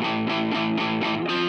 Música 0.00 1.47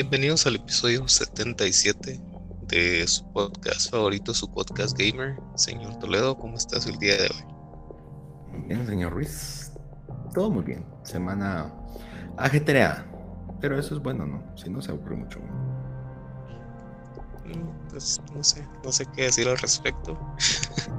Bienvenidos 0.00 0.46
al 0.46 0.54
episodio 0.54 1.08
77 1.08 2.20
de 2.68 3.08
su 3.08 3.32
podcast 3.32 3.90
favorito, 3.90 4.32
su 4.32 4.48
podcast 4.48 4.96
gamer. 4.96 5.36
Señor 5.56 5.98
Toledo, 5.98 6.38
¿cómo 6.38 6.56
estás 6.56 6.86
el 6.86 6.96
día 7.00 7.16
de 7.16 7.24
hoy? 7.24 8.62
Bien, 8.68 8.86
señor 8.86 9.12
Ruiz. 9.12 9.72
Todo 10.32 10.52
muy 10.52 10.62
bien. 10.62 10.86
Semana 11.02 11.74
ajetreada. 12.36 13.04
Pero 13.60 13.76
eso 13.76 13.96
es 13.96 14.00
bueno, 14.00 14.24
¿no? 14.24 14.56
Si 14.56 14.70
no 14.70 14.80
se 14.80 14.92
aburre 14.92 15.16
mucho. 15.16 15.40
Mm, 17.44 17.90
pues 17.90 18.20
no 18.32 18.44
sé, 18.44 18.64
no 18.84 18.92
sé 18.92 19.04
qué 19.16 19.22
decir 19.22 19.48
al 19.48 19.58
respecto. 19.58 20.16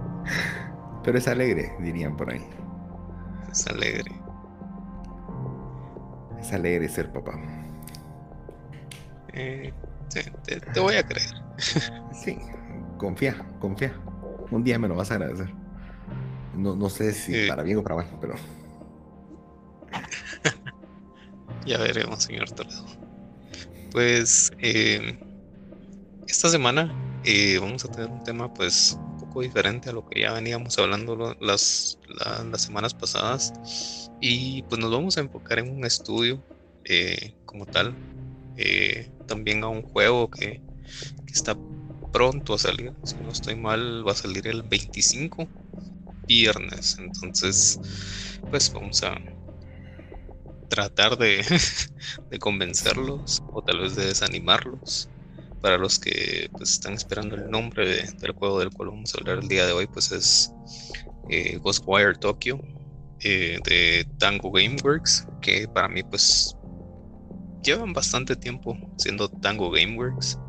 Pero 1.05 1.17
es 1.17 1.27
alegre, 1.30 1.72
dirían 1.80 2.17
por 2.17 2.34
ahí. 2.34 2.45
Es 3.50 3.66
alegre. 3.66 4.11
Es 6.38 6.52
alegre 6.52 6.89
ser 6.89 7.13
papá. 7.13 7.58
Eh, 9.33 9.73
te, 10.73 10.80
voy 10.80 10.95
a 10.95 11.03
creer. 11.03 11.30
Sí, 12.13 12.38
confía, 12.97 13.45
confía. 13.59 13.94
Un 14.52 14.63
día 14.63 14.80
me 14.80 14.88
lo 14.88 14.95
vas 14.95 15.11
a 15.11 15.16
agradecer. 15.16 15.53
No, 16.55 16.75
no 16.75 16.89
sé 16.89 17.13
si 17.13 17.47
para 17.47 17.63
bien 17.63 17.77
o 17.77 17.83
para 17.83 17.97
mal, 17.97 18.07
pero. 18.19 18.35
ya 21.66 21.77
veremos, 21.77 22.23
señor 22.23 22.50
Toledo. 22.52 22.85
Pues 23.91 24.52
eh, 24.59 25.19
esta 26.27 26.50
semana 26.50 26.94
eh, 27.23 27.57
vamos 27.59 27.85
a 27.85 27.91
tener 27.91 28.09
un 28.09 28.23
tema 28.23 28.53
pues 28.53 28.97
un 29.00 29.17
poco 29.17 29.41
diferente 29.41 29.89
a 29.89 29.94
lo 29.94 30.07
que 30.07 30.22
ya 30.22 30.33
veníamos 30.33 30.77
hablando 30.77 31.35
las, 31.39 32.00
las 32.52 32.61
semanas 32.61 32.94
pasadas 32.94 34.09
y 34.22 34.63
pues 34.63 34.80
nos 34.80 34.91
vamos 34.91 35.17
a 35.17 35.22
enfocar 35.22 35.59
en 35.59 35.72
un 35.72 35.85
estudio 35.85 36.41
como 37.45 37.66
tal 37.66 37.94
eh, 38.61 39.09
también 39.25 39.63
a 39.63 39.69
un 39.69 39.83
juego 39.83 40.29
que, 40.29 40.61
está 41.27 41.55
pronto 42.11 42.55
a 42.55 42.57
salir. 42.57 42.91
Si 43.03 43.16
no 43.16 43.31
estoy 43.31 43.55
mal, 43.55 44.05
va 44.05 44.11
a 44.11 44.16
salir 44.16 44.47
el 44.47 44.63
25 44.63 45.47
viernes. 46.27 46.97
Entonces, 46.99 47.79
pues 48.49 48.71
vamos 48.73 49.01
a 49.03 49.16
tratar 50.67 51.17
de, 51.17 51.41
convencerlos 52.39 53.41
o 53.53 53.61
tal 53.61 53.79
vez 53.79 53.95
de 53.95 54.07
desanimarlos. 54.07 55.09
Para 55.61 55.77
los 55.77 55.99
que 55.99 56.49
pues, 56.57 56.71
están 56.71 56.94
esperando 56.94 57.35
el 57.35 57.49
nombre 57.49 58.03
del 58.19 58.31
juego 58.31 58.59
del 58.59 58.71
cual 58.71 58.89
vamos 58.89 59.13
a 59.13 59.19
hablar 59.19 59.39
el 59.39 59.47
día 59.47 59.66
de 59.66 59.73
hoy, 59.73 59.88
pues 59.88 60.11
es 60.11 60.51
eh, 61.29 61.57
Ghostwire 61.57 62.17
Tokyo 62.17 62.59
eh, 63.21 63.59
de 63.63 64.05
Tango 64.17 64.51
Gameworks, 64.51 65.27
que 65.41 65.67
para 65.67 65.88
mí 65.88 66.01
pues 66.03 66.55
llevan 67.63 67.93
bastante 67.93 68.35
tiempo 68.35 68.77
siendo 68.97 69.29
Tango 69.29 69.72
Gameworks. 69.72 70.39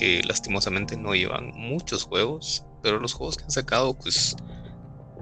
Eh, 0.00 0.22
lastimosamente 0.26 0.96
no 0.96 1.14
llevan 1.14 1.52
muchos 1.54 2.04
juegos, 2.04 2.64
pero 2.82 2.98
los 2.98 3.12
juegos 3.12 3.36
que 3.36 3.44
han 3.44 3.50
sacado, 3.50 3.94
pues 3.94 4.34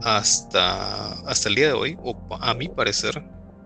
hasta, 0.03 1.13
hasta 1.29 1.49
el 1.49 1.55
día 1.55 1.67
de 1.69 1.73
hoy, 1.73 1.99
o 2.03 2.17
a 2.41 2.55
mi 2.55 2.69
parecer, 2.69 3.23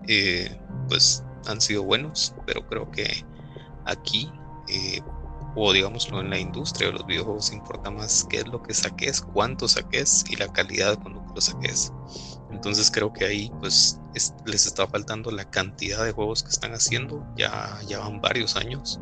eh, 0.07 0.59
pues 0.87 1.23
han 1.47 1.61
sido 1.61 1.83
buenos, 1.83 2.35
pero 2.45 2.65
creo 2.67 2.91
que 2.91 3.25
aquí, 3.85 4.29
eh, 4.67 5.01
o 5.55 5.71
digámoslo 5.71 6.21
en 6.21 6.29
la 6.29 6.39
industria 6.39 6.87
de 6.89 6.93
los 6.93 7.05
videojuegos, 7.05 7.53
importa 7.53 7.89
más 7.89 8.25
qué 8.29 8.37
es 8.37 8.47
lo 8.47 8.61
que 8.61 8.73
saques, 8.73 9.21
cuánto 9.21 9.67
saques 9.67 10.23
y 10.29 10.35
la 10.35 10.47
calidad 10.49 10.95
con 11.01 11.13
lo 11.13 11.19
lo 11.33 11.41
saques. 11.41 11.91
Entonces 12.51 12.89
creo 12.91 13.13
que 13.13 13.25
ahí 13.25 13.51
pues 13.59 13.99
les 14.45 14.65
está 14.65 14.87
faltando 14.87 15.31
la 15.31 15.49
cantidad 15.49 16.03
de 16.03 16.11
juegos 16.11 16.43
que 16.43 16.49
están 16.49 16.73
haciendo. 16.73 17.25
Ya, 17.37 17.79
ya 17.87 17.99
van 17.99 18.21
varios 18.21 18.55
años. 18.55 18.99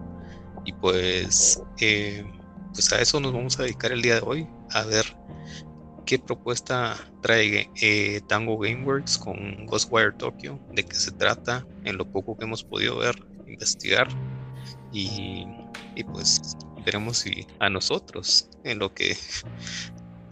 Y 0.66 0.74
pues, 0.74 1.62
eh, 1.80 2.26
pues 2.74 2.92
a 2.92 3.02
eso 3.02 3.20
nos 3.20 3.34
vamos 3.34 3.60
a 3.60 3.64
dedicar 3.64 3.92
el 3.92 4.02
día 4.02 4.16
de 4.16 4.22
hoy. 4.26 4.48
A 4.72 4.84
ver 4.84 5.06
qué 6.06 6.20
propuesta 6.20 6.96
trae 7.22 7.70
eh, 7.82 8.22
Tango 8.28 8.58
Gameworks 8.58 9.18
con 9.18 9.66
Ghostwire 9.66 10.14
Tokyo. 10.14 10.60
De 10.74 10.84
qué 10.84 10.96
se 10.96 11.12
trata 11.12 11.66
en 11.84 11.98
lo 11.98 12.12
poco 12.12 12.38
que 12.38 12.46
hemos 12.46 12.64
podido 12.64 12.98
ver, 12.98 13.16
investigar. 13.48 14.08
Y, 14.92 15.48
y 15.96 16.04
pues 16.04 16.42
veremos 16.86 17.18
si 17.18 17.48
a 17.60 17.70
nosotros 17.70 18.50
en 18.64 18.80
lo 18.80 18.94
que 18.94 19.18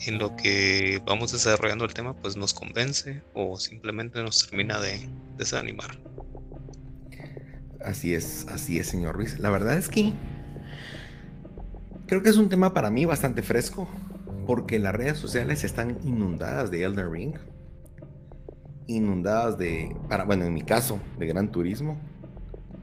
en 0.07 0.19
lo 0.19 0.35
que 0.35 1.01
vamos 1.05 1.31
desarrollando 1.31 1.85
el 1.85 1.93
tema 1.93 2.13
pues 2.13 2.37
nos 2.37 2.53
convence 2.53 3.23
o 3.33 3.57
simplemente 3.57 4.21
nos 4.21 4.47
termina 4.47 4.79
de 4.79 5.09
desanimar. 5.37 5.97
Así 7.83 8.13
es, 8.13 8.47
así 8.49 8.79
es, 8.79 8.87
señor 8.87 9.15
Ruiz. 9.15 9.39
La 9.39 9.49
verdad 9.49 9.77
es 9.77 9.89
que 9.89 10.13
creo 12.07 12.23
que 12.23 12.29
es 12.29 12.37
un 12.37 12.49
tema 12.49 12.73
para 12.73 12.89
mí 12.89 13.05
bastante 13.05 13.41
fresco 13.41 13.87
porque 14.47 14.79
las 14.79 14.93
redes 14.93 15.17
sociales 15.17 15.63
están 15.63 15.99
inundadas 16.03 16.71
de 16.71 16.83
Elden 16.83 17.11
Ring, 17.11 17.35
inundadas 18.87 19.57
de, 19.57 19.95
para, 20.07 20.23
bueno, 20.23 20.45
en 20.45 20.53
mi 20.53 20.61
caso, 20.61 20.99
de 21.17 21.27
gran 21.27 21.51
turismo 21.51 21.99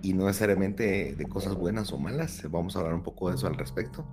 y 0.03 0.15
no 0.15 0.27
necesariamente 0.27 1.15
de 1.15 1.25
cosas 1.27 1.55
buenas 1.55 1.93
o 1.93 1.99
malas. 1.99 2.43
Vamos 2.51 2.75
a 2.75 2.81
hablar 2.81 2.95
un 2.95 3.03
poco 3.03 3.29
de 3.29 3.37
eso 3.37 3.47
al 3.47 3.57
respecto 3.57 4.05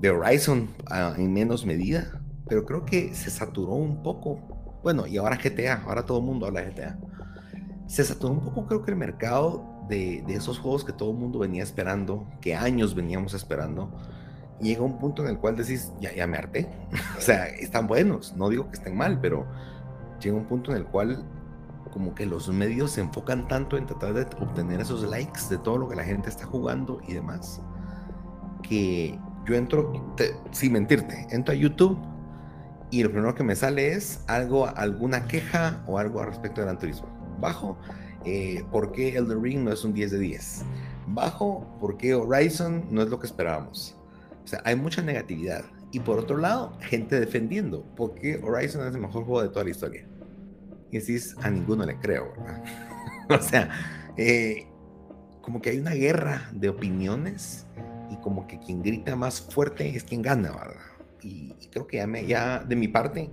de 0.00 0.10
Horizon 0.10 0.68
en 1.16 1.32
menos 1.32 1.66
medida, 1.66 2.20
pero 2.48 2.64
creo 2.64 2.84
que 2.84 3.14
se 3.14 3.30
saturó 3.30 3.74
un 3.74 4.02
poco. 4.02 4.80
Bueno, 4.82 5.06
y 5.06 5.18
ahora 5.18 5.36
GTA, 5.36 5.82
ahora 5.86 6.04
todo 6.04 6.18
el 6.18 6.24
mundo 6.24 6.46
habla 6.46 6.62
de 6.62 6.72
GTA. 6.72 6.98
Se 7.86 8.04
saturó 8.04 8.32
un 8.34 8.40
poco, 8.40 8.66
creo 8.66 8.82
que 8.82 8.90
el 8.92 8.96
mercado 8.96 9.84
de, 9.88 10.24
esos 10.28 10.58
juegos 10.58 10.84
que 10.84 10.92
todo 10.92 11.10
el 11.10 11.16
mundo 11.16 11.38
venía 11.38 11.62
esperando, 11.62 12.26
que 12.40 12.54
años 12.54 12.94
veníamos 12.94 13.34
esperando. 13.34 13.90
llega 14.60 14.82
un 14.82 14.98
punto 14.98 15.22
en 15.22 15.28
el 15.30 15.38
cual 15.38 15.56
decís, 15.56 15.92
ya, 16.00 16.14
ya 16.14 16.26
me 16.26 16.38
harté. 16.38 16.68
o 17.18 17.20
sea, 17.20 17.46
están 17.46 17.86
buenos, 17.86 18.36
no 18.36 18.48
digo 18.48 18.68
que 18.68 18.76
estén 18.78 18.96
mal, 18.96 19.20
pero 19.20 19.46
llega 20.20 20.36
un 20.36 20.46
punto 20.46 20.70
en 20.70 20.78
el 20.78 20.84
cual 20.86 21.24
como 21.92 22.14
que 22.14 22.24
los 22.24 22.48
medios 22.48 22.92
se 22.92 23.00
enfocan 23.00 23.48
tanto 23.48 23.76
en 23.76 23.86
tratar 23.86 24.14
de 24.14 24.22
obtener 24.40 24.80
esos 24.80 25.02
likes 25.02 25.40
de 25.50 25.58
todo 25.58 25.78
lo 25.78 25.88
que 25.88 25.96
la 25.96 26.04
gente 26.04 26.28
está 26.28 26.46
jugando 26.46 27.00
y 27.06 27.14
demás, 27.14 27.60
que 28.62 29.18
yo 29.46 29.54
entro, 29.54 30.14
sin 30.52 30.72
mentirte, 30.72 31.26
entro 31.30 31.52
a 31.52 31.56
YouTube 31.56 31.98
y 32.90 33.02
lo 33.02 33.10
primero 33.10 33.34
que 33.34 33.44
me 33.44 33.54
sale 33.54 33.92
es 33.92 34.22
algo, 34.26 34.66
alguna 34.66 35.26
queja 35.26 35.82
o 35.86 35.98
algo 35.98 36.20
al 36.20 36.26
respecto 36.26 36.60
del 36.60 36.66
Gran 36.66 36.78
Turismo. 36.78 37.08
Bajo, 37.40 37.78
eh, 38.24 38.64
¿por 38.70 38.92
qué 38.92 39.16
Elden 39.16 39.42
Ring 39.42 39.60
no 39.60 39.72
es 39.72 39.84
un 39.84 39.94
10 39.94 40.10
de 40.10 40.18
10? 40.18 40.64
Bajo, 41.06 41.66
¿por 41.80 41.96
qué 41.96 42.14
Horizon 42.14 42.84
no 42.90 43.02
es 43.02 43.08
lo 43.08 43.20
que 43.20 43.26
esperábamos? 43.26 43.96
O 44.44 44.46
sea, 44.46 44.60
hay 44.64 44.74
mucha 44.74 45.02
negatividad. 45.02 45.64
Y 45.92 46.00
por 46.00 46.18
otro 46.18 46.36
lado, 46.36 46.76
gente 46.80 47.18
defendiendo, 47.18 47.84
¿por 47.96 48.14
qué 48.14 48.40
Horizon 48.42 48.86
es 48.86 48.94
el 48.94 49.00
mejor 49.00 49.24
juego 49.24 49.42
de 49.42 49.48
toda 49.48 49.64
la 49.64 49.70
historia? 49.70 50.06
Y 50.90 50.98
decís, 50.98 51.36
a 51.42 51.50
ninguno 51.50 51.84
le 51.84 51.96
creo, 51.98 52.32
¿verdad? 52.36 52.64
o 53.30 53.42
sea, 53.42 53.70
eh, 54.16 54.66
como 55.42 55.60
que 55.60 55.70
hay 55.70 55.78
una 55.78 55.92
guerra 55.92 56.50
de 56.52 56.68
opiniones 56.68 57.66
y 58.10 58.16
como 58.16 58.46
que 58.46 58.58
quien 58.58 58.82
grita 58.82 59.16
más 59.16 59.40
fuerte 59.40 59.96
es 59.96 60.04
quien 60.04 60.22
gana, 60.22 60.50
¿verdad? 60.50 60.80
Y, 61.22 61.54
creo 61.70 61.86
que 61.86 61.98
ya, 61.98 62.06
me, 62.06 62.26
ya 62.26 62.58
de 62.60 62.76
mi 62.76 62.88
parte, 62.88 63.30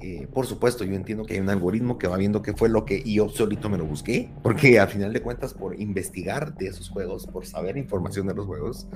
eh, 0.00 0.26
por 0.32 0.46
supuesto, 0.46 0.84
yo 0.84 0.94
entiendo 0.94 1.24
que 1.24 1.34
hay 1.34 1.40
un 1.40 1.50
algoritmo 1.50 1.98
que 1.98 2.08
va 2.08 2.16
viendo 2.16 2.42
qué 2.42 2.52
fue 2.54 2.68
lo 2.68 2.84
que 2.84 3.02
yo 3.02 3.28
solito 3.28 3.68
me 3.68 3.78
lo 3.78 3.84
busqué, 3.84 4.30
porque 4.42 4.80
al 4.80 4.88
final 4.88 5.12
de 5.12 5.22
cuentas, 5.22 5.54
por 5.54 5.78
investigar 5.78 6.54
de 6.56 6.68
esos 6.68 6.88
juegos, 6.88 7.26
por 7.26 7.46
saber 7.46 7.76
información 7.76 8.26
de 8.26 8.34
los 8.34 8.46
juegos, 8.46 8.86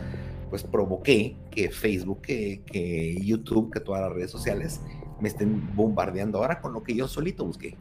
pues 0.51 0.63
provoqué 0.63 1.37
que 1.51 1.71
Facebook, 1.71 2.23
que, 2.23 2.63
que 2.67 3.17
YouTube, 3.23 3.73
que 3.73 3.81
todas 3.81 4.03
las 4.03 4.13
redes 4.13 4.31
sociales 4.31 4.81
me 5.21 5.29
estén 5.29 5.75
bombardeando 5.75 6.39
ahora 6.39 6.61
con 6.61 6.73
lo 6.73 6.83
que 6.83 6.95
yo 6.95 7.07
solito 7.07 7.45
busqué. 7.45 7.77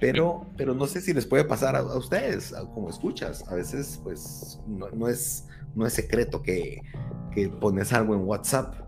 Pero, 0.00 0.46
pero 0.56 0.74
no 0.74 0.86
sé 0.86 1.00
si 1.00 1.12
les 1.12 1.26
puede 1.26 1.44
pasar 1.44 1.76
a, 1.76 1.82
ustedes, 1.82 2.54
como 2.74 2.90
escuchas. 2.90 3.44
A 3.48 3.54
veces, 3.54 4.00
pues, 4.02 4.60
no, 4.66 5.08
es, 5.08 5.46
no 5.74 5.86
es 5.86 5.92
secreto 5.92 6.42
que, 6.42 6.82
que 7.32 7.48
pones 7.48 7.92
algo 7.92 8.14
en 8.14 8.20
WhatsApp 8.20 8.84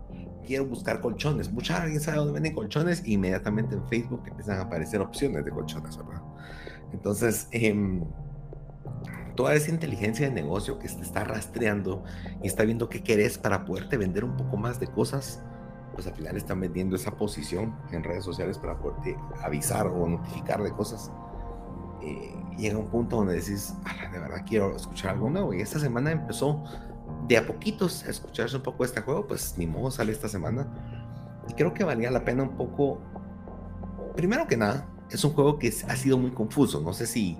quiero 0.47 0.65
buscar 0.65 1.01
colchones. 1.01 1.51
Mucha 1.51 1.83
alguien 1.83 1.99
sabe 1.99 2.17
dónde 2.17 2.33
venden 2.33 2.55
colchones 2.55 3.03
e 3.05 3.11
inmediatamente 3.11 3.75
en 3.75 3.85
Facebook 3.87 4.23
empiezan 4.25 4.59
a 4.59 4.61
aparecer 4.63 5.01
opciones 5.01 5.45
de 5.45 5.51
colchones, 5.51 5.97
¿verdad? 5.97 6.23
Entonces, 6.93 7.47
em, 7.51 8.03
toda 9.35 9.53
esa 9.53 9.69
inteligencia 9.69 10.27
de 10.27 10.33
negocio 10.33 10.79
que 10.79 10.87
te 10.87 11.01
está 11.01 11.25
rastreando 11.25 12.03
y 12.41 12.47
está 12.47 12.63
viendo 12.63 12.89
qué 12.89 13.03
querés 13.03 13.37
para 13.37 13.65
poderte 13.65 13.97
vender 13.97 14.23
un 14.23 14.37
poco 14.37 14.57
más 14.57 14.79
de 14.79 14.87
cosas, 14.87 15.43
pues 15.97 16.05
al 16.05 16.13
final 16.13 16.37
están 16.37 16.59
vendiendo 16.59 16.95
esa 16.95 17.17
posición 17.17 17.75
en 17.91 18.03
redes 18.03 18.23
sociales 18.23 18.59
para 18.59 18.77
poderte 18.77 19.17
avisar 19.41 19.87
o 19.87 20.07
notificar 20.07 20.61
de 20.61 20.71
cosas. 20.71 21.11
Eh, 22.03 22.35
llega 22.55 22.77
un 22.77 22.85
punto 22.85 23.15
donde 23.15 23.33
decís, 23.33 23.73
de 24.11 24.19
verdad 24.19 24.45
quiero 24.47 24.75
escuchar 24.75 25.15
algo 25.15 25.31
nuevo. 25.31 25.55
Y 25.55 25.61
esta 25.61 25.79
semana 25.79 26.11
empezó 26.11 26.63
de 27.27 27.35
a 27.35 27.47
poquitos 27.47 28.05
a 28.05 28.11
escucharse 28.11 28.57
un 28.57 28.61
poco 28.61 28.85
este 28.85 29.01
juego, 29.01 29.25
pues 29.25 29.55
ni 29.57 29.65
modo 29.65 29.89
sale 29.89 30.11
esta 30.11 30.29
semana. 30.29 30.67
Y 31.49 31.53
creo 31.53 31.73
que 31.73 31.83
valía 31.83 32.11
la 32.11 32.23
pena 32.23 32.43
un 32.43 32.55
poco, 32.55 33.01
primero 34.15 34.45
que 34.45 34.55
nada, 34.55 34.87
es 35.09 35.23
un 35.23 35.33
juego 35.33 35.57
que 35.57 35.69
ha 35.69 35.95
sido 35.95 36.19
muy 36.19 36.29
confuso. 36.29 36.79
No 36.79 36.93
sé 36.93 37.07
si, 37.07 37.39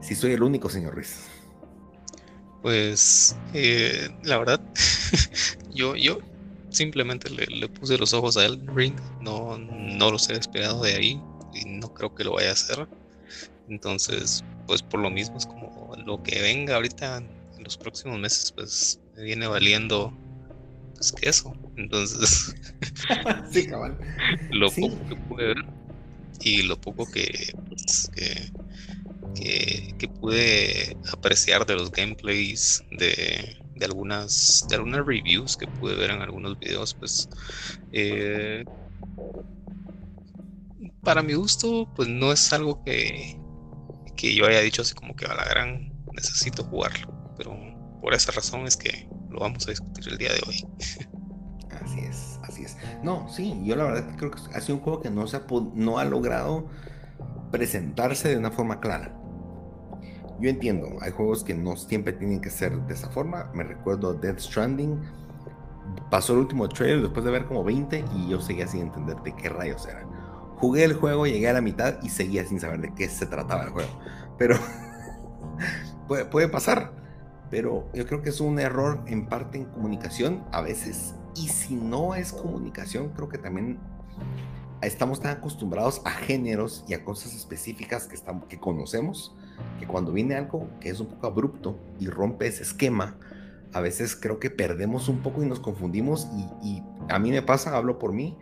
si 0.00 0.16
soy 0.16 0.32
el 0.32 0.42
único, 0.42 0.68
señor 0.68 0.96
Ruiz. 0.96 1.28
Pues 2.62 3.36
eh, 3.54 4.08
la 4.24 4.38
verdad, 4.38 4.60
yo, 5.72 5.94
yo 5.94 6.18
simplemente 6.72 7.30
le, 7.30 7.68
puse 7.68 7.98
los 7.98 8.12
ojos 8.12 8.36
a 8.36 8.46
él, 8.46 8.60
Ring. 8.74 8.94
No, 9.20 9.58
no 9.58 10.10
los 10.10 10.28
he 10.28 10.34
despegado 10.34 10.82
de 10.82 10.94
ahí 10.94 11.20
y 11.54 11.64
no 11.66 11.92
creo 11.92 12.14
que 12.14 12.24
lo 12.24 12.34
vaya 12.34 12.50
a 12.50 12.52
hacer. 12.52 12.88
Entonces, 13.68 14.44
pues 14.66 14.82
por 14.82 15.00
lo 15.00 15.10
mismo 15.10 15.36
es 15.38 15.46
como 15.46 15.94
lo 16.04 16.22
que 16.22 16.40
venga 16.40 16.76
ahorita 16.76 17.18
en 17.18 17.64
los 17.64 17.76
próximos 17.76 18.18
meses, 18.18 18.52
pues 18.52 19.00
me 19.16 19.22
viene 19.22 19.46
valiendo 19.46 20.12
pues 20.94 21.12
queso. 21.12 21.54
Entonces, 21.76 22.54
sí, 23.50 23.66
cabal. 23.66 23.96
lo 24.50 24.70
poco 24.70 25.08
que 25.08 25.16
pude 25.16 25.46
ver 25.46 25.64
y 26.40 26.62
lo 26.62 26.80
poco 26.80 27.10
que, 27.10 27.54
pues, 27.68 28.10
que, 28.14 28.52
que, 29.98 30.08
pude 30.08 30.96
apreciar 31.12 31.66
de 31.66 31.74
los 31.74 31.90
gameplays 31.90 32.84
de, 32.90 33.56
de, 33.82 33.86
algunas 33.86 34.66
de 34.68 34.76
algunas 34.76 35.04
reviews 35.04 35.56
que 35.56 35.66
pude 35.66 35.96
ver 35.96 36.10
en 36.10 36.22
algunos 36.22 36.58
videos 36.58 36.94
pues 36.94 37.28
eh, 37.92 38.64
para 41.02 41.22
mi 41.22 41.34
gusto 41.34 41.88
pues 41.94 42.08
no 42.08 42.32
es 42.32 42.52
algo 42.52 42.82
que, 42.84 43.38
que 44.16 44.34
yo 44.34 44.46
haya 44.46 44.60
dicho 44.60 44.82
así 44.82 44.94
como 44.94 45.16
que 45.16 45.26
a 45.26 45.34
la 45.34 45.44
gran 45.44 45.92
necesito 46.12 46.64
jugarlo 46.64 47.34
pero 47.36 47.56
por 48.00 48.14
esa 48.14 48.32
razón 48.32 48.66
es 48.66 48.76
que 48.76 49.08
lo 49.30 49.40
vamos 49.40 49.66
a 49.66 49.70
discutir 49.70 50.08
el 50.08 50.18
día 50.18 50.32
de 50.32 50.40
hoy. 50.46 50.66
Así 51.82 52.00
es 52.00 52.38
así 52.42 52.64
es. 52.64 52.76
No 53.02 53.28
sí 53.28 53.60
yo 53.64 53.74
la 53.76 53.84
verdad 53.84 54.14
creo 54.16 54.30
que 54.30 54.40
ha 54.54 54.60
sido 54.60 54.76
un 54.76 54.82
juego 54.82 55.00
que 55.00 55.10
no 55.10 55.26
se 55.26 55.36
ha, 55.36 55.42
no 55.74 55.98
ha 55.98 56.04
logrado 56.04 56.68
presentarse 57.50 58.28
de 58.28 58.36
una 58.36 58.50
forma 58.50 58.80
clara 58.80 59.21
yo 60.40 60.50
entiendo, 60.50 60.96
hay 61.00 61.12
juegos 61.12 61.44
que 61.44 61.54
no 61.54 61.76
siempre 61.76 62.12
tienen 62.12 62.40
que 62.40 62.50
ser 62.50 62.76
de 62.82 62.94
esa 62.94 63.08
forma. 63.10 63.50
Me 63.54 63.64
recuerdo 63.64 64.14
Death 64.14 64.40
Stranding. 64.40 65.00
Pasó 66.10 66.32
el 66.32 66.40
último 66.40 66.68
trailer 66.68 67.02
después 67.02 67.24
de 67.24 67.30
ver 67.30 67.44
como 67.46 67.64
20 67.64 68.04
y 68.16 68.28
yo 68.28 68.40
seguía 68.40 68.66
sin 68.66 68.82
entender 68.82 69.16
de 69.22 69.34
qué 69.34 69.48
rayos 69.48 69.86
era. 69.86 70.06
Jugué 70.56 70.84
el 70.84 70.94
juego, 70.94 71.26
llegué 71.26 71.48
a 71.48 71.52
la 71.52 71.60
mitad 71.60 71.96
y 72.02 72.08
seguía 72.08 72.44
sin 72.44 72.60
saber 72.60 72.80
de 72.80 72.94
qué 72.94 73.08
se 73.08 73.26
trataba 73.26 73.64
el 73.64 73.70
juego. 73.70 73.90
Pero 74.38 74.56
puede, 76.08 76.24
puede 76.24 76.48
pasar. 76.48 76.92
Pero 77.50 77.88
yo 77.92 78.06
creo 78.06 78.22
que 78.22 78.30
es 78.30 78.40
un 78.40 78.58
error 78.58 79.02
en 79.06 79.26
parte 79.26 79.58
en 79.58 79.64
comunicación 79.66 80.44
a 80.52 80.62
veces. 80.62 81.14
Y 81.34 81.48
si 81.48 81.74
no 81.74 82.14
es 82.14 82.32
comunicación, 82.32 83.10
creo 83.10 83.28
que 83.28 83.38
también 83.38 83.78
estamos 84.82 85.20
tan 85.20 85.36
acostumbrados 85.36 86.02
a 86.04 86.10
géneros 86.10 86.84
y 86.88 86.94
a 86.94 87.04
cosas 87.04 87.34
específicas 87.34 88.06
que, 88.06 88.14
estamos, 88.14 88.46
que 88.46 88.58
conocemos 88.58 89.34
que 89.78 89.86
cuando 89.86 90.12
viene 90.12 90.34
algo 90.34 90.68
que 90.80 90.90
es 90.90 91.00
un 91.00 91.06
poco 91.06 91.26
abrupto 91.26 91.78
y 91.98 92.06
rompe 92.08 92.46
ese 92.46 92.62
esquema, 92.62 93.16
a 93.72 93.80
veces 93.80 94.16
creo 94.16 94.38
que 94.38 94.50
perdemos 94.50 95.08
un 95.08 95.22
poco 95.22 95.42
y 95.42 95.46
nos 95.46 95.60
confundimos 95.60 96.28
y, 96.62 96.82
a 97.08 97.18
mí 97.18 97.30
me 97.30 97.42
pasa, 97.42 97.76
hablo 97.76 97.98
por 97.98 98.12
mí, 98.12 98.36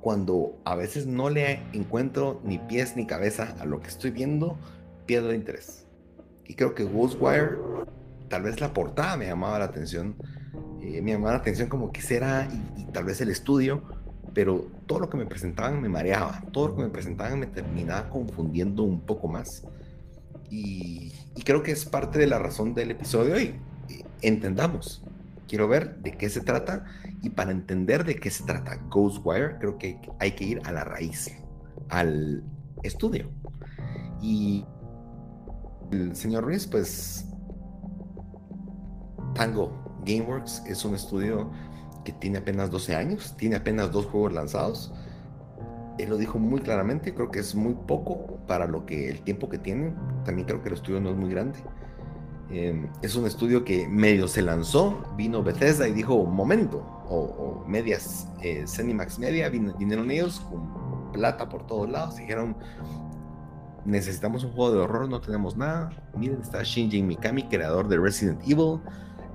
cuando 0.00 0.58
a 0.64 0.74
veces 0.74 1.06
no 1.06 1.30
le 1.30 1.62
encuentro 1.72 2.40
ni 2.44 2.58
pies 2.58 2.96
ni 2.96 3.06
cabeza 3.06 3.54
a 3.60 3.66
lo 3.66 3.80
que 3.80 3.88
estoy 3.88 4.10
viendo, 4.10 4.58
pierdo 5.06 5.32
interés. 5.32 5.86
Y 6.46 6.54
creo 6.54 6.74
que 6.74 6.84
Ghostwire, 6.84 7.58
tal 8.28 8.42
vez 8.42 8.60
la 8.60 8.72
portada 8.72 9.16
me 9.16 9.26
llamaba 9.26 9.58
la 9.58 9.66
atención, 9.66 10.16
eh, 10.80 11.00
me 11.02 11.12
llamaba 11.12 11.34
la 11.34 11.38
atención 11.38 11.68
como 11.68 11.92
quisiera 11.92 12.48
y, 12.76 12.82
y 12.82 12.84
tal 12.86 13.04
vez 13.04 13.20
el 13.20 13.30
estudio, 13.30 13.82
pero 14.32 14.66
todo 14.86 15.00
lo 15.00 15.10
que 15.10 15.16
me 15.16 15.26
presentaban 15.26 15.80
me 15.80 15.88
mareaba, 15.88 16.42
todo 16.52 16.68
lo 16.68 16.76
que 16.76 16.82
me 16.82 16.88
presentaban 16.88 17.38
me 17.38 17.46
terminaba 17.46 18.08
confundiendo 18.08 18.82
un 18.82 19.00
poco 19.00 19.28
más. 19.28 19.64
Y, 20.50 21.12
creo 21.44 21.62
que 21.62 21.72
es 21.72 21.84
parte 21.84 22.18
de 22.18 22.26
la 22.26 22.38
razón 22.38 22.74
del 22.74 22.90
episodio 22.90 23.34
de 23.34 23.40
hoy. 23.40 23.54
Entendamos. 24.20 25.02
Quiero 25.48 25.66
ver 25.66 25.96
de 25.96 26.16
qué 26.16 26.28
se 26.28 26.42
trata 26.42 26.84
y 27.22 27.30
para 27.30 27.50
entender 27.50 28.04
de 28.04 28.16
qué 28.16 28.30
se 28.30 28.44
trata 28.44 28.76
Ghostwire, 28.88 29.58
creo 29.58 29.78
que 29.78 29.98
hay 30.20 30.32
que 30.32 30.44
ir 30.44 30.60
a 30.64 30.70
la 30.70 30.84
raíz, 30.84 31.30
al 31.88 32.44
estudio. 32.82 33.30
Y 34.22 34.64
el 35.90 36.14
señor 36.14 36.44
Ruiz, 36.44 36.66
pues 36.68 37.26
Tango 39.34 40.02
Gameworks 40.04 40.62
es 40.66 40.84
un 40.84 40.94
estudio 40.94 41.50
que 42.04 42.12
tiene 42.12 42.38
apenas 42.38 42.70
12 42.70 42.94
años, 42.94 43.34
tiene 43.36 43.56
apenas 43.56 43.90
dos 43.90 44.06
juegos 44.06 44.32
lanzados 44.32 44.92
él 46.02 46.10
lo 46.10 46.16
dijo 46.16 46.38
muy 46.38 46.60
claramente, 46.60 47.14
creo 47.14 47.30
que 47.30 47.40
es 47.40 47.54
muy 47.54 47.74
poco 47.74 48.38
para 48.46 48.66
lo 48.66 48.86
que 48.86 49.08
el 49.08 49.22
tiempo 49.22 49.48
que 49.48 49.58
tienen. 49.58 49.94
También 50.24 50.46
creo 50.46 50.62
que 50.62 50.68
el 50.68 50.74
estudio 50.74 51.00
no 51.00 51.10
es 51.10 51.16
muy 51.16 51.30
grande. 51.30 51.58
Em, 52.50 52.88
es 53.00 53.14
un 53.14 53.26
estudio 53.26 53.64
que 53.64 53.86
medio 53.86 54.26
se 54.26 54.42
lanzó, 54.42 55.04
vino 55.16 55.42
Bethesda 55.42 55.86
y 55.86 55.92
dijo, 55.92 56.24
momento, 56.24 56.78
o, 57.08 57.64
medias, 57.66 58.28
eh, 58.42 58.64
Cenimax 58.66 59.18
Media, 59.18 59.48
vinieron 59.48 60.10
ellos 60.10 60.40
con 60.40 61.12
plata 61.12 61.48
por 61.48 61.66
todos 61.66 61.88
lados, 61.88 62.16
dijeron, 62.16 62.56
necesitamos 63.84 64.44
un 64.44 64.52
juego 64.52 64.72
de 64.72 64.78
horror, 64.80 65.08
no 65.08 65.20
tenemos 65.20 65.56
nada. 65.56 65.90
Miren, 66.16 66.40
está 66.40 66.62
Shinji 66.62 67.02
Mikami, 67.02 67.44
creador 67.44 67.88
de 67.88 67.98
Resident 67.98 68.40
Evil, 68.42 68.80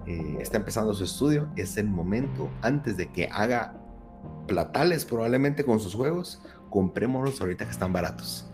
eh, 0.05 0.37
está 0.39 0.57
empezando 0.57 0.93
su 0.93 1.03
estudio, 1.03 1.47
es 1.55 1.77
el 1.77 1.87
momento 1.87 2.49
antes 2.61 2.97
de 2.97 3.07
que 3.07 3.29
haga 3.31 3.75
platales 4.47 5.05
probablemente 5.05 5.63
con 5.63 5.79
sus 5.79 5.95
juegos, 5.95 6.41
comprémoslos 6.75 7.39
ahorita 7.39 7.63
que 7.63 7.71
están 7.71 7.93
baratos. 7.93 8.45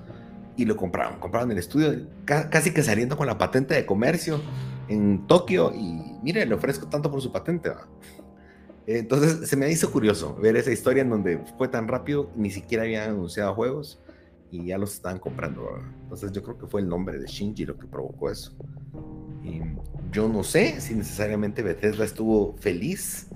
Y 0.55 0.65
lo 0.65 0.77
compraron, 0.77 1.19
compraron 1.19 1.49
el 1.49 1.57
estudio, 1.57 2.07
casi 2.23 2.71
que 2.71 2.83
saliendo 2.83 3.17
con 3.17 3.25
la 3.25 3.39
patente 3.39 3.73
de 3.73 3.83
comercio 3.83 4.39
en 4.89 5.25
Tokio 5.25 5.73
y 5.73 6.19
mire, 6.21 6.45
le 6.45 6.53
ofrezco 6.53 6.85
tanto 6.87 7.09
por 7.09 7.19
su 7.19 7.31
patente. 7.31 7.71
Entonces 8.85 9.49
se 9.49 9.57
me 9.57 9.71
hizo 9.71 9.91
curioso 9.91 10.35
ver 10.35 10.55
esa 10.55 10.71
historia 10.71 11.01
en 11.01 11.09
donde 11.09 11.43
fue 11.57 11.67
tan 11.67 11.87
rápido, 11.87 12.29
ni 12.35 12.51
siquiera 12.51 12.83
habían 12.83 13.09
anunciado 13.09 13.55
juegos 13.55 13.99
y 14.51 14.67
ya 14.67 14.77
los 14.77 14.93
estaban 14.93 15.17
comprando. 15.17 15.67
Entonces 16.03 16.31
yo 16.31 16.43
creo 16.43 16.59
que 16.59 16.67
fue 16.67 16.81
el 16.81 16.87
nombre 16.87 17.17
de 17.17 17.25
Shinji 17.25 17.65
lo 17.65 17.75
que 17.75 17.87
provocó 17.87 18.29
eso. 18.29 18.53
Y 19.43 19.61
yo 20.11 20.29
no 20.29 20.43
sé 20.43 20.79
si 20.79 20.93
necesariamente 20.93 21.63
Bethesda 21.63 22.05
estuvo 22.05 22.55
feliz 22.57 23.29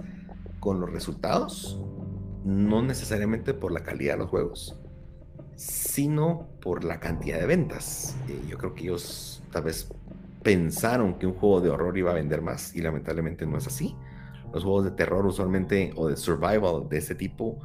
con 0.60 0.80
los 0.80 0.92
resultados 0.92 1.80
no 2.46 2.84
necesariamente 2.84 3.56
por 3.56 3.72
la 3.72 3.82
calidad 3.82 4.14
de 4.14 4.20
los 4.20 4.30
juegos, 4.30 4.78
sino 5.56 6.48
por 6.62 6.84
la 6.84 7.00
cantidad 7.00 7.40
de 7.40 7.46
ventas. 7.46 8.16
Eh, 8.28 8.40
yo 8.48 8.58
creo 8.58 8.74
que 8.74 8.84
ellos 8.84 9.44
tal 9.52 9.64
vez 9.64 9.88
pensaron 10.44 11.16
que 11.18 11.26
un 11.26 11.34
juego 11.34 11.62
de 11.62 11.70
horror 11.70 11.98
iba 11.98 12.12
a 12.12 12.14
vender 12.14 12.42
más 12.42 12.76
y 12.76 12.82
lamentablemente 12.82 13.46
no 13.46 13.58
es 13.58 13.68
así. 13.68 13.96
Los 14.54 14.64
juegos 14.64 14.86
de 14.86 14.92
terror 14.92 15.26
usualmente 15.26 15.92
o 15.96 16.08
de 16.08 16.18
survival 16.18 16.88
de 16.90 16.98
ese 16.98 17.16
tipo 17.16 17.60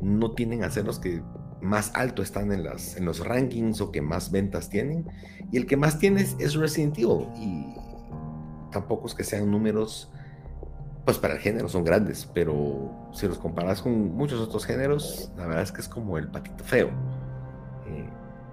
no 0.00 0.32
tienen 0.32 0.64
a 0.64 0.70
ser 0.70 0.86
los 0.86 0.98
que 0.98 1.22
más 1.60 1.92
alto 1.94 2.22
están 2.22 2.52
en, 2.52 2.64
las, 2.64 2.96
en 2.96 3.04
los 3.04 3.26
rankings 3.26 3.80
o 3.80 3.90
que 3.90 4.00
más 4.00 4.30
ventas 4.30 4.70
tienen. 4.70 5.06
Y 5.50 5.56
el 5.56 5.66
que 5.66 5.76
más 5.76 5.98
tienes 5.98 6.36
es 6.38 6.54
Resident 6.54 6.98
Evil. 6.98 7.26
Y 7.36 7.74
tampoco 8.70 9.06
es 9.06 9.14
que 9.14 9.24
sean 9.24 9.50
números 9.50 10.10
pues 11.04 11.18
para 11.18 11.34
el 11.34 11.40
género 11.40 11.68
son 11.68 11.82
grandes, 11.82 12.28
pero 12.32 13.10
si 13.12 13.26
los 13.26 13.38
comparas 13.38 13.82
con 13.82 14.14
muchos 14.14 14.40
otros 14.40 14.64
géneros, 14.64 15.32
la 15.36 15.46
verdad 15.46 15.62
es 15.62 15.72
que 15.72 15.80
es 15.80 15.88
como 15.88 16.18
el 16.18 16.28
patito 16.28 16.62
feo. 16.62 16.90
Eh, 17.90 18.08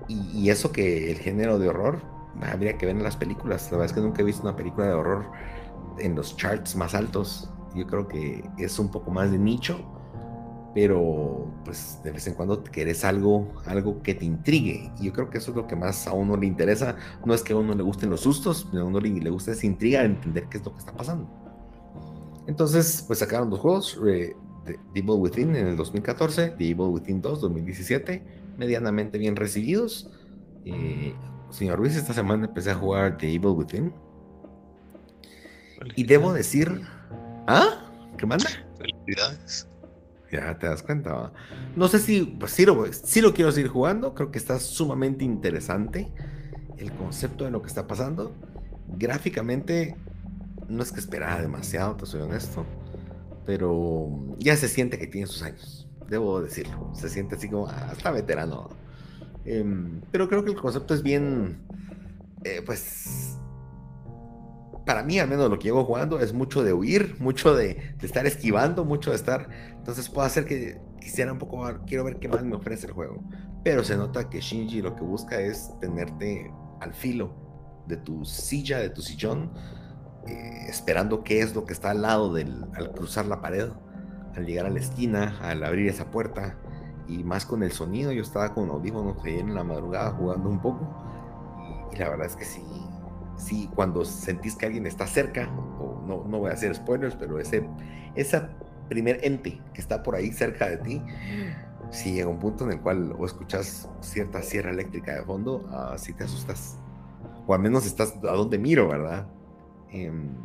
y, 0.08 0.50
eso 0.50 0.72
que 0.72 1.12
el 1.12 1.18
género 1.18 1.60
de 1.60 1.70
horror, 1.70 2.02
habría 2.42 2.78
que 2.78 2.86
ver 2.86 2.96
en 2.96 3.04
las 3.04 3.18
películas. 3.18 3.66
La 3.66 3.78
verdad 3.78 3.86
es 3.88 3.94
que 3.94 4.02
nunca 4.02 4.22
he 4.22 4.26
visto 4.26 4.44
una 4.44 4.56
película 4.56 4.88
de 4.88 4.94
horror 4.94 5.26
en 6.00 6.16
los 6.16 6.36
charts 6.38 6.76
más 6.76 6.96
altos. 6.96 7.50
Yo 7.76 7.86
creo 7.86 8.08
que 8.08 8.44
es 8.58 8.80
un 8.80 8.90
poco 8.90 9.12
más 9.12 9.32
de 9.32 9.38
nicho, 9.38 9.80
pero 10.74 11.52
pues 11.66 12.00
de 12.04 12.12
vez 12.12 12.26
en 12.28 12.36
cuando 12.36 12.64
querés 12.64 13.04
algo, 13.04 13.54
algo 13.66 14.02
que 14.02 14.14
te 14.14 14.26
intrigue. 14.26 14.92
Y 15.00 15.06
yo 15.06 15.14
creo 15.14 15.30
que 15.30 15.40
eso 15.40 15.52
es 15.52 15.58
lo 15.58 15.68
que 15.68 15.76
más 15.76 16.08
a 16.08 16.14
uno 16.14 16.38
le 16.38 16.46
interesa. 16.46 16.96
No 17.26 17.34
es 17.34 17.44
que 17.44 17.54
a 17.54 17.58
uno 17.58 17.74
le 17.74 17.84
gusten 17.84 18.10
los 18.10 18.22
sustos, 18.22 18.70
a 18.74 18.84
uno 18.84 19.00
le, 19.00 19.10
le 19.10 19.30
gusta 19.30 19.52
esa 19.52 19.66
intriga 19.66 20.00
de 20.00 20.06
entender 20.06 20.48
qué 20.50 20.58
es 20.58 20.66
lo 20.66 20.72
que 20.72 20.80
está 20.80 20.94
pasando. 20.94 21.28
Entonces, 22.48 23.04
pues 23.06 23.20
sacaron 23.20 23.50
dos 23.50 23.60
juegos, 23.60 24.00
The 24.68 24.80
Evil 24.94 25.20
Within 25.20 25.56
en 25.56 25.68
el 25.68 25.76
2014, 25.76 26.50
The 26.58 26.70
Evil 26.70 26.88
Within 26.88 27.22
2 27.22 27.42
2017, 27.42 28.24
medianamente 28.58 29.18
bien 29.18 29.36
recibidos. 29.36 30.10
Eh, 30.66 31.14
señor 31.50 31.80
Ruiz, 31.80 31.96
esta 31.96 32.14
semana 32.14 32.48
empecé 32.48 32.72
a 32.72 32.76
jugar 32.76 33.18
The 33.18 33.28
Evil 33.28 33.52
Within. 33.52 33.94
Y 35.96 36.04
debo 36.04 36.34
decir... 36.34 36.82
¿Ah? 37.48 37.90
¿Qué 38.18 38.26
manda? 38.26 38.50
Felicidades. 38.78 39.68
Ya 40.32 40.58
te 40.60 40.68
das 40.68 40.84
cuenta. 40.84 41.32
No 41.76 41.88
sé 41.88 42.00
si, 42.00 42.24
pues, 42.24 42.52
sí, 42.52 42.66
lo, 42.66 42.86
sí 42.92 43.22
lo 43.22 43.34
quiero 43.34 43.52
seguir 43.52 43.70
jugando. 43.70 44.14
Creo 44.14 44.32
que 44.32 44.38
está 44.38 44.60
sumamente 44.60 45.24
interesante 45.24 46.12
el 46.78 46.92
concepto 46.92 47.46
de 47.46 47.52
lo 47.52 47.62
que 47.62 47.68
está 47.68 47.88
pasando. 47.88 48.36
Gráficamente, 48.98 49.96
no 50.68 50.84
es 50.84 50.92
que 50.92 51.00
esperara 51.00 51.42
demasiado, 51.42 51.96
te 51.96 52.06
soy 52.06 52.22
honesto. 52.22 52.66
Pero 53.46 54.36
ya 54.40 54.58
se 54.58 54.68
siente 54.68 55.00
que 55.00 55.08
tiene 55.08 55.28
sus 55.28 55.42
años. 55.42 55.87
Debo 56.10 56.42
decirlo. 56.42 56.92
Se 56.94 57.10
siente 57.10 57.36
así 57.36 57.50
como 57.50 57.68
hasta 57.68 58.12
veterano. 58.12 58.70
Em, 59.46 60.02
pero 60.12 60.28
creo 60.28 60.44
que 60.44 60.52
el 60.52 60.58
concepto 60.58 60.94
es 60.94 61.04
bien. 61.04 61.60
Eh, 62.44 62.62
pues 62.66 63.38
para 64.88 65.04
mí, 65.04 65.20
al 65.20 65.28
menos 65.28 65.50
lo 65.50 65.60
que 65.60 65.66
llevo 65.66 65.84
jugando, 65.84 66.20
es 66.20 66.34
mucho 66.34 66.64
de 66.64 66.72
huir, 66.72 67.18
mucho 67.20 67.54
de, 67.54 67.96
estar 68.02 68.26
esquivando, 68.26 68.86
mucho 68.86 69.10
de 69.10 69.18
estar. 69.18 69.50
Entonces 69.72 70.10
puedo 70.10 70.26
hacer 70.26 70.46
que 70.46 70.80
quisiera 71.00 71.32
un 71.32 71.38
poco, 71.38 71.68
quiero 71.86 72.06
ver 72.06 72.20
qué 72.20 72.30
más 72.30 72.44
me 72.44 72.56
ofrece 72.56 72.88
el 72.88 72.94
juego. 72.94 73.22
Pero 73.66 73.84
se 73.84 73.98
nota 73.98 74.30
que 74.30 74.40
Shinji 74.40 74.82
lo 74.82 74.96
que 74.96 75.04
busca 75.04 75.42
es 75.42 75.78
tenerte 75.82 76.50
al 76.80 76.94
filo 76.94 77.36
de 77.86 77.98
tu 77.98 78.24
silla, 78.24 78.80
de 78.80 78.90
tu 78.90 79.02
sillón, 79.02 79.52
eh, 80.26 80.68
esperando 80.70 81.22
qué 81.22 81.42
es 81.42 81.54
lo 81.54 81.66
que 81.66 81.74
está 81.74 81.92
al 81.92 82.02
lado 82.02 82.34
del, 82.34 82.66
al 82.74 82.92
cruzar 82.94 83.26
la 83.26 83.42
pared, 83.42 83.70
al 84.38 84.46
llegar 84.46 84.66
a 84.68 84.70
la 84.70 84.80
esquina, 84.80 85.38
al 85.42 85.64
abrir 85.64 85.90
esa 85.90 86.12
puerta. 86.12 86.56
Y 87.08 87.24
más 87.24 87.46
con 87.46 87.64
el 87.64 87.72
sonido, 87.72 88.12
yo 88.12 88.22
estaba 88.22 88.54
con 88.54 88.70
audífonos 88.70 89.18
en 89.26 89.56
la 89.56 89.64
madrugada 89.64 90.12
jugando 90.12 90.50
un 90.50 90.62
poco. 90.62 90.88
y 91.92 91.98
la 91.98 92.10
verdad 92.10 92.28
es 92.28 92.36
que 92.36 92.46
sí, 92.46 92.64
sí, 93.38 93.70
cuando 93.74 94.06
sentís 94.06 94.56
que 94.56 94.66
alguien 94.66 94.86
está 94.86 95.08
cerca, 95.08 95.50
o 95.80 96.02
no, 96.06 96.24
no 96.28 96.40
voy 96.40 96.52
a 96.52 96.54
hacer 96.54 96.74
spoilers, 96.76 97.16
pero 97.16 97.40
ese 97.40 97.66
esa 98.16 98.50
primer 98.90 99.20
ente 99.24 99.62
que 99.74 99.82
está 99.82 100.04
por 100.04 100.16
ahí 100.16 100.32
cerca 100.32 100.68
de 100.70 100.78
ti, 100.78 101.02
si 101.92 102.14
llega 102.14 102.28
un 102.28 102.40
punto 102.40 102.66
en 102.66 102.72
el 102.72 102.82
cual 102.82 103.14
o 103.18 103.26
escuchas 103.26 103.90
cierta 104.02 104.42
sierra 104.42 104.72
eléctrica 104.72 105.16
de 105.16 105.24
fondo, 105.24 105.68
así 105.94 106.14
te 106.14 106.26
asustas. 106.26 106.78
O 107.46 107.54
al 107.54 107.62
menos 107.62 107.86
estás 107.86 108.14
a 108.24 108.34
dónde 108.34 108.58
miro, 108.58 108.90
¿verdad? 108.90 109.28
Em, 109.90 110.36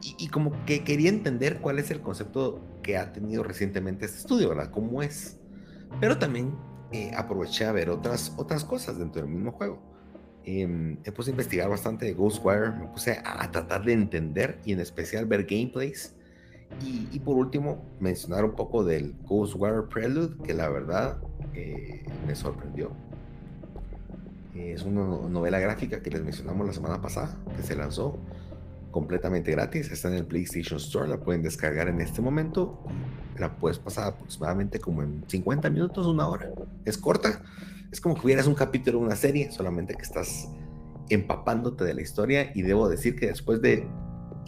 y, 0.00 0.28
como 0.28 0.52
que 0.64 0.84
quería 0.84 1.08
entender 1.08 1.58
cuál 1.58 1.78
es 1.78 1.90
el 1.90 2.00
concepto 2.00 2.60
que 2.82 2.96
ha 2.96 3.12
tenido 3.12 3.42
recientemente 3.42 4.06
este 4.06 4.18
estudio, 4.18 4.48
¿verdad? 4.48 4.70
¿Cómo 4.70 5.02
es? 5.02 5.38
Pero 6.00 6.18
también 6.18 6.54
eh, 6.92 7.10
aproveché 7.16 7.64
a 7.64 7.72
ver 7.72 7.90
otras, 7.90 8.32
otras 8.36 8.64
cosas 8.64 8.98
dentro 8.98 9.22
del 9.22 9.30
mismo 9.30 9.52
juego. 9.52 9.82
Eh, 10.44 10.66
me 10.66 11.12
puse 11.12 11.30
a 11.30 11.32
investigar 11.32 11.68
bastante 11.68 12.06
de 12.06 12.14
Ghostwire, 12.14 12.70
me 12.70 12.86
puse 12.86 13.20
a, 13.24 13.50
tratar 13.50 13.84
de 13.84 13.92
entender 13.92 14.60
y 14.64 14.72
en 14.72 14.80
especial 14.80 15.26
ver 15.26 15.44
gameplays. 15.44 16.14
Y, 16.82 17.18
por 17.20 17.36
último, 17.36 17.82
mencionar 17.98 18.44
un 18.44 18.52
poco 18.52 18.84
del 18.84 19.14
Ghostwire 19.24 19.88
Prelude, 19.88 20.36
que 20.44 20.52
la 20.52 20.68
verdad 20.68 21.18
eh, 21.54 22.04
me 22.26 22.36
sorprendió. 22.36 22.92
Es 24.54 24.82
una 24.82 25.02
novela 25.28 25.58
gráfica 25.60 26.02
que 26.02 26.10
les 26.10 26.22
mencionamos 26.22 26.66
la 26.66 26.72
semana 26.72 27.00
pasada, 27.00 27.36
que 27.56 27.62
se 27.62 27.74
lanzó 27.74 28.18
completamente 28.98 29.52
gratis. 29.52 29.92
Está 29.92 30.08
en 30.08 30.14
el 30.14 30.26
PlayStation 30.26 30.76
Store, 30.78 31.08
la 31.08 31.18
pueden 31.18 31.40
descargar 31.40 31.86
en 31.86 32.00
este 32.00 32.20
momento. 32.20 32.82
La 33.38 33.54
puedes 33.54 33.78
pasar 33.78 34.08
aproximadamente 34.08 34.80
como 34.80 35.04
en 35.04 35.22
50 35.28 35.70
minutos, 35.70 36.04
una 36.08 36.26
hora. 36.26 36.50
Es 36.84 36.98
corta, 36.98 37.40
es 37.92 38.00
como 38.00 38.16
que 38.16 38.22
hubieras 38.22 38.48
un 38.48 38.56
capítulo 38.56 38.98
de 38.98 39.04
una 39.04 39.14
serie, 39.14 39.52
solamente 39.52 39.94
que 39.94 40.02
estás 40.02 40.48
empapándote 41.10 41.84
de 41.84 41.94
la 41.94 42.02
historia 42.02 42.50
y 42.56 42.62
debo 42.62 42.88
decir 42.88 43.14
que 43.14 43.28
después 43.28 43.62
de 43.62 43.86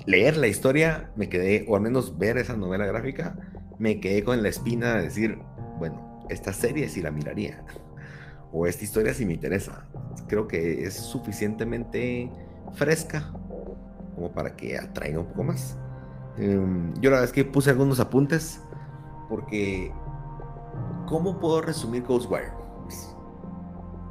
leer 0.04 0.36
la 0.36 0.48
historia 0.48 1.12
me 1.14 1.28
quedé, 1.28 1.64
o 1.68 1.76
al 1.76 1.82
menos 1.82 2.18
ver 2.18 2.36
esa 2.36 2.56
novela 2.56 2.86
gráfica, 2.86 3.36
me 3.78 4.00
quedé 4.00 4.24
con 4.24 4.42
la 4.42 4.48
espina 4.48 4.96
de 4.96 5.02
decir, 5.02 5.38
bueno, 5.78 6.26
esta 6.28 6.52
serie 6.52 6.88
sí 6.88 7.02
la 7.02 7.12
miraría, 7.12 7.64
o 8.50 8.66
esta 8.66 8.82
historia 8.82 9.14
sí 9.14 9.24
me 9.24 9.34
interesa. 9.34 9.86
Creo 10.26 10.48
que 10.48 10.82
es 10.82 10.94
suficientemente 10.94 12.28
fresca 12.72 13.32
como 14.20 14.32
para 14.32 14.54
que 14.54 14.76
atraiga 14.76 15.18
un 15.18 15.26
poco 15.28 15.44
más. 15.44 15.78
Em, 16.36 16.92
yo 17.00 17.08
la 17.08 17.16
verdad 17.16 17.24
es 17.24 17.32
que 17.32 17.42
puse 17.42 17.70
algunos 17.70 18.00
apuntes 18.00 18.60
porque 19.30 19.92
¿cómo 21.08 21.40
puedo 21.40 21.62
resumir 21.62 22.02
Ghostwire? 22.02 22.52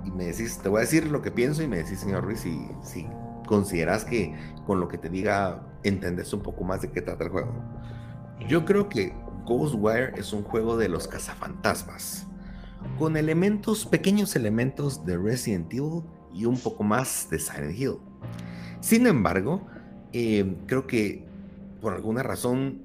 y 0.06 0.12
me 0.12 0.26
decís, 0.26 0.58
te 0.64 0.70
voy 0.70 0.80
a 0.80 0.82
decir 0.82 1.12
lo 1.12 1.22
que 1.22 1.30
pienso 1.30 1.62
y 1.62 1.68
me 1.68 1.78
decís, 1.78 2.00
señor 2.00 2.24
Ruiz, 2.24 2.40
si, 2.40 2.68
si 2.82 3.08
consideras 3.46 4.06
que 4.06 4.34
con 4.66 4.80
lo 4.80 4.88
que 4.88 4.98
te 4.98 5.10
diga 5.10 5.68
entendés 5.84 6.34
un 6.34 6.42
poco 6.42 6.64
más 6.64 6.82
de 6.82 6.90
qué 6.90 7.02
trata 7.02 7.26
el 7.26 7.30
juego. 7.30 7.54
Yo 8.48 8.66
creo 8.66 8.90
que 8.90 9.14
Ghostwire 9.46 10.14
es 10.18 10.34
un 10.34 10.44
juego 10.44 10.78
de 10.78 10.90
los 10.90 11.08
cazafantasmas, 11.08 12.26
con 12.98 13.16
elementos, 13.18 13.86
pequeños 13.86 14.36
elementos 14.36 15.06
de 15.06 15.18
Resident 15.18 15.72
Evil 15.72 16.04
y 16.34 16.46
un 16.46 16.58
poco 16.58 16.84
más 16.84 17.28
de 17.30 17.38
Silent 17.38 17.78
Hill. 17.78 17.98
Sin 18.80 19.06
embargo, 19.06 19.68
eh, 20.14 20.56
creo 20.66 20.88
que 20.88 21.24
por 21.82 21.94
alguna 21.94 22.24
razón 22.24 22.82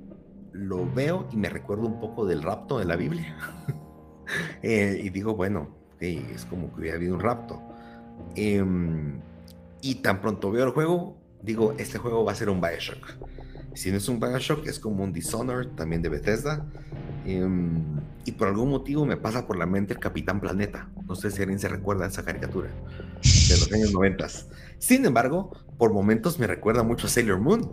lo 0.52 0.90
veo 0.92 1.28
y 1.32 1.36
me 1.36 1.48
recuerdo 1.48 1.86
un 1.86 2.00
poco 2.00 2.26
del 2.26 2.42
rapto 2.42 2.78
de 2.78 2.84
la 2.84 2.96
Biblia. 2.96 3.36
Eh, 4.62 5.02
y 5.04 5.10
digo, 5.10 5.34
bueno, 5.34 5.68
es 6.00 6.46
como 6.46 6.72
que 6.72 6.80
hubiera 6.80 6.96
habido 6.96 7.14
un 7.14 7.20
rapto. 7.20 7.62
Em, 8.34 9.20
y 9.82 9.96
tan 9.96 10.20
pronto 10.22 10.50
veo 10.50 10.64
el 10.64 10.70
juego, 10.70 11.18
digo, 11.42 11.74
este 11.78 11.98
juego 11.98 12.24
va 12.24 12.32
a 12.32 12.34
ser 12.34 12.48
un 12.48 12.60
Bioshock. 12.60 13.18
Si 13.74 13.90
no 13.90 13.98
es 13.98 14.08
un 14.08 14.20
Bioshock, 14.20 14.66
es 14.66 14.78
como 14.78 15.04
un 15.04 15.12
Dishonored 15.12 15.68
también 15.70 16.00
de 16.00 16.08
Bethesda. 16.08 16.64
Em, 17.26 17.82
y 18.24 18.32
por 18.32 18.48
algún 18.48 18.70
motivo 18.70 19.04
me 19.04 19.16
pasa 19.16 19.46
por 19.46 19.58
la 19.58 19.66
mente 19.66 19.94
el 19.94 19.98
Capitán 19.98 20.40
Planeta. 20.40 20.88
No 21.06 21.14
sé 21.14 21.30
si 21.30 21.42
alguien 21.42 21.58
se 21.58 21.68
recuerda 21.68 22.06
esa 22.06 22.24
caricatura 22.24 22.68
de 22.68 23.58
los 23.58 23.72
años 23.72 23.92
90. 23.92 24.26
Sin 24.84 25.06
embargo, 25.06 25.50
por 25.78 25.94
momentos 25.94 26.38
me 26.38 26.46
recuerda 26.46 26.82
mucho 26.82 27.06
a 27.06 27.10
Sailor 27.10 27.40
Moon. 27.40 27.70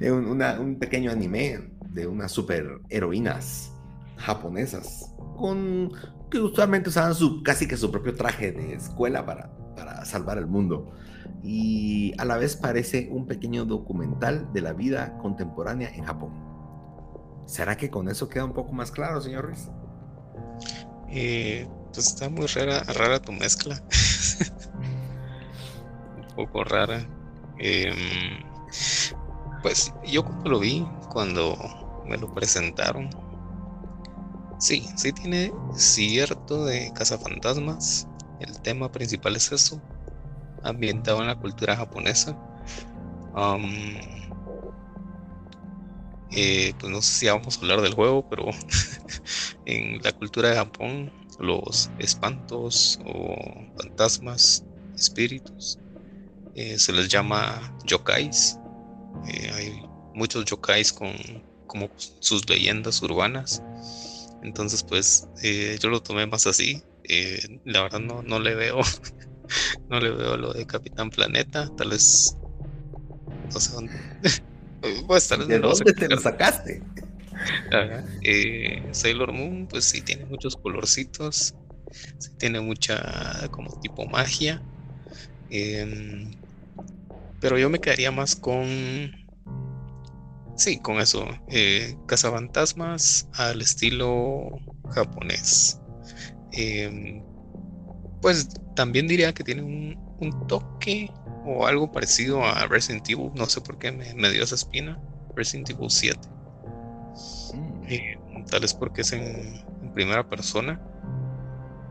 un, 0.00 0.42
un 0.42 0.78
pequeño 0.80 1.12
anime 1.12 1.70
de 1.90 2.08
unas 2.08 2.32
super 2.32 2.80
heroínas 2.88 3.70
japonesas 4.16 5.14
con 5.36 5.92
que 6.28 6.40
usualmente 6.40 6.88
usaban 6.88 7.14
su, 7.14 7.44
casi 7.44 7.68
que 7.68 7.76
su 7.76 7.92
propio 7.92 8.16
traje 8.16 8.50
de 8.50 8.74
escuela 8.74 9.24
para, 9.24 9.52
para 9.76 10.04
salvar 10.04 10.38
el 10.38 10.48
mundo. 10.48 10.90
Y 11.40 12.12
a 12.18 12.24
la 12.24 12.36
vez 12.36 12.56
parece 12.56 13.08
un 13.12 13.28
pequeño 13.28 13.66
documental 13.66 14.52
de 14.52 14.60
la 14.60 14.72
vida 14.72 15.16
contemporánea 15.18 15.94
en 15.94 16.02
Japón. 16.02 16.32
¿Será 17.46 17.76
que 17.76 17.90
con 17.90 18.08
eso 18.08 18.28
queda 18.28 18.44
un 18.44 18.54
poco 18.54 18.72
más 18.72 18.90
claro, 18.90 19.20
señor 19.20 19.44
Ruiz? 19.44 19.68
Eh, 21.10 21.68
pues 21.92 22.08
está 22.08 22.28
muy 22.28 22.46
rara, 22.46 22.82
rara 22.82 23.22
tu 23.22 23.30
mezcla. 23.30 23.80
poco 26.46 26.64
rara. 26.64 27.06
Em, 27.58 28.42
pues 29.62 29.92
yo 30.04 30.22
cuando 30.24 30.50
lo 30.50 30.58
vi, 30.58 30.86
cuando 31.08 31.56
me 32.06 32.16
lo 32.16 32.32
presentaron, 32.32 33.10
Sí, 34.60 34.86
sí 34.94 35.10
tiene 35.14 35.52
cierto 35.74 36.66
de 36.66 36.92
cazafantasmas. 36.92 38.06
El 38.40 38.60
tema 38.60 38.92
principal 38.92 39.34
es 39.36 39.50
eso, 39.52 39.82
ambientado 40.62 41.22
en 41.22 41.28
la 41.28 41.34
cultura 41.34 41.74
japonesa. 41.74 42.36
Eh, 46.30 46.74
pues 46.78 46.92
no 46.92 47.00
sé 47.00 47.14
si 47.14 47.26
vamos 47.26 47.56
a 47.56 47.60
hablar 47.60 47.80
del 47.80 47.94
juego, 47.94 48.28
pero 48.28 48.44
en 49.64 50.02
la 50.02 50.12
cultura 50.12 50.50
de 50.50 50.56
Japón, 50.56 51.10
los 51.38 51.90
espantos 51.98 52.98
o 53.06 53.34
fantasmas, 53.78 54.62
espíritus, 54.94 55.78
eh, 56.54 56.78
se 56.78 56.92
les 56.92 57.08
llama 57.08 57.76
yokais. 57.84 58.58
Eh, 59.28 59.50
hay 59.54 59.82
muchos 60.14 60.44
yokais 60.44 60.92
con 60.92 61.12
como 61.66 61.88
sus 62.18 62.48
leyendas 62.48 63.00
urbanas 63.02 63.62
entonces, 64.42 64.82
pues 64.82 65.28
eh, 65.42 65.78
yo 65.80 65.90
lo 65.90 66.02
tomé 66.02 66.26
más 66.26 66.46
así. 66.46 66.82
Eh, 67.04 67.60
la 67.64 67.82
verdad 67.82 68.00
no, 68.00 68.22
no 68.22 68.38
le 68.38 68.54
veo, 68.54 68.80
no 69.90 70.00
le 70.00 70.10
veo 70.10 70.36
lo 70.36 70.52
de 70.52 70.66
Capitán 70.66 71.10
Planeta. 71.10 71.68
Tal 71.76 71.90
vez, 71.90 72.36
no 73.52 73.60
sé 73.60 73.72
dónde. 73.72 73.92
pues, 75.06 75.28
tal 75.28 75.40
vez 75.40 75.48
¿De 75.48 75.58
dónde 75.58 75.92
te 75.92 76.08
lo 76.08 76.18
sacaste? 76.18 76.82
Sailor 78.92 79.32
Moon, 79.32 79.66
pues 79.66 79.84
sí 79.84 80.02
tiene 80.02 80.24
muchos 80.26 80.56
colorcitos, 80.56 81.54
sí 82.18 82.30
tiene 82.38 82.60
mucha 82.60 83.48
como 83.50 83.78
tipo 83.80 84.06
magia. 84.06 84.62
Em, 85.50 86.30
pero 87.40 87.58
yo 87.58 87.70
me 87.70 87.80
quedaría 87.80 88.10
más 88.10 88.36
con 88.36 89.10
sí, 90.60 90.78
con 90.78 91.00
eso. 91.00 91.26
Eh, 91.48 91.96
cazafantasmas 92.06 93.28
al 93.34 93.62
estilo 93.62 94.50
japonés. 94.90 95.80
Em, 96.52 97.22
pues 98.20 98.48
también 98.76 99.08
diría 99.08 99.32
que 99.32 99.42
tiene 99.42 99.62
un, 99.62 100.10
toque 100.46 101.10
o 101.46 101.66
algo 101.66 101.90
parecido 101.90 102.44
a 102.44 102.66
Resident 102.66 103.08
Evil. 103.08 103.30
No 103.34 103.46
sé 103.46 103.60
por 103.62 103.78
qué 103.78 103.90
me, 103.90 104.30
dio 104.30 104.44
esa 104.44 104.54
espina. 104.54 105.00
Resident 105.34 105.70
Evil 105.70 105.90
7. 105.90 106.18
Mm. 107.54 107.84
Eh, 107.88 108.18
tal 108.50 108.60
vez 108.60 108.74
porque 108.74 109.00
es 109.00 109.12
en, 109.12 109.64
primera 109.94 110.28
persona. 110.28 110.80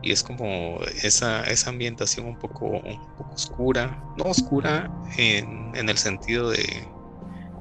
Y 0.02 0.12
es 0.12 0.22
como 0.22 0.80
esa, 1.02 1.42
esa 1.44 1.70
ambientación 1.70 2.26
un 2.26 2.38
poco, 2.38 2.66
un 2.66 3.16
poco 3.16 3.34
oscura. 3.34 4.02
No 4.16 4.24
oscura 4.24 4.90
en, 5.16 5.72
en 5.74 5.88
el 5.88 5.98
sentido 5.98 6.50
de 6.50 6.88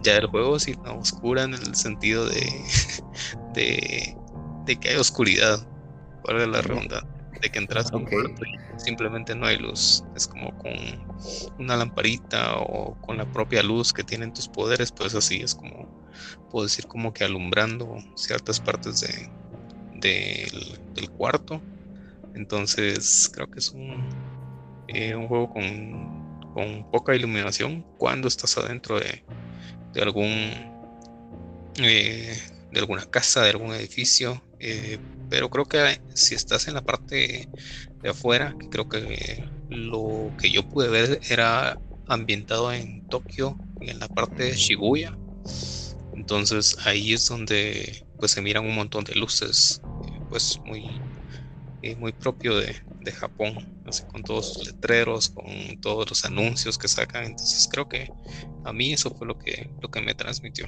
ya 0.02 0.14
del 0.14 0.28
juego, 0.28 0.60
sino 0.60 0.98
oscura 0.98 1.44
en 1.44 1.54
el 1.54 1.76
sentido 1.76 2.26
de, 2.26 2.50
de, 3.54 4.16
de 4.66 4.76
que 4.78 4.90
hay 4.90 4.96
oscuridad, 4.96 5.60
para 6.24 6.46
la 6.46 6.62
ronda, 6.62 7.04
de 7.42 7.50
que 7.50 7.60
entras 7.60 7.92
un 7.92 8.06
cuarto 8.06 8.44
y 8.46 8.80
simplemente 8.80 9.36
no 9.36 9.46
hay 9.46 9.58
luz. 9.58 10.04
Es 10.16 10.28
como 10.28 10.56
con 10.58 10.74
una 11.58 11.78
lamparita 11.78 12.58
o 12.58 12.96
con 13.02 13.18
la 13.18 13.26
propia 13.32 13.64
luz 13.64 13.94
que 13.94 14.04
tienen 14.04 14.34
tus 14.34 14.48
poderes, 14.48 14.92
pues 14.92 15.16
así 15.16 15.38
es 15.38 15.56
como, 15.56 15.88
puedo 16.52 16.66
decir, 16.66 16.86
como 16.88 17.14
que 17.14 17.24
alumbrando 17.24 17.98
ciertas 18.16 18.60
partes 18.60 19.02
de, 19.02 19.30
del, 19.96 21.10
cuarto. 21.12 21.62
Entonces 22.40 23.30
creo 23.34 23.48
que 23.52 23.60
es 23.60 23.70
un, 23.72 24.10
eh, 24.88 25.14
un 25.14 25.28
juego 25.28 25.50
con, 25.50 26.54
con 26.54 26.90
poca 26.90 27.14
iluminación 27.14 27.86
cuando 27.98 28.30
estás 28.30 28.58
adentro 28.58 28.98
de, 28.98 29.22
de 29.94 30.02
algún 30.02 30.30
eh, 31.82 32.42
de 32.72 32.80
alguna 32.80 33.06
casa, 33.06 33.44
de 33.44 33.50
algún 33.50 33.74
edificio. 33.74 34.42
Eh, 34.60 35.00
pero 35.30 35.50
creo 35.50 35.66
que 35.66 36.00
si 36.14 36.34
estás 36.36 36.70
en 36.70 36.76
la 36.76 36.82
parte 36.82 37.50
de 38.02 38.10
afuera, 38.10 38.56
creo 38.72 38.88
que 38.88 39.44
lo 39.70 40.32
que 40.40 40.50
yo 40.50 40.64
pude 40.64 40.88
ver 40.88 41.20
era 41.30 41.78
ambientado 42.08 42.72
en 42.72 43.06
Tokio, 43.10 43.60
en 43.82 44.00
la 44.00 44.08
parte 44.08 44.44
de 44.44 44.56
Shibuya. 44.56 45.14
Entonces 46.16 46.78
ahí 46.86 47.12
es 47.14 47.28
donde 47.28 48.06
pues 48.18 48.32
se 48.32 48.42
miran 48.42 48.66
un 48.66 48.76
montón 48.76 49.04
de 49.04 49.16
luces, 49.16 49.82
pues 50.30 50.58
muy, 50.66 51.02
muy 51.98 52.12
propio 52.12 52.58
de, 52.58 52.76
de 53.02 53.12
Japón, 53.12 53.56
así 53.88 54.04
con 54.04 54.24
todos 54.24 54.54
sus 54.54 54.68
letreros, 54.68 55.30
con 55.30 55.46
todos 55.82 56.10
los 56.10 56.26
anuncios 56.26 56.78
que 56.78 56.88
sacan. 56.88 57.26
Entonces 57.26 57.68
creo 57.72 57.88
que 57.88 58.12
a 58.66 58.74
mí 58.74 58.94
eso 58.94 59.12
fue 59.12 59.28
lo 59.28 59.38
que, 59.38 59.70
lo 59.82 59.90
que 59.90 60.02
me 60.02 60.14
transmitió. 60.14 60.68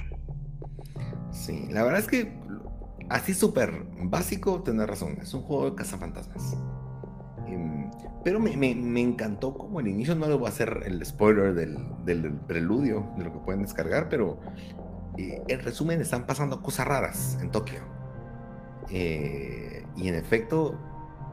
Sí, 1.30 1.66
la 1.70 1.82
verdad 1.82 2.00
es 2.00 2.06
que 2.06 2.32
así 3.08 3.34
súper 3.34 3.84
básico, 4.04 4.62
tenés 4.62 4.86
razón, 4.86 5.18
es 5.20 5.32
un 5.34 5.42
juego 5.42 5.70
de 5.70 5.76
cazafantasmas. 5.76 6.56
Em, 7.46 7.90
pero 8.24 8.40
me, 8.40 8.56
me, 8.56 9.00
encantó 9.00 9.54
como 9.54 9.80
el 9.80 9.88
inicio, 9.88 10.14
no 10.14 10.28
le 10.28 10.34
voy 10.34 10.46
a 10.46 10.50
hacer 10.50 10.82
el 10.86 11.04
spoiler 11.04 11.54
del, 11.54 11.76
del, 12.04 12.32
preludio 12.32 13.12
de 13.18 13.24
lo 13.24 13.32
que 13.32 13.38
pueden 13.40 13.62
descargar, 13.62 14.08
pero 14.08 14.40
eh, 15.18 15.42
en 15.48 15.60
resumen 15.60 16.00
están 16.00 16.26
pasando 16.26 16.62
cosas 16.62 16.86
raras 16.86 17.38
en 17.40 17.50
Tokio. 17.50 17.80
Eh, 18.90 19.84
y 19.96 20.08
en 20.08 20.14
efecto, 20.14 20.78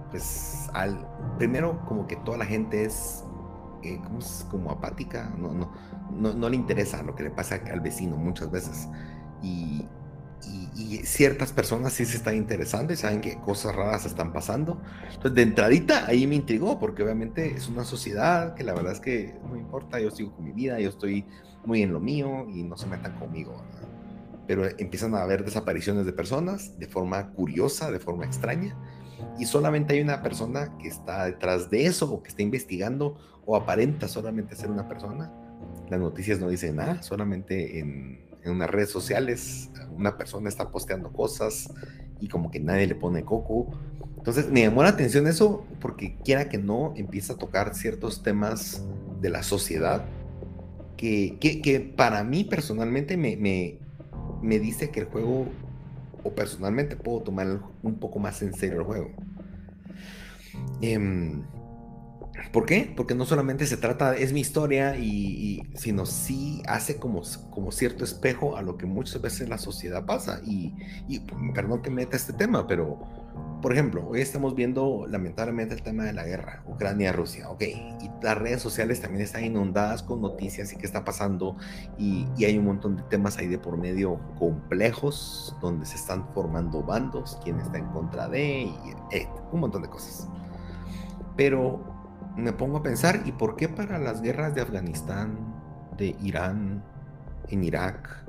pues 0.09 0.69
al 0.73 1.07
primero 1.37 1.83
como 1.85 2.07
que 2.07 2.15
toda 2.17 2.37
la 2.37 2.45
gente 2.45 2.83
es, 2.83 3.23
eh, 3.83 3.99
como, 4.49 4.71
apática, 4.71 5.33
no, 5.37 5.53
no, 6.11 6.33
no, 6.33 6.49
le 6.49 6.55
interesa 6.55 7.01
lo 7.03 7.15
que 7.15 7.23
le 7.23 7.29
pasa 7.29 7.61
al 7.71 7.79
vecino 7.79 8.17
muchas 8.17 8.51
veces. 8.51 8.87
Y, 9.41 9.85
y, 10.75 10.97
ciertas 11.03 11.53
personas 11.53 11.93
sí 11.93 12.05
se 12.05 12.17
están 12.17 12.35
interesando 12.35 12.93
y 12.93 12.95
saben 12.95 13.21
que 13.21 13.39
cosas 13.39 13.75
raras 13.75 14.05
están 14.05 14.33
pasando. 14.33 14.81
Entonces, 15.07 15.35
de 15.35 15.41
entradita, 15.43 16.05
ahí 16.07 16.27
me 16.27 16.35
intrigó, 16.35 16.79
porque 16.79 17.03
obviamente 17.03 17.51
es 17.51 17.67
una 17.67 17.83
sociedad 17.83 18.55
que 18.55 18.63
la 18.63 18.73
verdad 18.73 18.93
es 18.93 18.99
que 18.99 19.35
no 19.43 19.49
me 19.49 19.59
importa, 19.59 19.99
yo 19.99 20.11
sigo 20.11 20.33
con 20.33 20.45
mi 20.45 20.51
vida, 20.51 20.79
yo 20.79 20.89
estoy 20.89 21.25
muy 21.65 21.83
en 21.83 21.93
lo 21.93 21.99
mío 21.99 22.47
y 22.49 22.63
no 22.63 22.75
se 22.75 22.87
metan 22.87 23.17
conmigo. 23.19 23.63
Pero 24.47 24.65
empiezan 24.65 25.13
a 25.13 25.21
haber 25.21 25.45
desapariciones 25.45 26.05
de 26.05 26.13
personas 26.13 26.79
de 26.79 26.87
forma 26.87 27.31
curiosa, 27.31 27.91
de 27.91 27.99
forma 27.99 28.25
extraña 28.25 28.75
y 29.37 29.45
solamente 29.45 29.93
hay 29.93 30.01
una 30.01 30.21
persona 30.21 30.77
que 30.77 30.87
está 30.87 31.25
detrás 31.25 31.69
de 31.69 31.85
eso 31.85 32.11
o 32.11 32.23
que 32.23 32.29
está 32.29 32.41
investigando 32.41 33.17
o 33.45 33.55
aparenta 33.55 34.07
solamente 34.07 34.55
ser 34.55 34.69
una 34.69 34.87
persona. 34.87 35.31
Las 35.89 35.99
noticias 35.99 36.39
no 36.39 36.49
dicen 36.49 36.75
nada, 36.75 37.01
solamente 37.01 37.79
en, 37.79 38.19
en 38.43 38.51
unas 38.51 38.69
redes 38.69 38.89
sociales 38.89 39.69
una 39.95 40.17
persona 40.17 40.49
está 40.49 40.69
posteando 40.71 41.11
cosas 41.11 41.71
y 42.19 42.27
como 42.27 42.51
que 42.51 42.59
nadie 42.59 42.87
le 42.87 42.95
pone 42.95 43.23
coco. 43.23 43.67
Entonces 44.17 44.49
me 44.49 44.61
llamó 44.61 44.83
la 44.83 44.89
atención 44.89 45.27
eso 45.27 45.65
porque 45.79 46.17
quiera 46.23 46.49
que 46.49 46.57
no 46.57 46.93
empieza 46.95 47.33
a 47.33 47.37
tocar 47.37 47.73
ciertos 47.75 48.21
temas 48.23 48.83
de 49.21 49.29
la 49.29 49.43
sociedad 49.43 50.05
que, 50.97 51.37
que, 51.39 51.61
que 51.61 51.79
para 51.79 52.23
mí 52.23 52.43
personalmente 52.43 53.15
me, 53.15 53.37
me, 53.37 53.77
me 54.41 54.59
dice 54.59 54.89
que 54.89 55.01
el 55.01 55.05
juego 55.05 55.47
o 56.23 56.33
personalmente 56.33 56.95
puedo 56.95 57.21
tomar 57.21 57.59
un 57.83 57.99
poco 57.99 58.19
más 58.19 58.41
en 58.41 58.53
serio 58.53 58.79
el 58.79 58.85
juego. 58.85 59.11
Em, 60.81 61.43
¿Por 62.51 62.65
qué? 62.65 62.91
Porque 62.95 63.15
no 63.15 63.25
solamente 63.25 63.65
se 63.65 63.77
trata, 63.77 64.15
es 64.15 64.33
mi 64.33 64.39
historia, 64.39 64.97
y, 64.97 65.61
sino 65.75 66.05
sí 66.05 66.63
hace 66.67 66.97
como, 66.97 67.21
como 67.51 67.71
cierto 67.71 68.03
espejo 68.03 68.55
a 68.55 68.61
lo 68.61 68.77
que 68.77 68.85
muchas 68.85 69.21
veces 69.21 69.49
la 69.49 69.57
sociedad 69.57 70.05
pasa. 70.05 70.41
Y, 70.45 70.73
y 71.07 71.19
perdón 71.53 71.81
que 71.81 71.89
meta 71.89 72.15
este 72.15 72.33
tema, 72.33 72.65
pero 72.65 72.99
por 73.61 73.73
ejemplo, 73.73 74.07
hoy 74.07 74.21
estamos 74.21 74.55
viendo 74.55 75.05
lamentablemente 75.07 75.75
el 75.75 75.81
tema 75.81 76.05
de 76.05 76.13
la 76.13 76.23
guerra, 76.23 76.63
Ucrania-Rusia, 76.65 77.49
ok, 77.49 77.61
y 77.61 78.09
las 78.21 78.37
redes 78.37 78.61
sociales 78.61 79.01
también 79.01 79.21
están 79.21 79.43
inundadas 79.43 80.01
con 80.01 80.21
noticias 80.21 80.71
y 80.71 80.77
qué 80.77 80.85
está 80.85 81.03
pasando, 81.03 81.57
y, 81.97 82.25
hay 82.43 82.57
un 82.57 82.65
montón 82.65 82.95
de 82.95 83.03
temas 83.03 83.37
ahí 83.37 83.47
de 83.47 83.59
por 83.59 83.77
medio 83.77 84.19
complejos, 84.37 85.57
donde 85.61 85.85
se 85.85 85.95
están 85.95 86.25
formando 86.33 86.81
bandos, 86.83 87.37
quién 87.43 87.59
está 87.59 87.77
en 87.77 87.87
contra 87.87 88.29
de, 88.29 88.61
y, 88.61 88.77
un 89.51 89.59
montón 89.59 89.81
de 89.81 89.89
cosas. 89.89 90.29
Pero 91.35 91.83
me 92.37 92.53
pongo 92.53 92.77
a 92.77 92.83
pensar, 92.83 93.23
¿y 93.25 93.33
por 93.33 93.57
qué 93.57 93.67
para 93.67 93.99
las 93.99 94.21
guerras 94.21 94.55
de 94.55 94.61
Afganistán, 94.61 95.37
de 95.97 96.15
Irán, 96.21 96.81
en 97.49 97.63
Irak, 97.63 98.23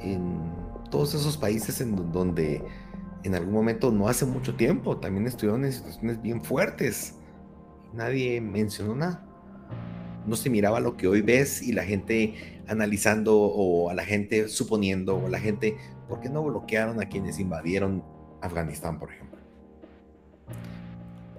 en 0.00 0.42
todos 0.90 1.14
esos 1.14 1.38
países 1.38 1.80
en 1.80 2.12
donde 2.12 2.62
en 3.22 3.34
algún 3.34 3.52
momento, 3.52 3.90
no 3.90 4.08
hace 4.08 4.24
mucho 4.24 4.54
tiempo, 4.54 4.96
también 4.98 5.26
estuvieron 5.26 5.64
en 5.64 5.72
situaciones 5.72 6.22
bien 6.22 6.42
fuertes. 6.42 7.14
Nadie 7.92 8.40
mencionó 8.40 8.94
nada. 8.94 9.26
No 10.26 10.36
se 10.36 10.50
miraba 10.50 10.80
lo 10.80 10.96
que 10.96 11.06
hoy 11.06 11.22
ves 11.22 11.62
y 11.62 11.72
la 11.72 11.82
gente 11.84 12.62
analizando 12.66 13.36
o 13.36 13.90
a 13.90 13.94
la 13.94 14.04
gente 14.04 14.48
suponiendo 14.48 15.16
o 15.16 15.28
la 15.28 15.40
gente, 15.40 15.76
¿por 16.08 16.20
qué 16.20 16.28
no 16.28 16.42
bloquearon 16.44 17.00
a 17.00 17.08
quienes 17.08 17.38
invadieron 17.38 18.04
Afganistán, 18.40 18.98
por 18.98 19.12
ejemplo? 19.12 19.38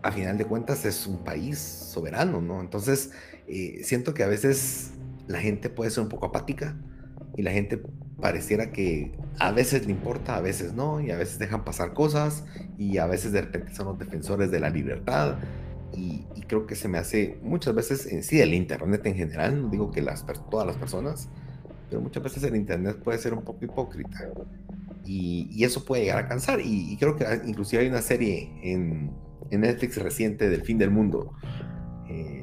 A 0.04 0.12
final 0.12 0.38
de 0.38 0.46
cuentas 0.46 0.86
es 0.86 1.08
un 1.08 1.24
país 1.24 1.58
soberano, 1.60 2.42
¿no? 2.42 2.60
Entonces, 2.60 3.12
eh, 3.48 3.82
siento 3.84 4.14
que 4.14 4.24
a 4.24 4.28
veces 4.28 4.92
la 5.28 5.40
gente 5.40 5.70
puede 5.70 5.92
ser 5.92 6.04
un 6.04 6.10
poco 6.10 6.26
apática 6.28 6.76
y 7.36 7.42
la 7.42 7.52
gente 7.52 7.82
pareciera 8.22 8.72
que 8.72 9.12
a 9.40 9.52
veces 9.52 9.86
le 9.86 9.92
importa, 9.92 10.36
a 10.36 10.42
veces 10.42 10.74
no, 10.74 11.02
y 11.02 11.12
a 11.12 11.18
veces 11.18 11.40
dejan 11.40 11.64
pasar 11.66 11.94
cosas, 11.94 12.46
y 12.78 12.98
a 13.00 13.08
veces 13.08 13.32
de 13.32 13.42
repente 13.42 13.74
son 13.74 13.88
los 13.88 14.00
defensores 14.00 14.52
de 14.52 14.60
la 14.60 14.70
libertad, 14.70 15.38
y, 15.94 16.26
creo 16.48 16.68
que 16.68 16.76
se 16.76 16.90
me 16.90 16.98
hace 16.98 17.40
muchas 17.44 17.74
veces 17.74 18.06
en 18.08 18.24
sí 18.24 18.42
el 18.42 18.54
Internet 18.54 19.06
en 19.06 19.16
general, 19.16 19.62
no 19.62 19.70
digo 19.70 19.90
que 19.90 20.02
las, 20.02 20.26
todas 20.50 20.68
las 20.68 20.76
personas, 20.76 21.30
pero 21.90 22.02
muchas 22.02 22.22
veces 22.22 22.44
el 22.44 22.58
Internet 22.58 22.98
puede 23.02 23.20
ser 23.20 23.34
un 23.34 23.42
poco 23.42 23.64
hipócrita, 23.64 24.30
y, 25.06 25.64
eso 25.64 25.84
puede 25.86 26.04
llegar 26.04 26.26
a 26.26 26.28
cansar, 26.28 26.60
y, 26.62 26.96
creo 26.98 27.16
que 27.16 27.26
inclusive 27.46 27.84
hay 27.84 27.90
una 27.90 28.02
serie 28.02 28.52
en, 28.64 29.12
en 29.50 29.62
Netflix 29.62 29.98
reciente 29.98 30.50
del 30.50 30.62
fin 30.62 30.78
del 30.78 30.92
mundo, 30.92 31.34
eh, 32.10 32.41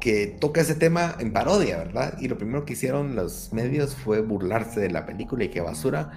que 0.00 0.26
toca 0.26 0.62
ese 0.62 0.74
tema 0.74 1.14
en 1.18 1.32
parodia, 1.32 1.76
¿verdad? 1.76 2.14
Y 2.18 2.28
lo 2.28 2.38
primero 2.38 2.64
que 2.64 2.72
hicieron 2.72 3.14
los 3.14 3.52
medios 3.52 3.94
fue 3.94 4.22
burlarse 4.22 4.80
de 4.80 4.90
la 4.90 5.04
película 5.04 5.44
y 5.44 5.50
qué 5.50 5.60
basura, 5.60 6.10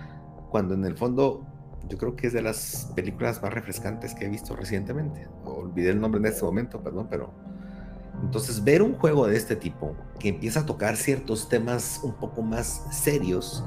cuando 0.49 0.73
en 0.73 0.85
el 0.85 0.97
fondo 0.97 1.45
yo 1.89 1.97
creo 1.97 2.15
que 2.15 2.27
es 2.27 2.33
de 2.33 2.41
las 2.41 2.91
películas 2.95 3.41
más 3.41 3.53
refrescantes 3.53 4.15
que 4.15 4.25
he 4.25 4.29
visto 4.29 4.55
recientemente. 4.55 5.27
Olvidé 5.43 5.89
el 5.89 5.99
nombre 5.99 6.19
en 6.19 6.27
este 6.27 6.43
momento, 6.43 6.81
perdón, 6.81 7.07
pero... 7.09 7.33
Entonces 8.21 8.63
ver 8.63 8.83
un 8.83 8.93
juego 8.93 9.27
de 9.27 9.35
este 9.35 9.55
tipo 9.55 9.95
que 10.19 10.29
empieza 10.29 10.61
a 10.61 10.65
tocar 10.65 10.95
ciertos 10.95 11.49
temas 11.49 11.99
un 12.03 12.13
poco 12.13 12.41
más 12.41 12.85
serios 12.91 13.65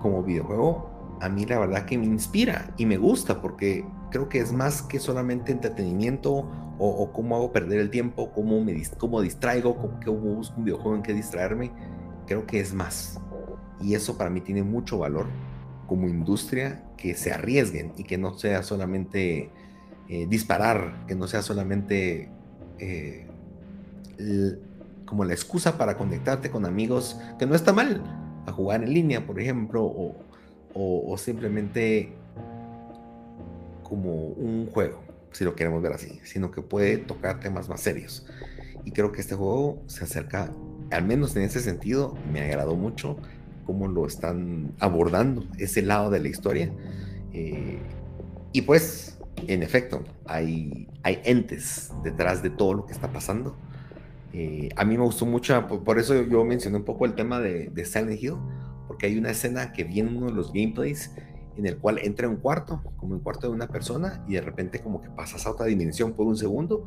como 0.00 0.22
videojuego, 0.22 1.18
a 1.20 1.28
mí 1.28 1.44
la 1.44 1.58
verdad 1.58 1.84
que 1.84 1.98
me 1.98 2.06
inspira 2.06 2.72
y 2.78 2.86
me 2.86 2.96
gusta 2.96 3.42
porque 3.42 3.84
creo 4.10 4.28
que 4.28 4.38
es 4.38 4.52
más 4.52 4.82
que 4.82 4.98
solamente 4.98 5.52
entretenimiento 5.52 6.48
o, 6.80 7.12
cómo 7.12 7.34
hago 7.36 7.52
perder 7.52 7.80
el 7.80 7.90
tiempo, 7.90 8.30
cómo, 8.32 8.62
me, 8.62 8.80
cómo 8.98 9.20
distraigo, 9.20 9.76
cómo, 10.04 10.36
busco 10.36 10.56
un 10.58 10.64
videojuego 10.64 10.96
en 10.96 11.02
que 11.02 11.12
distraerme. 11.12 11.72
Creo 12.26 12.46
que 12.46 12.60
es 12.60 12.72
más. 12.72 13.20
Y 13.80 13.94
eso 13.94 14.16
para 14.16 14.30
mí 14.30 14.40
tiene 14.40 14.62
mucho 14.62 14.98
valor 14.98 15.26
como 15.88 16.06
industria, 16.06 16.84
que 16.96 17.14
se 17.14 17.32
arriesguen 17.32 17.92
y 17.96 18.04
que 18.04 18.18
no 18.18 18.38
sea 18.38 18.62
solamente 18.62 19.50
eh, 20.08 20.26
disparar, 20.28 21.04
que 21.06 21.16
no 21.16 21.26
sea 21.26 21.42
solamente 21.42 22.30
eh, 22.78 23.26
como 25.04 25.24
la 25.24 25.32
excusa 25.32 25.78
para 25.78 25.96
conectarte 25.96 26.50
con 26.50 26.64
amigos, 26.64 27.18
que 27.38 27.46
no 27.46 27.54
está 27.54 27.72
mal, 27.72 28.04
a 28.46 28.52
jugar 28.52 28.84
en 28.84 28.92
línea, 28.92 29.26
por 29.26 29.40
ejemplo, 29.40 29.84
o, 29.84 30.14
o 30.74 31.18
simplemente 31.18 32.17
como 33.88 34.12
un 34.12 34.68
juego, 34.70 35.00
si 35.32 35.44
lo 35.44 35.54
queremos 35.54 35.82
ver 35.82 35.92
así, 35.92 36.20
sino 36.24 36.50
que 36.50 36.62
puede 36.62 36.98
tocar 36.98 37.40
temas 37.40 37.68
más 37.68 37.80
serios. 37.80 38.26
Y 38.84 38.92
creo 38.92 39.12
que 39.12 39.20
este 39.20 39.34
juego 39.34 39.82
se 39.86 40.04
acerca, 40.04 40.52
al 40.90 41.04
menos 41.04 41.36
en 41.36 41.42
ese 41.42 41.60
sentido, 41.60 42.16
me 42.32 42.40
agradó 42.42 42.76
mucho 42.76 43.16
cómo 43.66 43.86
lo 43.86 44.06
están 44.06 44.72
abordando, 44.78 45.44
ese 45.58 45.82
lado 45.82 46.10
de 46.10 46.20
la 46.20 46.28
historia. 46.28 46.72
Eh, 47.32 47.78
y 48.52 48.62
pues, 48.62 49.18
en 49.46 49.62
efecto, 49.62 50.04
hay, 50.26 50.88
hay 51.02 51.20
entes 51.24 51.92
detrás 52.02 52.42
de 52.42 52.50
todo 52.50 52.74
lo 52.74 52.86
que 52.86 52.92
está 52.92 53.12
pasando. 53.12 53.56
Eh, 54.32 54.70
a 54.76 54.84
mí 54.84 54.96
me 54.96 55.04
gustó 55.04 55.26
mucho, 55.26 55.66
por, 55.84 55.98
eso 55.98 56.22
yo 56.22 56.44
mencioné 56.44 56.78
un 56.78 56.84
poco 56.84 57.04
el 57.04 57.14
tema 57.14 57.40
de, 57.40 57.68
de 57.68 57.84
Silent 57.84 58.22
Hill, 58.22 58.36
porque 58.86 59.06
hay 59.06 59.18
una 59.18 59.30
escena 59.30 59.72
que 59.72 59.84
viene 59.84 60.10
en 60.10 60.16
uno 60.16 60.26
de 60.26 60.32
los 60.32 60.52
gameplays 60.52 61.10
en 61.58 61.66
el 61.66 61.78
cual 61.78 61.98
entra 61.98 62.26
en 62.26 62.34
un 62.34 62.38
cuarto, 62.38 62.80
como 62.96 63.14
un 63.14 63.20
cuarto 63.20 63.48
de 63.48 63.52
una 63.52 63.66
persona, 63.66 64.24
y 64.28 64.34
de 64.34 64.40
repente 64.40 64.80
como 64.80 65.02
que 65.02 65.10
pasas 65.10 65.44
a 65.46 65.50
otra 65.50 65.66
dimensión 65.66 66.12
por 66.12 66.26
un 66.26 66.36
segundo 66.36 66.86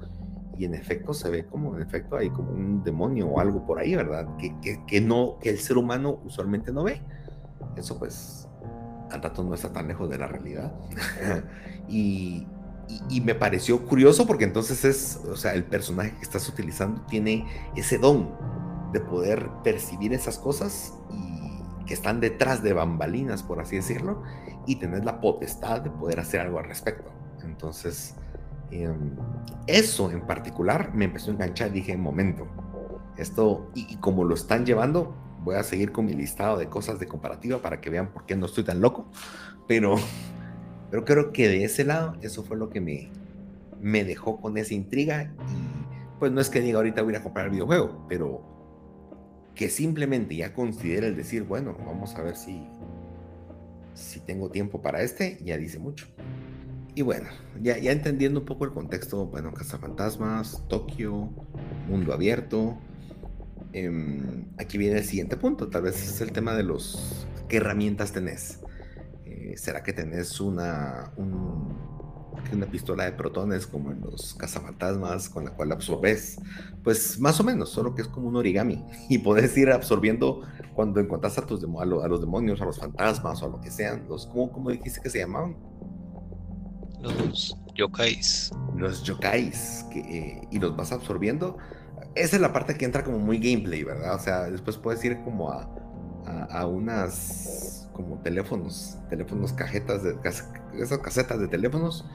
y 0.57 0.65
en 0.65 0.75
efecto 0.75 1.13
se 1.13 1.29
ve 1.29 1.45
como, 1.45 1.75
en 1.75 1.81
efecto, 1.81 2.15
hay 2.15 2.29
como 2.29 2.51
un 2.51 2.83
demonio 2.83 3.27
o 3.27 3.39
algo 3.39 3.65
por 3.65 3.79
ahí, 3.79 3.95
¿verdad? 3.95 4.27
Que, 4.37 4.55
que, 4.87 5.01
no, 5.01 5.37
que 5.41 5.49
el 5.49 5.59
ser 5.59 5.77
humano 5.77 6.21
usualmente 6.23 6.71
no 6.71 6.83
ve. 6.83 7.01
Eso 7.75 7.97
pues 7.97 8.47
al 9.09 9.21
rato 9.21 9.43
no 9.43 9.55
está 9.55 9.73
tan 9.73 9.87
lejos 9.87 10.09
de 10.09 10.17
la 10.17 10.27
realidad. 10.27 10.71
y, 11.89 12.47
y, 13.09 13.21
me 13.21 13.35
pareció 13.35 13.85
curioso 13.85 14.27
porque 14.27 14.43
entonces 14.43 14.85
es, 14.85 15.19
o 15.29 15.35
sea, 15.35 15.53
el 15.53 15.63
personaje 15.63 16.11
que 16.11 16.21
estás 16.21 16.47
utilizando 16.47 17.01
tiene 17.07 17.45
ese 17.75 17.97
don 17.97 18.29
de 18.93 18.99
poder 18.99 19.49
percibir 19.63 20.13
esas 20.13 20.37
cosas 20.37 20.93
y 21.09 21.85
que 21.85 21.93
están 21.93 22.19
detrás 22.19 22.61
de 22.61 22.73
bambalinas, 22.73 23.43
por 23.43 23.59
así 23.59 23.77
decirlo, 23.77 24.21
y 24.67 24.75
tener 24.75 25.05
la 25.05 25.19
potestad 25.19 25.81
de 25.81 25.89
poder 25.89 26.19
hacer 26.19 26.41
algo 26.41 26.59
al 26.59 26.65
respecto. 26.65 27.11
Entonces, 27.43 28.15
Em, 28.71 29.11
eso 29.67 30.09
en 30.11 30.21
particular 30.21 30.93
me 30.95 31.05
empezó 31.05 31.29
a 31.29 31.33
enganchar. 31.33 31.71
Dije, 31.71 31.95
momento, 31.97 32.47
esto, 33.17 33.69
y, 33.75 33.97
como 33.97 34.23
lo 34.23 34.33
están 34.33 34.65
llevando, 34.65 35.13
voy 35.43 35.55
a 35.55 35.63
seguir 35.63 35.91
con 35.91 36.05
mi 36.05 36.13
listado 36.13 36.57
de 36.57 36.67
cosas 36.67 36.99
de 36.99 37.07
comparativa 37.07 37.61
para 37.61 37.81
que 37.81 37.89
vean 37.89 38.11
por 38.13 38.25
qué 38.25 38.35
no 38.35 38.45
estoy 38.45 38.63
tan 38.63 38.81
loco. 38.81 39.05
Pero, 39.67 39.95
pero 40.89 41.05
creo 41.05 41.31
que 41.31 41.49
de 41.49 41.65
ese 41.65 41.83
lado, 41.83 42.15
eso 42.21 42.43
fue 42.43 42.57
lo 42.57 42.69
que 42.69 42.79
me, 42.79 43.11
me 43.81 44.05
dejó 44.05 44.39
con 44.39 44.57
esa 44.57 44.73
intriga. 44.73 45.23
Y 45.23 46.17
pues 46.19 46.31
no 46.31 46.39
es 46.39 46.49
que 46.49 46.61
diga 46.61 46.77
ahorita 46.77 47.01
voy 47.01 47.15
a 47.15 47.23
comprar 47.23 47.47
el 47.47 47.51
videojuego, 47.51 48.05
pero 48.07 48.41
que 49.53 49.69
simplemente 49.69 50.35
ya 50.35 50.53
considere 50.53 51.07
el 51.07 51.15
decir, 51.17 51.43
bueno, 51.43 51.75
vamos 51.85 52.15
a 52.15 52.21
ver 52.21 52.37
si, 52.37 52.65
si 53.93 54.19
tengo 54.19 54.49
tiempo 54.49 54.81
para 54.81 55.01
este, 55.01 55.37
ya 55.43 55.57
dice 55.57 55.79
mucho. 55.79 56.07
Y 56.93 57.03
bueno, 57.03 57.29
ya, 57.61 57.77
ya 57.77 57.91
entendiendo 57.91 58.41
un 58.41 58.45
poco 58.45 58.65
el 58.65 58.71
contexto, 58.71 59.27
bueno, 59.27 59.53
Cazafantasmas, 59.53 60.63
Tokio, 60.67 61.29
mundo 61.87 62.13
abierto. 62.13 62.77
Em, 63.73 64.45
aquí 64.57 64.77
viene 64.77 64.97
el 64.97 65.05
siguiente 65.05 65.37
punto, 65.37 65.69
tal 65.69 65.83
vez 65.83 66.03
es 66.03 66.19
el 66.19 66.33
tema 66.33 66.53
de 66.53 66.63
los 66.63 67.25
qué 67.47 67.57
herramientas 67.57 68.11
tenés. 68.11 68.59
Eh, 69.25 69.53
¿Será 69.55 69.83
que 69.83 69.93
tenés 69.93 70.41
una, 70.41 71.13
una 72.53 72.65
pistola 72.65 73.05
de 73.05 73.11
protones 73.13 73.67
como 73.67 73.91
en 73.91 74.01
los 74.01 74.33
cazafantasmas 74.35 75.29
con 75.29 75.45
la 75.45 75.51
cual 75.51 75.71
absorbes? 75.71 76.39
Pues 76.83 77.19
más 77.19 77.39
o 77.39 77.43
menos, 77.43 77.69
solo 77.69 77.95
que 77.95 78.01
es 78.01 78.07
como 78.07 78.27
un 78.27 78.35
origami 78.35 78.83
y 79.09 79.19
podés 79.19 79.55
ir 79.57 79.71
absorbiendo 79.71 80.41
cuando 80.73 80.99
encontrás 80.99 81.37
a, 81.37 81.45
tus, 81.45 81.63
a, 81.63 81.85
los 81.85 82.21
demonios, 82.21 82.61
a 82.61 82.65
los 82.65 82.79
fantasmas 82.79 83.41
o 83.41 83.45
a 83.45 83.49
lo 83.49 83.61
que 83.61 83.71
sean. 83.71 84.05
Los, 84.07 84.25
¿cómo, 84.27 84.51
¿Cómo 84.51 84.69
dijiste 84.69 85.01
que 85.01 85.09
se 85.09 85.19
llamaban? 85.19 85.55
los 87.01 87.55
yokais. 87.75 88.51
Los 88.75 89.03
yokais, 89.03 89.85
que, 89.91 89.99
eh, 89.99 90.47
y 90.51 90.59
los 90.59 90.75
vas 90.75 90.91
absorbiendo. 90.91 91.57
Esa 92.15 92.35
es 92.35 92.41
la 92.41 92.53
parte 92.53 92.77
que 92.77 92.85
entra 92.85 93.03
como 93.03 93.19
muy 93.19 93.37
gameplay, 93.37 93.83
¿verdad? 93.83 94.15
O 94.15 94.19
sea, 94.19 94.43
después 94.49 94.77
puedes 94.77 95.03
ir 95.03 95.21
como 95.23 95.49
a, 95.51 95.67
a, 96.49 96.65
unas 96.67 97.70
como 98.01 98.17
teléfonos, 98.19 98.97
teléfonos, 99.09 99.53
cajetas 99.53 100.03
de 100.03 100.15
esas 100.79 100.99
casetas 100.99 101.39
de 101.39 101.47
teléfonos 101.47 102.05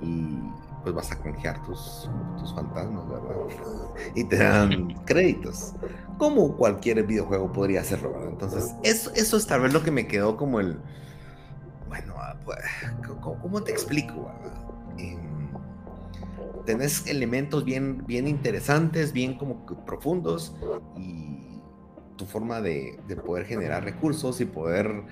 y 0.00 0.38
pues 0.82 0.94
vas 0.94 1.10
a 1.10 1.18
canjear 1.20 1.64
tus, 1.64 2.08
tus 2.38 2.54
fantasmas, 2.54 3.08
¿verdad? 3.08 3.36
Y 4.14 4.24
te 4.24 4.36
dan 4.36 4.94
créditos. 5.04 5.74
Como 6.18 6.56
cualquier 6.56 7.04
videojuego 7.04 7.52
podría 7.52 7.80
hacerlo, 7.80 8.12
¿verdad? 8.12 8.28
Entonces, 8.30 8.74
eso, 8.82 9.10
eso 9.14 9.36
es 9.36 9.46
tal 9.46 9.62
vez 9.62 9.72
lo 9.72 9.82
que 9.82 9.90
me 9.90 10.06
quedó 10.06 10.36
como 10.36 10.60
el 10.60 10.78
bueno, 11.88 12.14
ah, 12.16 12.36
pues, 12.44 12.58
¿cómo 13.20 13.62
te 13.62 13.72
explico? 13.72 14.30
Em, 14.98 15.18
tenés 16.64 17.06
elementos 17.06 17.64
bien, 17.64 18.04
bien 18.06 18.26
interesantes, 18.26 19.12
bien 19.12 19.38
como 19.38 19.64
profundos 19.86 20.54
y 20.96 21.35
tu 22.16 22.26
forma 22.26 22.60
de, 22.60 22.98
poder 23.24 23.46
generar 23.46 23.84
recursos 23.84 24.40
y 24.40 24.44
poder 24.44 25.02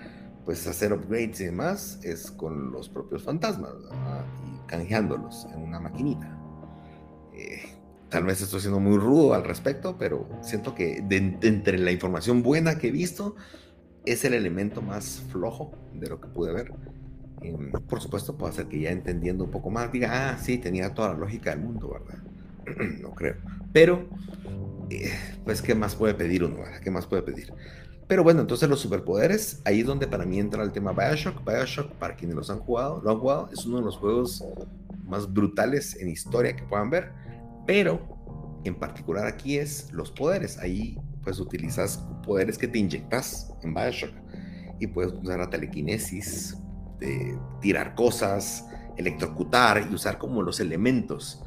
pues 0.45 0.67
hacer 0.67 0.93
upgrades 0.93 1.41
y 1.41 1.47
demás 1.47 2.01
es 2.03 2.31
con 2.31 2.71
los 2.71 2.91
propios 2.91 3.23
fantasmas 3.23 3.73
y 4.47 4.67
canjeándolos 4.67 5.47
en 5.55 5.63
una 5.63 5.81
maquinita. 5.81 6.39
Eh, 7.33 7.63
tal 8.11 8.25
vez 8.25 8.43
estoy 8.43 8.61
siendo 8.61 8.79
muy 8.79 8.99
rudo 8.99 9.35
al 9.35 9.45
respecto, 9.45 9.97
pero 9.99 10.29
siento 10.43 10.75
que 10.75 11.03
entre 11.43 11.79
la 11.79 11.91
información 11.91 12.43
buena 12.43 12.79
que 12.79 12.89
he 12.89 12.91
visto, 12.91 13.37
es 14.05 14.25
el 14.25 14.35
elemento 14.35 14.83
más 14.83 15.23
flojo 15.31 15.73
de 15.95 16.09
lo 16.09 16.21
que 16.21 16.29
pude 16.29 16.53
ver. 16.53 16.73
Em, 17.41 17.73
por 17.73 18.01
supuesto, 18.01 18.37
puede 18.37 18.53
ser 18.53 18.67
que 18.67 18.81
ya 18.81 18.91
entendiendo 18.91 19.45
un 19.45 19.51
poco 19.51 19.71
más 19.71 19.93
diga, 19.93 20.31
ah, 20.31 20.39
sí, 20.39 20.59
tenía 20.59 20.95
toda 20.95 21.09
la 21.09 21.19
lógica 21.19 21.51
del 21.51 21.61
mundo, 21.61 21.91
¿verdad? 21.91 22.23
no 23.03 23.11
creo. 23.15 23.37
Pero, 23.73 24.09
eh, 24.45 24.74
pues, 25.45 25.63
¿qué 25.63 25.75
más 25.75 25.95
puede 25.95 26.15
pedir 26.15 26.45
uno? 26.45 26.59
¿Qué 26.83 26.91
más 26.91 27.07
puede 27.07 27.23
pedir? 27.23 27.53
Pero 28.07 28.23
bueno, 28.23 28.43
entonces 28.43 28.69
los 28.69 28.81
superpoderes, 28.81 29.63
ahí 29.65 29.81
es 29.81 29.87
donde 29.87 30.07
para 30.07 30.27
mí 30.27 30.39
entra 30.39 30.63
el 30.63 30.73
tema 30.73 30.93
Bioshock. 30.93 31.45
Bioshock, 31.45 31.93
para 31.93 32.17
quienes 32.17 32.37
los 32.37 32.51
han 32.51 32.59
jugado, 32.59 33.01
lo 33.03 33.11
han 33.11 33.19
jugado, 33.19 33.49
es 33.53 33.65
uno 33.65 33.79
de 33.79 33.85
los 33.85 33.97
juegos 33.97 34.45
más 35.05 35.33
brutales 35.33 35.97
en 35.97 36.09
historia 36.09 36.55
que 36.55 36.65
puedan 36.65 36.91
ver. 36.91 37.13
Pero, 37.67 38.61
en 38.65 38.75
particular 38.75 39.27
aquí 39.27 39.57
es 39.57 39.91
los 39.93 40.11
poderes. 40.11 40.59
Ahí 40.59 40.99
pues 41.23 41.41
utilizas 41.41 42.07
poderes 42.23 42.59
que 42.59 42.69
te 42.69 42.79
inyectas 42.79 43.51
en 43.63 43.73
Bioshock 43.73 44.13
y 44.79 44.87
puedes 44.87 45.13
usar 45.13 45.39
la 45.39 45.49
telequinesis, 45.49 46.59
de 46.99 47.39
tirar 47.61 47.95
cosas, 47.95 48.67
electrocutar 48.97 49.87
y 49.91 49.95
usar 49.95 50.19
como 50.19 50.43
los 50.43 50.61
elementos. 50.61 51.43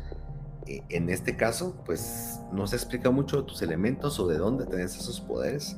E, 0.67 0.83
en 0.89 1.09
este 1.09 1.35
caso, 1.35 1.75
pues 1.85 2.39
no 2.51 2.67
se 2.67 2.75
explica 2.75 3.09
mucho 3.09 3.43
tus 3.45 3.61
elementos 3.61 4.19
o 4.19 4.27
de 4.27 4.37
dónde 4.37 4.65
tenés 4.65 4.95
esos 4.95 5.21
poderes, 5.21 5.77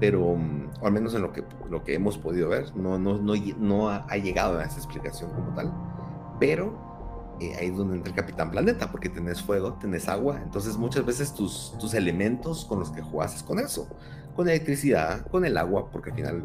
pero 0.00 0.36
mm, 0.36 0.70
al 0.82 0.92
menos 0.92 1.14
en 1.14 1.22
lo 1.22 1.32
que, 1.32 1.44
lo 1.70 1.84
que 1.84 1.94
hemos 1.94 2.18
podido 2.18 2.48
ver, 2.48 2.74
no, 2.76 2.98
no, 2.98 3.18
no, 3.18 3.34
no 3.58 3.90
ha, 3.90 4.06
ha 4.08 4.16
llegado 4.16 4.58
a 4.58 4.64
esa 4.64 4.76
explicación 4.76 5.30
como 5.30 5.54
tal. 5.54 5.72
Pero 6.40 6.94
eh, 7.40 7.52
ahí 7.58 7.68
es 7.68 7.76
donde 7.76 7.96
entra 7.96 8.10
el 8.10 8.16
Capitán 8.16 8.50
Planeta, 8.50 8.90
porque 8.92 9.08
tenés 9.08 9.42
fuego, 9.42 9.74
tenés 9.74 10.08
agua, 10.08 10.40
entonces 10.42 10.76
muchas 10.76 11.04
veces 11.04 11.34
tus, 11.34 11.76
tus 11.80 11.94
elementos 11.94 12.64
con 12.64 12.78
los 12.78 12.90
que 12.90 13.02
jugás 13.02 13.34
es 13.34 13.42
con 13.42 13.58
eso, 13.58 13.88
con 14.36 14.48
electricidad, 14.48 15.26
con 15.26 15.44
el 15.44 15.56
agua, 15.56 15.90
porque 15.90 16.10
al 16.10 16.16
final, 16.16 16.44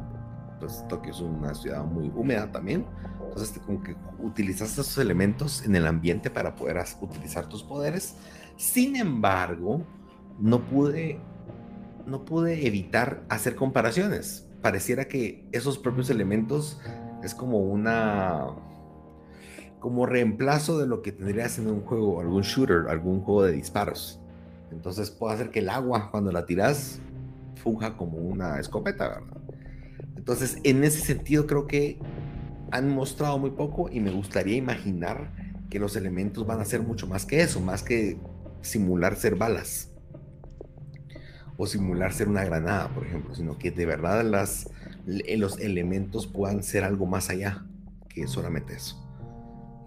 pues 0.60 0.88
Tokio 0.88 1.12
es 1.12 1.22
una 1.22 1.54
ciudad 1.54 1.84
muy 1.84 2.12
húmeda 2.16 2.52
también, 2.52 2.86
entonces 3.30 3.60
como 3.66 3.82
que 3.84 3.96
utilizas 4.20 4.74
esos 4.74 4.98
elementos 4.98 5.64
en 5.66 5.76
el 5.76 5.86
ambiente 5.86 6.30
para 6.30 6.56
poder 6.56 6.84
utilizar 7.02 7.48
tus 7.48 7.64
poderes. 7.64 8.16
Sin 8.58 8.96
embargo, 8.96 9.86
no 10.40 10.62
pude, 10.62 11.20
no 12.06 12.26
pude 12.26 12.66
evitar 12.68 13.24
hacer 13.30 13.56
comparaciones. 13.56 14.48
Pareciera 14.62 15.06
que 15.06 15.48
esos 15.52 15.78
propios 15.78 16.10
elementos 16.10 16.80
es 17.24 17.34
como 17.34 17.60
una 17.60 18.48
como 19.80 20.06
reemplazo 20.06 20.78
de 20.78 20.88
lo 20.88 21.02
que 21.02 21.14
tendrías 21.14 21.58
en 21.58 21.68
un 21.68 21.82
juego, 21.82 22.20
algún 22.20 22.42
shooter, 22.42 22.90
algún 22.90 23.22
juego 23.22 23.44
de 23.44 23.54
disparos. 23.54 24.20
Entonces 24.72 25.10
puede 25.10 25.36
hacer 25.36 25.52
que 25.52 25.60
el 25.60 25.70
agua, 25.70 26.12
cuando 26.12 26.34
la 26.34 26.46
tiras, 26.46 27.00
funja 27.64 27.96
como 27.96 28.18
una 28.18 28.60
escopeta, 28.60 29.08
¿verdad? 29.08 29.38
Entonces, 30.18 30.58
en 30.64 30.84
ese 30.84 31.00
sentido, 31.00 31.48
creo 31.48 31.66
que 31.66 31.98
han 32.72 32.90
mostrado 32.90 33.38
muy 33.38 33.52
poco 33.52 33.90
y 33.90 34.00
me 34.00 34.12
gustaría 34.12 34.56
imaginar 34.56 35.32
que 35.70 35.80
los 35.80 35.96
elementos 35.96 36.46
van 36.46 36.60
a 36.60 36.66
ser 36.66 36.82
mucho 36.82 37.08
más 37.08 37.26
que 37.26 37.42
eso, 37.42 37.60
más 37.62 37.84
que 37.84 38.18
simular 38.62 39.16
ser 39.16 39.36
balas. 39.36 39.88
o 41.62 41.68
simular 41.68 42.14
ser 42.14 42.30
una 42.30 42.46
granada, 42.46 42.88
por 42.88 43.06
ejemplo, 43.06 43.36
sino 43.36 43.58
que 43.58 43.70
de 43.70 43.86
verdad 43.86 44.24
las, 44.24 44.70
los 45.06 45.60
elementos 45.60 46.26
puedan 46.26 46.64
ser 46.64 46.86
algo 46.86 47.06
más 47.06 47.30
allá 47.30 47.66
que 48.08 48.28
solamente 48.28 48.76
eso. 48.76 48.96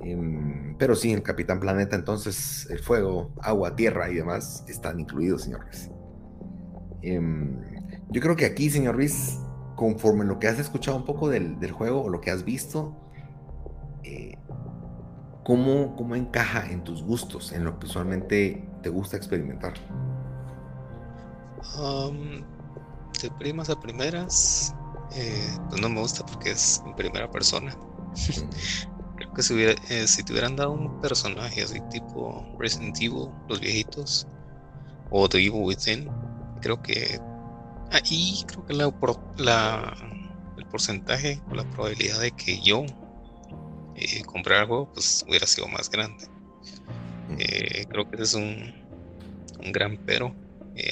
Em, 0.02 0.76
pero 0.76 0.94
sí, 0.94 1.12
el 1.12 1.22
Capitán 1.22 1.60
Planeta, 1.60 1.96
entonces 1.96 2.68
el 2.70 2.80
fuego, 2.80 3.32
agua, 3.40 3.74
tierra 3.74 4.10
y 4.10 4.16
demás 4.16 4.64
están 4.68 5.00
incluidos, 5.00 5.44
señor 5.44 5.62
Ruiz. 5.62 5.90
Em, 7.00 7.56
yo 8.10 8.20
creo 8.20 8.36
que 8.36 8.44
aquí, 8.44 8.68
señor 8.68 8.96
Ruiz, 8.96 9.38
conforme 9.82 10.24
lo 10.24 10.38
que 10.38 10.46
has 10.46 10.60
escuchado 10.60 10.96
un 10.96 11.04
poco 11.04 11.28
del, 11.28 11.72
juego 11.72 12.04
o 12.04 12.08
lo 12.08 12.20
que 12.20 12.30
has 12.30 12.44
visto, 12.44 12.94
eh, 14.04 14.38
¿cómo, 15.42 15.96
¿cómo, 15.96 16.14
encaja 16.14 16.70
en 16.70 16.84
tus 16.84 17.02
gustos, 17.02 17.50
en 17.50 17.64
lo 17.64 17.80
que 17.80 17.86
usualmente 17.86 18.64
te 18.80 18.88
gusta 18.90 19.16
experimentar? 19.16 19.74
de 23.20 23.30
primas 23.40 23.70
a 23.70 23.80
primeras, 23.80 24.72
eh, 25.16 25.56
pues 25.68 25.80
no 25.82 25.88
me 25.88 26.00
gusta 26.00 26.24
porque 26.26 26.52
es 26.52 26.80
en 26.86 26.94
primera 26.94 27.28
persona. 27.28 27.76
Creo 29.16 29.32
que 29.32 29.42
si, 29.42 29.52
hubiera, 29.52 29.72
eh, 29.90 30.06
si 30.06 30.22
te 30.22 30.32
hubieran 30.32 30.54
dado 30.54 30.74
un 30.74 31.00
personaje 31.00 31.64
así 31.64 31.80
tipo 31.90 32.46
Resident 32.56 32.96
Evil, 32.98 33.30
los 33.48 33.58
viejitos, 33.58 34.28
o 35.10 35.28
The 35.28 35.38
Evil 35.38 35.62
Within, 35.64 36.08
creo 36.60 36.80
que 36.80 37.20
ahí 37.92 38.44
creo 38.46 38.66
que 38.66 38.74
la, 38.74 38.92
la, 39.38 39.96
el 40.56 40.66
porcentaje 40.66 41.40
o 41.50 41.54
la 41.54 41.64
probabilidad 41.70 42.20
de 42.20 42.32
que 42.32 42.60
yo 42.60 42.84
eh, 43.96 44.22
comprara 44.24 44.62
el 44.62 44.68
juego 44.68 44.92
pues 44.92 45.24
hubiera 45.28 45.46
sido 45.46 45.68
más 45.68 45.90
grande. 45.90 46.26
Eh, 47.38 47.86
creo 47.88 48.08
que 48.08 48.16
ese 48.16 48.24
es 48.24 48.34
un, 48.34 48.74
un 49.64 49.72
gran 49.72 49.96
pero 50.04 50.34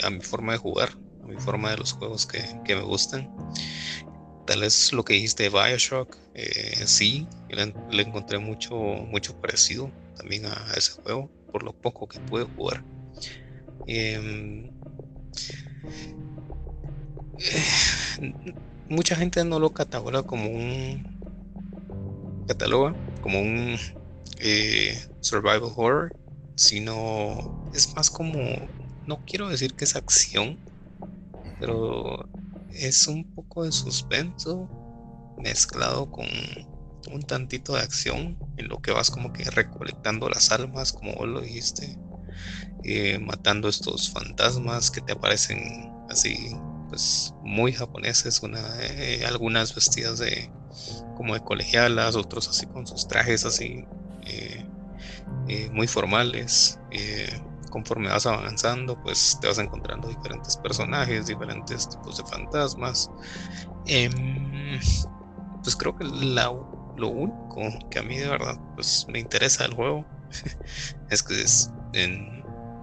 a 0.03 0.11
mi 0.11 0.21
forma 0.21 0.53
de 0.53 0.59
jugar, 0.59 0.91
a 1.23 1.27
mi 1.27 1.37
forma 1.37 1.71
de 1.71 1.79
los 1.79 1.93
juegos 1.93 2.27
que, 2.27 2.43
que 2.65 2.77
me 2.77 2.83
gustan 2.83 3.29
tal 4.51 4.63
vez 4.63 4.93
lo 4.93 5.05
que 5.05 5.15
dijiste 5.15 5.45
de 5.45 5.49
Bioshock, 5.49 6.17
eh, 6.35 6.83
sí, 6.85 7.25
le, 7.51 7.73
encontré 8.03 8.41
mucho, 8.41 8.75
mucho 8.75 9.41
parecido 9.41 9.93
también 10.17 10.45
a, 10.47 10.75
ese 10.77 10.91
juego, 10.91 11.31
por 11.53 11.63
lo 11.63 11.73
poco 11.73 12.09
que 12.09 12.19
pude 12.19 12.47
jugar. 12.57 12.83
Eh, 17.43 18.35
mucha 18.89 19.17
gente 19.17 19.43
no 19.45 19.59
lo 19.59 19.73
cataloga 19.73 20.23
como 20.23 20.51
un 20.51 21.03
cataloga 22.47 22.95
como 23.23 23.41
un 23.41 23.79
eh, 24.41 24.99
survival 25.21 25.73
horror, 25.77 26.13
sino 26.57 27.71
es 27.73 27.95
más 27.97 28.11
como, 28.11 28.43
no 29.07 29.23
quiero 29.27 29.49
decir 29.49 29.75
que 29.75 29.85
es 29.85 29.97
acción, 29.97 30.59
pero 31.59 32.29
es 32.69 33.07
un 33.07 33.25
poco 33.35 33.65
de 33.65 33.73
suspenso 33.73 34.69
mezclado 35.39 36.11
con 36.11 36.27
un 37.11 37.23
tantito 37.23 37.75
de 37.75 37.83
acción 37.83 38.37
en 38.57 38.69
lo 38.69 38.81
que 38.83 38.93
vas 38.93 39.11
como 39.11 39.33
que 39.33 39.45
recolectando 39.45 40.29
las 40.29 40.51
almas, 40.53 40.93
como 40.93 41.15
vos 41.15 41.29
lo 41.29 41.41
dijiste, 41.41 41.97
eh, 42.83 43.19
matando 43.19 43.69
estos 43.69 44.11
fantasmas 44.11 44.91
que 44.91 45.01
te 45.01 45.13
aparecen 45.13 45.61
así, 46.09 46.51
pues 46.91 47.33
muy 47.43 47.73
japoneses, 47.73 48.43
una, 48.43 48.61
eh, 48.83 49.25
algunas 49.27 49.75
vestidas 49.75 50.19
de 50.19 50.53
como 51.17 51.35
de 51.35 51.41
colegialas, 51.41 52.17
otros 52.17 52.49
así 52.49 52.67
con 52.67 52.87
sus 52.87 53.09
trajes 53.09 53.45
así 53.45 53.87
eh, 54.27 54.67
muy 55.73 55.87
formales 55.87 56.79
conforme 57.71 58.09
vas 58.09 58.27
avanzando, 58.27 59.01
pues 59.03 59.39
te 59.41 59.47
vas 59.47 59.59
encontrando 59.59 60.09
diferentes 60.09 60.57
personajes, 60.59 61.27
diferentes 61.27 61.89
tipos 61.89 62.19
de 62.19 62.25
fantasmas. 62.25 63.09
Em, 63.87 64.79
pues 65.63 65.77
creo 65.77 65.97
que 65.97 66.05
lo 66.05 67.09
único 67.09 67.89
que 67.91 67.99
a 67.99 68.03
mí 68.03 68.19
de 68.19 68.29
verdad 68.29 68.59
pues, 68.75 69.07
me 69.09 69.21
interesa 69.21 69.63
del 69.63 69.75
juego 69.75 70.05
es 71.11 71.23
que 71.23 71.41
es 71.41 71.71
en, 71.95 72.41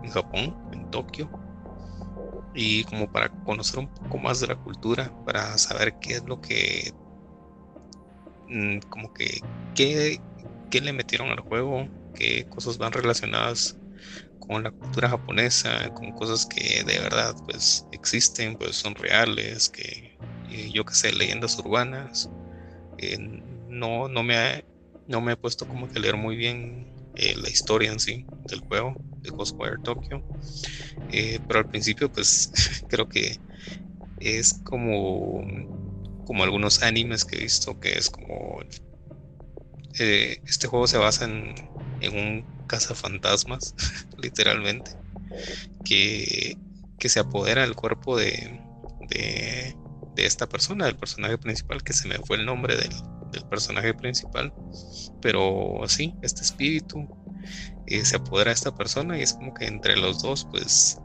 Japón, 0.09 0.55
en 0.71 0.89
Tokio. 0.89 1.29
Y 2.59 2.83
como 2.85 3.07
para 3.11 3.29
conocer 3.45 3.79
un 3.79 3.87
poco 3.87 4.17
más 4.17 4.39
de 4.39 4.47
la 4.47 4.55
cultura, 4.55 5.13
para 5.25 5.55
saber 5.59 5.93
qué 6.01 6.15
es 6.15 6.23
lo 6.25 6.41
que, 6.41 6.91
mm, 8.47 8.79
como 8.89 9.13
que, 9.13 9.41
qué, 9.75 10.19
qué 10.71 10.81
le 10.81 10.91
metieron 10.91 11.29
al 11.29 11.41
juego, 11.41 11.87
qué 12.15 12.45
cosas 12.49 12.79
van 12.79 12.93
relacionadas 12.93 13.77
con 14.39 14.63
la 14.63 14.71
cultura 14.71 15.07
japonesa, 15.09 15.93
con 15.93 16.11
cosas 16.13 16.47
que 16.47 16.83
de 16.83 16.99
verdad 16.99 17.35
pues 17.45 17.85
existen, 17.91 18.55
pues 18.57 18.75
son 18.75 18.95
reales, 18.95 19.69
que 19.69 20.17
eh, 20.49 20.71
yo 20.73 20.83
que 20.83 20.95
sé, 20.95 21.13
leyendas 21.13 21.59
urbanas. 21.59 22.27
Eh, 22.97 23.17
no, 23.69 24.07
no, 24.07 24.23
me 24.23 24.65
no 25.05 25.21
me 25.21 25.33
he 25.33 25.37
puesto 25.37 25.67
como 25.67 25.87
que 25.89 25.99
leer 25.99 26.17
muy 26.17 26.35
bien 26.35 26.87
eh, 27.17 27.35
la 27.37 27.49
historia 27.49 27.91
en 27.91 27.99
sí 27.99 28.25
del 28.47 28.61
juego 28.61 28.95
de 29.31 29.77
Tokyo. 29.83 30.21
pero 31.47 31.59
al 31.59 31.67
principio 31.67 32.11
pues 32.11 32.51
creo 32.89 33.07
que 33.07 33.39
es 34.19 34.53
como, 34.63 35.45
como 36.25 36.43
algunos 36.43 36.81
animes 36.83 37.25
que 37.25 37.37
he 37.37 37.41
visto 37.41 37.79
que 37.79 37.97
es 37.97 38.09
como... 38.09 38.59
este 39.93 40.67
juego 40.67 40.87
se 40.87 40.97
basa 40.97 41.25
en, 41.25 41.53
en 42.01 42.17
un 42.17 42.57
cazafantasmas, 42.67 43.73
literalmente, 44.21 44.91
que, 45.83 46.57
que 46.99 47.09
se 47.09 47.19
apodera 47.19 47.61
del 47.61 47.75
cuerpo 47.75 48.17
de, 48.17 48.59
de, 49.09 49.75
esta 50.17 50.49
persona, 50.49 50.85
del 50.85 50.97
personaje 50.97 51.37
principal, 51.37 51.83
que 51.83 51.93
se 51.93 52.07
me 52.07 52.17
fue 52.17 52.37
el 52.37 52.45
nombre 52.45 52.75
del, 52.75 52.91
personaje 53.49 53.93
principal, 53.93 54.53
pero 55.21 55.81
sí, 55.87 56.15
este 56.21 56.41
espíritu 56.41 57.07
eh, 57.85 58.03
se 58.05 58.17
apodera 58.17 58.49
de 58.49 58.55
esta 58.55 58.75
persona 58.75 59.17
y 59.17 59.21
es 59.21 59.33
como 59.33 59.53
que 59.53 59.65
entre 59.65 59.97
los 59.97 60.21
dos, 60.21 60.47
pues, 60.51 60.99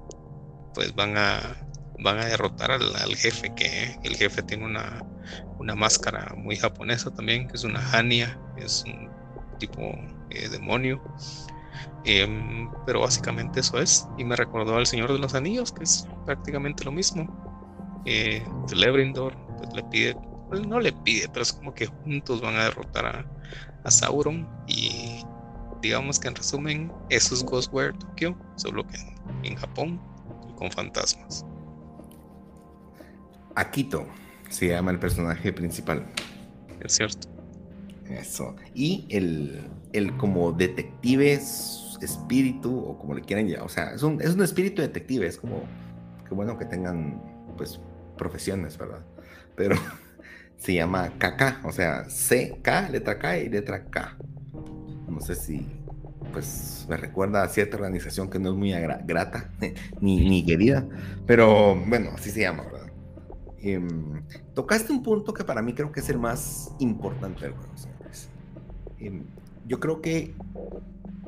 pues 0.75 0.95
van 0.95 1.17
a 1.17 1.41
van 1.99 2.19
a 2.19 2.25
derrotar 2.25 2.73
al, 2.73 3.15
jefe, 3.15 3.55
que 3.55 3.97
el 4.03 4.17
jefe 4.17 4.43
tiene 4.43 4.65
una, 4.65 5.05
una 5.59 5.77
máscara 5.77 6.35
muy 6.37 6.57
japonesa 6.57 7.15
también, 7.15 7.47
que 7.47 7.57
es 7.57 7.63
una 7.63 7.81
Hania, 7.93 8.41
es 8.57 8.83
un 8.87 9.09
tipo 9.59 9.83
eh, 10.31 10.49
demonio 10.49 11.01
Em, 12.05 12.69
pero 12.85 13.01
básicamente 13.01 13.61
eso 13.61 13.79
es. 13.79 14.09
Y 14.19 14.25
me 14.25 14.37
recordó 14.37 14.77
al 14.77 14.87
Señor 14.87 15.13
de 15.13 15.19
los 15.19 15.35
Anillos, 15.35 15.73
que 15.73 15.85
es 15.85 16.07
prácticamente 16.25 16.85
lo 16.85 16.93
mismo. 16.93 17.27
Eh, 18.05 18.45
Celebrindor 18.67 19.37
pues, 19.59 19.73
le 19.75 19.83
pide, 19.85 20.17
no 20.61 20.81
le 20.81 20.93
pide, 20.93 21.29
pero 21.29 21.43
es 21.43 21.53
como 21.53 21.75
que 21.75 21.87
juntos 21.87 22.41
van 22.41 22.57
a 22.57 22.65
derrotar 22.65 23.07
a, 23.07 23.27
a 23.85 23.91
Sauron. 23.91 24.49
Y 24.67 25.23
digamos 25.81 26.19
que 26.19 26.29
en 26.29 26.35
resumen, 26.35 26.93
eso 27.11 27.35
es 27.35 27.45
Ghostware 27.45 27.97
Tokyo, 27.99 28.37
solo 28.57 28.87
que 28.87 28.97
en, 29.43 29.57
Japón 29.57 30.01
y 30.49 30.55
con 30.55 30.71
fantasmas. 30.71 31.45
Akito 33.55 34.07
se 34.49 34.69
llama 34.69 34.91
el 34.91 34.99
personaje 34.99 35.53
principal. 35.53 36.07
Es 36.81 36.95
cierto. 36.95 37.29
Eso. 38.09 38.55
Y 38.75 39.07
el, 39.11 39.69
el 39.93 40.17
como 40.17 40.53
detective 40.53 41.35
espíritu, 41.35 42.79
o 42.79 42.99
como 42.99 43.15
le 43.15 43.23
quieran 43.23 43.47
llamar, 43.47 43.67
o 43.67 43.69
sea, 43.69 43.95
es 43.95 44.03
un, 44.03 44.21
es 44.21 44.35
un 44.35 44.43
espíritu 44.43 44.83
detective, 44.83 45.27
es 45.27 45.39
como, 45.39 45.63
que 46.29 46.35
bueno 46.35 46.59
que 46.59 46.65
tengan, 46.65 47.23
pues, 47.57 47.81
profesiones, 48.19 48.77
¿verdad? 48.77 49.05
Pero 49.57 49.77
se 50.63 50.75
llama 50.75 51.11
KK, 51.19 51.67
o 51.67 51.73
sea, 51.73 52.09
C, 52.09 52.61
K, 52.63 52.89
letra 52.89 53.19
K 53.19 53.39
y 53.39 53.49
letra 53.49 53.85
K. 53.85 54.17
No 55.09 55.21
sé 55.21 55.35
si, 55.35 55.67
pues, 56.33 56.87
me 56.89 56.97
recuerda 56.97 57.43
a 57.43 57.49
cierta 57.49 57.77
organización 57.77 58.31
que 58.31 58.39
no 58.39 58.51
es 58.51 58.55
muy 58.55 58.71
grata, 59.05 59.51
ni, 60.01 60.29
ni 60.29 60.47
querida, 60.47 60.87
pero 61.27 61.75
bueno, 61.75 62.11
así 62.15 62.31
se 62.31 62.43
llama, 62.43 62.63
¿verdad? 62.63 62.93
Em, 63.59 64.23
tocaste 64.55 64.93
un 64.93 65.03
punto 65.03 65.35
que 65.35 65.43
para 65.43 65.63
mí 65.63 65.75
creo 65.75 65.91
que 65.91 65.99
es 65.99 66.09
el 66.09 66.19
más 66.19 66.71
importante 66.79 67.41
del 67.41 67.55
juego, 67.55 67.77
señores. 67.77 68.29
Em, 69.01 69.25
yo 69.67 69.81
creo 69.81 70.01
que 70.01 70.33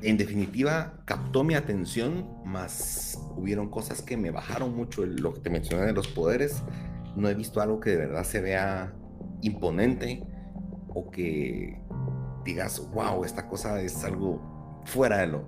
en 0.02 0.16
definitiva 0.16 0.94
captó 1.06 1.42
mi 1.42 1.54
atención, 1.54 2.28
más 2.44 3.18
hubieron 3.36 3.68
cosas 3.68 4.00
que 4.00 4.16
me 4.16 4.30
bajaron 4.30 4.76
mucho, 4.76 5.04
lo 5.04 5.34
que 5.34 5.40
te 5.40 5.50
mencioné 5.50 5.86
de 5.86 5.92
los 5.92 6.06
poderes, 6.06 6.62
no 7.16 7.28
he 7.28 7.34
visto 7.34 7.60
algo 7.60 7.80
que 7.80 7.90
de 7.90 7.96
verdad 7.96 8.22
se 8.22 8.40
vea 8.40 8.92
imponente 9.46 10.22
o 10.88 11.10
que 11.10 11.80
digas, 12.44 12.88
wow, 12.92 13.24
esta 13.24 13.48
cosa 13.48 13.80
es 13.80 14.04
algo 14.04 14.82
fuera 14.84 15.18
de 15.18 15.28
lo, 15.28 15.44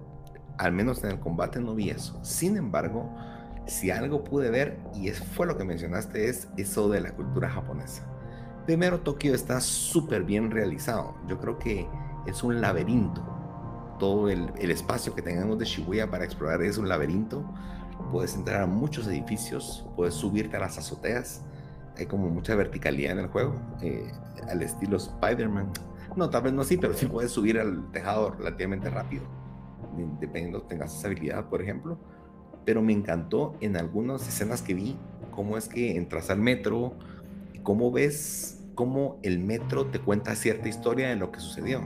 al 0.59 0.72
menos 0.72 1.02
en 1.04 1.11
el 1.11 1.20
combate 1.20 1.61
no 1.61 1.74
vi 1.74 1.90
eso. 1.90 2.18
Sin 2.24 2.56
embargo, 2.56 3.14
si 3.66 3.90
algo 3.90 4.24
pude 4.24 4.50
ver, 4.50 4.78
y 4.94 5.09
eso 5.09 5.24
fue 5.24 5.46
lo 5.46 5.56
que 5.56 5.64
mencionaste, 5.64 6.28
es 6.28 6.48
eso 6.56 6.88
de 6.88 7.00
la 7.00 7.12
cultura 7.12 7.50
japonesa. 7.50 8.06
Primero, 8.64 9.00
Tokio 9.00 9.35
está 9.35 9.61
súper 9.61 10.24
bien 10.24 10.50
realizado. 10.50 11.14
Yo 11.28 11.38
creo 11.38 11.59
que 11.59 11.87
es 12.26 12.42
un 12.42 12.61
laberinto 12.61 13.37
todo 13.98 14.28
el, 14.28 14.50
espacio 14.70 15.14
que 15.14 15.22
tengamos 15.22 15.59
de 15.59 15.64
Shibuya 15.64 16.11
para 16.11 16.24
explorar 16.24 16.62
es 16.62 16.78
un 16.78 16.88
laberinto. 16.88 17.44
puedes 18.12 18.35
entrar 18.35 18.62
a 18.62 18.66
muchos 18.66 19.06
edificios, 19.06 19.85
puedes 19.96 20.14
subirte 20.14 20.56
a 20.56 20.61
las 20.61 20.78
azoteas, 20.78 21.42
hay 21.96 22.06
como 22.06 22.28
mucha 22.28 22.54
verticalidad 22.54 23.12
en 23.12 23.18
el 23.20 23.26
juego, 23.28 23.54
eh, 23.82 24.11
al 24.48 24.62
estilo 24.62 24.96
Spider-Man. 24.96 25.72
No, 26.16 26.30
tal 26.30 26.42
vez 26.42 26.52
no 26.52 26.62
así, 26.62 26.76
pero 26.76 26.94
sí 26.94 27.06
puedes 27.06 27.30
subir 27.30 27.59
al 27.59 27.90
tejado 27.92 28.30
relativamente 28.30 28.88
rápido, 28.88 29.24
dependiendo 30.20 30.62
tengas 30.62 30.96
esa 30.96 31.09
habilidad, 31.09 31.48
por 31.48 31.62
ejemplo. 31.62 31.98
Pero 32.64 32.82
me 32.82 32.92
encantó 32.92 33.56
en 33.61 33.76
algunas 33.76 34.26
escenas 34.26 34.62
que 34.62 34.74
vi 34.74 34.96
cómo 35.30 35.56
es 35.56 35.68
que 35.68 35.96
entras 35.96 36.30
al 36.30 36.40
metro, 36.40 36.94
cómo 37.62 37.92
ves 37.92 38.56
cómo 38.74 39.18
el 39.22 39.40
metro 39.40 39.87
te 39.87 39.98
cuenta 39.98 40.35
cierta 40.37 40.68
historia 40.68 41.09
de 41.09 41.16
lo 41.16 41.32
que 41.32 41.40
sucedió. 41.40 41.82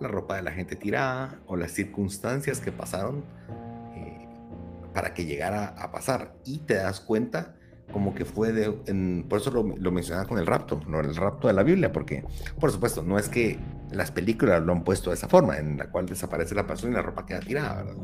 La 0.00 0.08
ropa 0.08 0.36
de 0.36 0.42
la 0.42 0.52
gente 0.52 0.76
tirada 0.76 1.40
o 1.46 1.56
las 1.56 1.72
circunstancias 1.72 2.60
que 2.60 2.70
pasaron 2.70 3.24
eh, 3.94 4.28
para 4.92 5.14
que 5.14 5.24
llegara 5.24 5.68
a 5.68 5.90
pasar. 5.90 6.34
Y 6.44 6.58
te 6.58 6.74
das 6.74 7.00
cuenta 7.00 7.56
como 7.92 8.14
que 8.14 8.24
fue 8.24 8.52
de, 8.52 9.24
por 9.28 9.40
eso 9.40 9.50
lo, 9.50 9.62
lo, 9.62 9.92
mencionaba 9.92 10.28
con 10.28 10.38
el 10.38 10.46
rapto, 10.46 10.80
no 10.86 11.00
el 11.00 11.14
rapto 11.14 11.48
de 11.48 11.54
la 11.54 11.62
Biblia, 11.62 11.92
porque 11.92 12.24
por 12.58 12.70
supuesto 12.70 13.02
no 13.02 13.18
es 13.18 13.28
que 13.28 13.58
las 13.90 14.10
películas 14.10 14.62
lo 14.62 14.72
han 14.72 14.84
puesto 14.84 15.10
de 15.10 15.16
esa 15.16 15.28
forma, 15.28 15.58
en 15.58 15.78
la 15.78 15.90
cual 15.90 16.06
desaparece 16.06 16.54
la 16.54 16.66
persona 16.66 16.92
y 16.92 16.96
la 16.96 17.02
ropa 17.02 17.24
queda 17.24 17.40
tirada, 17.40 17.82
¿verdad? 17.82 18.02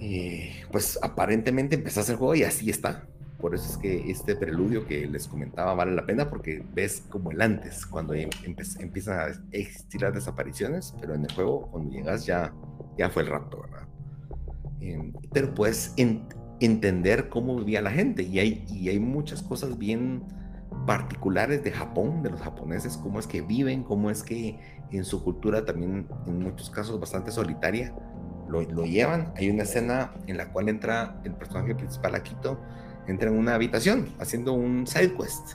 Y 0.00 0.50
pues 0.70 0.98
aparentemente 1.02 1.74
empezaste 1.76 2.12
el 2.12 2.18
juego 2.18 2.34
y 2.34 2.42
así 2.42 2.70
está. 2.70 3.06
Por 3.38 3.54
eso 3.54 3.70
es 3.70 3.76
que 3.76 4.10
este 4.10 4.34
preludio 4.34 4.86
que 4.86 5.06
les 5.06 5.28
comentaba 5.28 5.74
vale 5.74 5.92
la 5.92 6.06
pena 6.06 6.28
porque 6.30 6.64
ves 6.72 7.02
como 7.08 7.30
el 7.30 7.40
antes, 7.40 7.84
cuando 7.86 8.14
em, 8.14 8.30
empiezan 8.78 9.18
a 9.18 9.26
existir 9.52 10.02
las 10.02 10.14
desapariciones, 10.14 10.94
pero 11.00 11.14
en 11.14 11.24
el 11.24 11.32
juego 11.32 11.70
cuando 11.70 11.90
llegas 11.90 12.24
ya, 12.24 12.52
ya 12.96 13.10
fue 13.10 13.24
el 13.24 13.28
rapto, 13.28 13.62
¿verdad? 13.62 13.88
Em, 14.80 15.12
pero 15.32 15.54
puedes 15.54 15.92
entender 16.60 17.28
cómo 17.28 17.56
vivía 17.56 17.82
la 17.82 17.90
gente. 17.90 18.22
Y 18.22 18.38
hay, 18.38 18.64
y 18.68 18.88
hay 18.88 18.98
muchas 18.98 19.42
cosas 19.42 19.78
bien 19.78 20.24
particulares 20.86 21.64
de 21.64 21.72
Japón, 21.72 22.22
de 22.22 22.30
los 22.30 22.40
japoneses, 22.40 22.96
cómo 22.96 23.18
es 23.18 23.26
que 23.26 23.40
viven, 23.40 23.82
cómo 23.82 24.10
es 24.10 24.22
que 24.22 24.58
en 24.90 25.04
su 25.04 25.24
cultura 25.24 25.64
también 25.64 26.06
en 26.26 26.42
muchos 26.42 26.70
casos 26.70 27.00
bastante 27.00 27.30
solitaria 27.30 27.94
lo, 28.48 28.62
lo 28.62 28.84
llevan. 28.84 29.32
Hay 29.36 29.50
una 29.50 29.64
escena 29.64 30.12
en 30.26 30.36
la 30.36 30.52
cual 30.52 30.68
entra 30.68 31.20
el 31.24 31.34
personaje 31.34 31.74
principal 31.74 32.14
a 32.14 32.22
Quito 32.22 32.60
entra 33.06 33.30
en 33.30 33.38
una 33.38 33.54
habitación 33.54 34.08
haciendo 34.18 34.52
un 34.52 34.86
side 34.86 35.14
quest. 35.14 35.54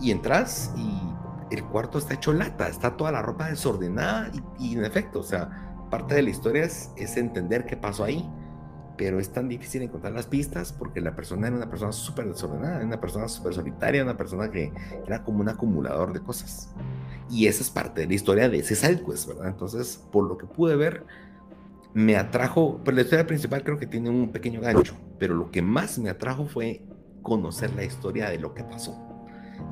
Y 0.00 0.10
entras 0.10 0.72
y 0.76 1.54
el 1.54 1.64
cuarto 1.64 1.98
está 1.98 2.14
hecho 2.14 2.32
lata, 2.32 2.68
está 2.68 2.96
toda 2.96 3.12
la 3.12 3.22
ropa 3.22 3.48
desordenada 3.48 4.30
y, 4.58 4.74
en 4.74 4.84
efecto, 4.84 5.20
o 5.20 5.22
sea, 5.22 5.86
parte 5.90 6.16
de 6.16 6.22
la 6.22 6.30
historia 6.30 6.64
es, 6.64 6.90
es, 6.96 7.16
entender 7.16 7.64
qué 7.64 7.76
pasó 7.76 8.04
ahí, 8.04 8.28
pero 8.96 9.18
es 9.18 9.30
tan 9.32 9.48
difícil 9.48 9.82
encontrar 9.82 10.12
las 10.12 10.26
pistas 10.26 10.72
porque 10.72 11.00
la 11.00 11.16
persona 11.16 11.48
era 11.48 11.56
una 11.56 11.68
persona 11.68 11.92
súper 11.92 12.26
desordenada, 12.26 12.84
una 12.84 13.00
persona 13.00 13.28
súper 13.28 13.54
solitaria, 13.54 14.02
una 14.02 14.16
persona 14.16 14.50
que 14.50 14.72
era 15.06 15.22
como 15.24 15.40
un 15.40 15.48
acumulador 15.48 16.12
de 16.12 16.20
cosas. 16.20 16.72
Y 17.30 17.46
esa 17.46 17.62
es 17.62 17.70
parte 17.70 18.02
de 18.02 18.06
la 18.06 18.14
historia 18.14 18.48
de 18.48 18.58
ese 18.58 18.76
side 18.76 19.02
quest, 19.02 19.28
¿verdad? 19.28 19.48
Entonces, 19.48 20.02
por 20.12 20.28
lo 20.28 20.38
que 20.38 20.46
pude 20.46 20.76
ver, 20.76 21.04
me 21.94 22.16
atrajo, 22.16 22.80
pues 22.84 22.94
la 22.94 23.02
historia 23.02 23.26
principal 23.26 23.62
creo 23.62 23.78
que 23.78 23.86
tiene 23.86 24.10
un 24.10 24.30
pequeño 24.30 24.60
gancho, 24.60 24.96
pero 25.18 25.34
lo 25.34 25.50
que 25.50 25.62
más 25.62 25.98
me 25.98 26.10
atrajo 26.10 26.46
fue 26.46 26.82
conocer 27.22 27.74
la 27.74 27.84
historia 27.84 28.28
de 28.30 28.38
lo 28.38 28.54
que 28.54 28.64
pasó, 28.64 28.96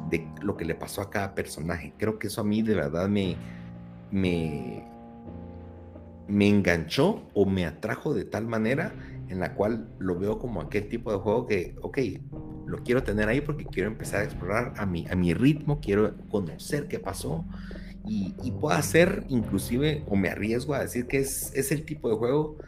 de 0.08 0.26
lo 0.40 0.56
que 0.56 0.64
le 0.64 0.74
pasó 0.74 1.02
a 1.02 1.10
cada 1.10 1.34
personaje. 1.34 1.92
Creo 1.98 2.18
que 2.18 2.28
eso 2.28 2.40
a 2.40 2.44
mí 2.44 2.62
de 2.62 2.74
verdad 2.74 3.08
me, 3.08 3.36
me, 4.10 4.84
me 6.28 6.48
enganchó 6.48 7.22
o 7.34 7.44
me 7.44 7.66
atrajo 7.66 8.14
de 8.14 8.24
tal 8.24 8.46
manera 8.46 8.94
en 9.32 9.40
la 9.40 9.54
cual 9.54 9.88
lo 9.98 10.18
veo 10.18 10.38
como 10.38 10.60
aquel 10.60 10.88
tipo 10.88 11.10
de 11.10 11.18
juego 11.18 11.46
que, 11.46 11.74
ok, 11.80 11.98
lo 12.66 12.82
quiero 12.82 13.02
tener 13.02 13.28
ahí 13.28 13.40
porque 13.40 13.64
quiero 13.64 13.88
empezar 13.88 14.20
a 14.20 14.24
explorar 14.24 14.74
a 14.76 14.84
mi, 14.84 15.06
a 15.08 15.16
mi 15.16 15.32
ritmo, 15.32 15.80
quiero 15.80 16.14
conocer 16.28 16.86
qué 16.86 16.98
pasó 16.98 17.44
y, 18.06 18.34
y 18.42 18.50
puedo 18.52 18.76
hacer 18.76 19.24
inclusive, 19.28 20.04
o 20.06 20.16
me 20.16 20.28
arriesgo 20.28 20.74
a 20.74 20.80
decir 20.80 21.06
que 21.06 21.18
es, 21.18 21.50
es 21.54 21.72
el 21.72 21.84
tipo 21.84 22.10
de 22.10 22.16
juego 22.16 22.58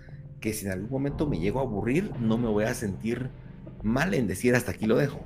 que 0.40 0.54
si 0.54 0.64
en 0.64 0.72
algún 0.72 0.90
momento 0.90 1.28
me 1.28 1.38
llego 1.38 1.60
a 1.60 1.62
aburrir, 1.62 2.10
no 2.18 2.38
me 2.38 2.48
voy 2.48 2.64
a 2.64 2.74
sentir 2.74 3.30
mal 3.82 4.14
en 4.14 4.26
decir 4.26 4.54
hasta 4.54 4.72
aquí 4.72 4.86
lo 4.86 4.96
dejo. 4.96 5.20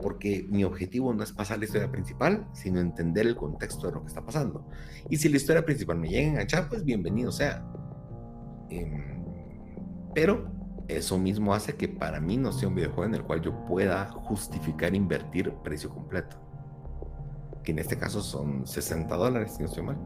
Porque 0.00 0.46
mi 0.48 0.64
objetivo 0.64 1.14
no 1.14 1.22
es 1.22 1.32
pasar 1.32 1.58
la 1.58 1.64
historia 1.64 1.90
principal, 1.90 2.48
sino 2.52 2.80
entender 2.80 3.26
el 3.26 3.36
contexto 3.36 3.86
de 3.86 3.92
lo 3.94 4.02
que 4.02 4.08
está 4.08 4.24
pasando. 4.24 4.66
Y 5.08 5.18
si 5.18 5.28
la 5.28 5.36
historia 5.36 5.64
principal 5.64 5.98
me 5.98 6.08
llega 6.08 6.26
a 6.26 6.30
enganchar, 6.30 6.68
pues 6.68 6.84
bienvenido 6.84 7.30
sea. 7.30 7.64
Em, 8.68 9.22
pero 10.14 10.61
eso 10.88 11.18
mismo 11.18 11.54
hace 11.54 11.76
que 11.76 11.88
para 11.88 12.20
mí 12.20 12.36
no 12.36 12.52
sea 12.52 12.68
un 12.68 12.74
videojuego 12.74 13.04
en 13.04 13.14
el 13.14 13.22
cual 13.22 13.40
yo 13.40 13.64
pueda 13.66 14.06
justificar 14.06 14.94
invertir 14.94 15.52
precio 15.62 15.90
completo 15.90 16.36
que 17.62 17.72
en 17.72 17.78
este 17.78 17.96
caso 17.96 18.20
son 18.20 18.66
60 18.66 19.14
dólares, 19.16 19.52
si 19.52 19.62
no 19.62 19.68
estoy 19.68 19.84
mal. 19.84 19.96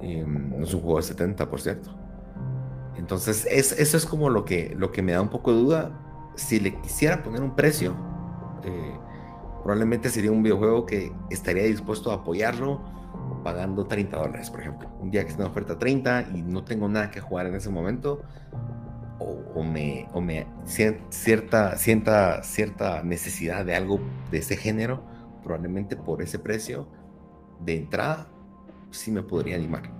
Em, 0.00 0.50
no 0.58 0.64
es 0.64 0.74
un 0.74 0.80
juego 0.80 0.96
de 0.96 1.04
70, 1.04 1.48
por 1.48 1.60
cierto. 1.60 1.90
Entonces, 2.96 3.46
es, 3.50 3.72
eso 3.72 3.96
es 3.96 4.06
como 4.06 4.30
lo 4.30 4.44
que, 4.44 4.74
lo 4.76 4.90
que 4.92 5.02
me 5.02 5.12
da 5.12 5.20
un 5.20 5.28
poco 5.28 5.52
de 5.52 5.60
duda. 5.60 6.32
Si 6.34 6.60
le 6.60 6.74
quisiera 6.80 7.22
poner 7.22 7.42
un 7.42 7.54
precio, 7.54 7.94
eh, 8.64 8.94
probablemente 9.62 10.08
sería 10.08 10.32
un 10.32 10.42
videojuego 10.42 10.86
que 10.86 11.12
estaría 11.30 11.64
dispuesto 11.64 12.10
a 12.10 12.16
apoyarlo 12.16 12.80
pagando 13.44 13.86
30 13.86 14.16
dólares, 14.16 14.50
por 14.50 14.60
ejemplo. 14.60 14.88
Un 15.00 15.10
día 15.10 15.24
que 15.24 15.30
esté 15.30 15.42
en 15.42 15.48
oferta 15.48 15.78
30 15.78 16.28
y 16.34 16.42
no 16.42 16.64
tengo 16.64 16.88
nada 16.88 17.10
que 17.10 17.20
jugar 17.20 17.46
en 17.46 17.54
ese 17.54 17.70
momento, 17.70 18.22
o, 19.22 19.62
me, 19.62 20.08
o 20.12 20.22
cierta, 21.10 21.76
sienta 21.76 22.42
cierta 22.42 23.02
necesidad 23.02 23.64
de 23.64 23.74
algo 23.74 24.00
de 24.30 24.38
ese 24.38 24.56
género, 24.56 25.04
probablemente 25.42 25.96
por 25.96 26.22
ese 26.22 26.38
precio 26.38 26.88
de 27.60 27.76
entrada 27.76 28.28
sí 28.90 29.10
me 29.10 29.22
podría 29.22 29.56
animar. 29.56 29.90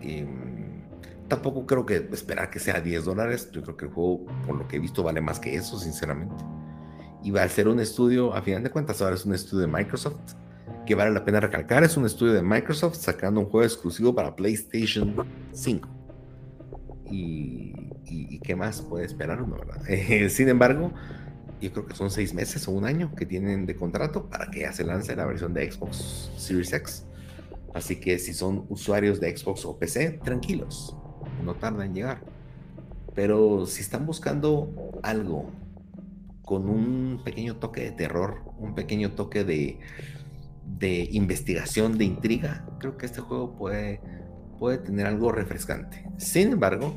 Em, 0.00 0.82
tampoco 1.28 1.66
creo 1.66 1.84
que 1.84 2.08
esperar 2.12 2.50
que 2.50 2.58
sea 2.58 2.80
10 2.80 3.04
dólares. 3.04 3.50
Yo 3.52 3.62
creo 3.62 3.76
que 3.76 3.84
el 3.86 3.90
juego, 3.90 4.24
por 4.46 4.56
lo 4.56 4.68
que 4.68 4.76
he 4.76 4.78
visto, 4.78 5.02
vale 5.02 5.20
más 5.20 5.38
que 5.38 5.54
eso, 5.54 5.78
sinceramente. 5.78 6.44
Y 7.22 7.30
va 7.30 7.42
a 7.42 7.48
ser 7.48 7.68
un 7.68 7.80
estudio, 7.80 8.34
a 8.34 8.42
final 8.42 8.62
de 8.62 8.70
cuentas, 8.70 9.02
ahora 9.02 9.16
es 9.16 9.24
un 9.24 9.34
estudio 9.34 9.66
de 9.66 9.72
Microsoft, 9.72 10.34
que 10.86 10.94
vale 10.94 11.10
la 11.10 11.24
pena 11.24 11.40
recalcar. 11.40 11.82
Es 11.82 11.96
un 11.96 12.06
estudio 12.06 12.32
de 12.32 12.42
Microsoft 12.42 12.96
sacando 12.96 13.40
un 13.40 13.46
juego 13.46 13.64
exclusivo 13.64 14.14
para 14.14 14.36
PlayStation 14.36 15.26
5. 15.52 16.05
Y, 17.10 18.40
qué 18.42 18.54
más 18.54 18.82
puede 18.82 19.04
esperar 19.04 19.42
uno, 19.42 19.56
¿verdad? 19.56 19.82
sin 20.28 20.48
embargo, 20.48 20.92
yo 21.60 21.72
creo 21.72 21.86
que 21.86 21.94
son 21.94 22.10
seis 22.10 22.32
meses 22.34 22.68
o 22.68 22.72
un 22.72 22.84
año 22.84 23.14
que 23.16 23.26
tienen 23.26 23.66
de 23.66 23.74
contrato 23.74 24.28
para 24.28 24.50
que 24.50 24.60
ya 24.60 24.72
se 24.72 24.84
lance 24.84 25.16
la 25.16 25.24
versión 25.24 25.52
de 25.54 25.70
Xbox 25.70 26.30
Series 26.36 26.72
X. 26.72 27.06
Así 27.74 27.96
que 27.96 28.18
si 28.18 28.32
son 28.32 28.64
usuarios 28.68 29.20
de 29.20 29.36
Xbox 29.36 29.64
o 29.64 29.78
PC, 29.78 30.20
tranquilos, 30.22 30.96
no 31.44 31.54
tarda 31.54 31.84
en 31.84 31.94
llegar. 31.94 32.22
Pero 33.14 33.66
si 33.66 33.82
están 33.82 34.06
buscando 34.06 34.72
algo 35.02 35.50
con 36.42 36.68
un 36.68 37.22
pequeño 37.24 37.56
toque 37.56 37.82
de 37.82 37.90
terror, 37.90 38.42
un 38.58 38.74
pequeño 38.74 39.12
toque 39.12 39.44
de, 39.44 39.78
de 40.78 41.08
investigación, 41.12 41.98
de 41.98 42.04
intriga, 42.04 42.66
creo 42.78 42.96
que 42.96 43.06
este 43.06 43.20
juego 43.20 43.56
puede, 43.56 44.00
puede 44.58 44.78
tener 44.78 45.06
algo 45.06 45.32
refrescante. 45.32 46.04
Sin 46.16 46.52
embargo, 46.52 46.94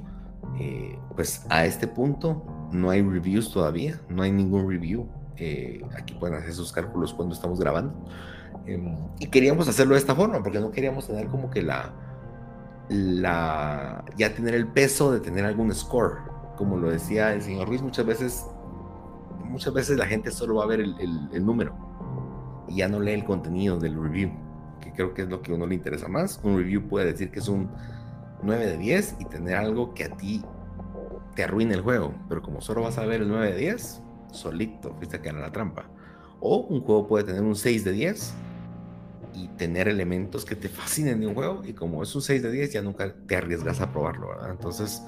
eh, 0.60 0.98
pues 1.15 1.45
a 1.50 1.65
este 1.65 1.88
punto 1.88 2.43
no 2.72 2.89
hay 2.89 3.02
reviews 3.02 3.52
todavía, 3.52 4.00
no 4.10 4.24
hay 4.24 4.32
ningún 4.32 4.69
review. 4.69 5.08
Eh, 5.38 5.82
aquí 5.98 6.13
pueden 6.15 6.38
hacer 6.38 6.54
sus 6.54 6.72
cálculos 6.72 7.13
cuando 7.13 7.34
estamos 7.34 7.60
grabando. 7.60 7.93
Em, 8.65 8.98
y 9.19 9.28
queríamos 9.28 9.67
hacerlo 9.67 9.93
de 9.93 10.00
esta 10.00 10.15
forma, 10.15 10.43
porque 10.43 10.60
no 10.60 10.72
queríamos 10.72 11.08
tener 11.08 11.28
como 11.28 11.50
que 11.50 11.62
la, 11.62 11.93
la, 12.89 14.04
ya 14.17 14.34
tener 14.34 14.54
el 14.54 14.67
peso 14.67 15.12
de 15.12 15.19
tener 15.19 15.45
algún 15.45 15.74
score. 15.74 16.17
Como 16.58 16.78
lo 16.78 16.89
decía 16.89 17.34
el 17.34 17.41
señor 17.41 17.67
Ruiz, 17.67 17.82
muchas 17.82 18.06
veces, 18.06 18.45
muchas 19.45 19.74
veces 19.74 19.98
la 19.98 20.06
gente 20.06 20.32
solo 20.32 20.56
va 20.56 20.65
a 20.65 20.67
ver 20.67 20.81
el, 20.81 20.96
el 21.31 21.46
número 21.46 21.90
y 22.69 22.77
ya 22.77 22.88
no 22.88 23.00
lee 23.00 23.13
el 23.13 23.25
contenido 23.25 23.77
del 23.79 24.02
review, 24.02 24.31
que 24.80 24.92
creo 24.92 25.13
que 25.13 25.23
es 25.23 25.30
lo 25.30 25.42
que 25.42 25.52
a 25.52 25.56
uno 25.56 25.65
le 25.65 25.75
interesa 25.75 26.08
más. 26.08 26.40
Un 26.44 26.58
review 26.58 26.88
puede 26.88 27.12
decir 27.12 27.32
que 27.32 27.40
es 27.40 27.48
un 27.48 27.69
9 28.44 28.65
de 28.65 28.77
10 28.77 29.17
y 29.19 29.25
tener 29.25 29.56
algo 29.56 29.94
que 29.94 30.06
a 30.06 30.10
ti 30.15 30.44
te 31.36 31.44
arruine 31.44 31.73
el 31.73 31.82
juego. 31.82 32.13
Pero 32.27 32.42
como 32.42 32.62
solo 32.62 32.82
vas 32.82 32.98
a 32.98 33.06
ver 33.06 33.21
el 33.21 33.30
9 33.30 33.54
de 33.54 33.58
10, 33.58 34.02
solito, 34.32 34.94
fuiste 34.96 35.17
a 35.17 35.21
caer 35.21 35.36
en 35.36 35.42
la 35.42 35.52
trampa. 35.52 35.86
O 36.40 36.58
un 36.58 36.82
juego 36.82 37.08
puede 37.08 37.25
tener 37.25 37.42
un 37.42 37.56
6 37.56 37.84
de 37.84 37.92
10 37.92 38.34
y 39.34 39.48
tener 39.50 39.88
elementos 39.88 40.46
que 40.46 40.56
te 40.56 40.69
fascinen 40.69 41.19
de 41.19 41.27
un 41.27 41.34
juego. 41.34 41.62
Y 41.65 41.73
como 41.73 42.04
es 42.04 42.15
un 42.15 42.21
6 42.21 42.44
de 42.44 42.52
10, 42.52 42.73
ya 42.73 42.82
nunca 42.82 43.13
te 43.27 43.36
arriesgas 43.36 43.82
a 43.82 43.92
probarlo, 43.92 44.30
¿verdad? 44.30 44.52
Entonces, 44.52 45.04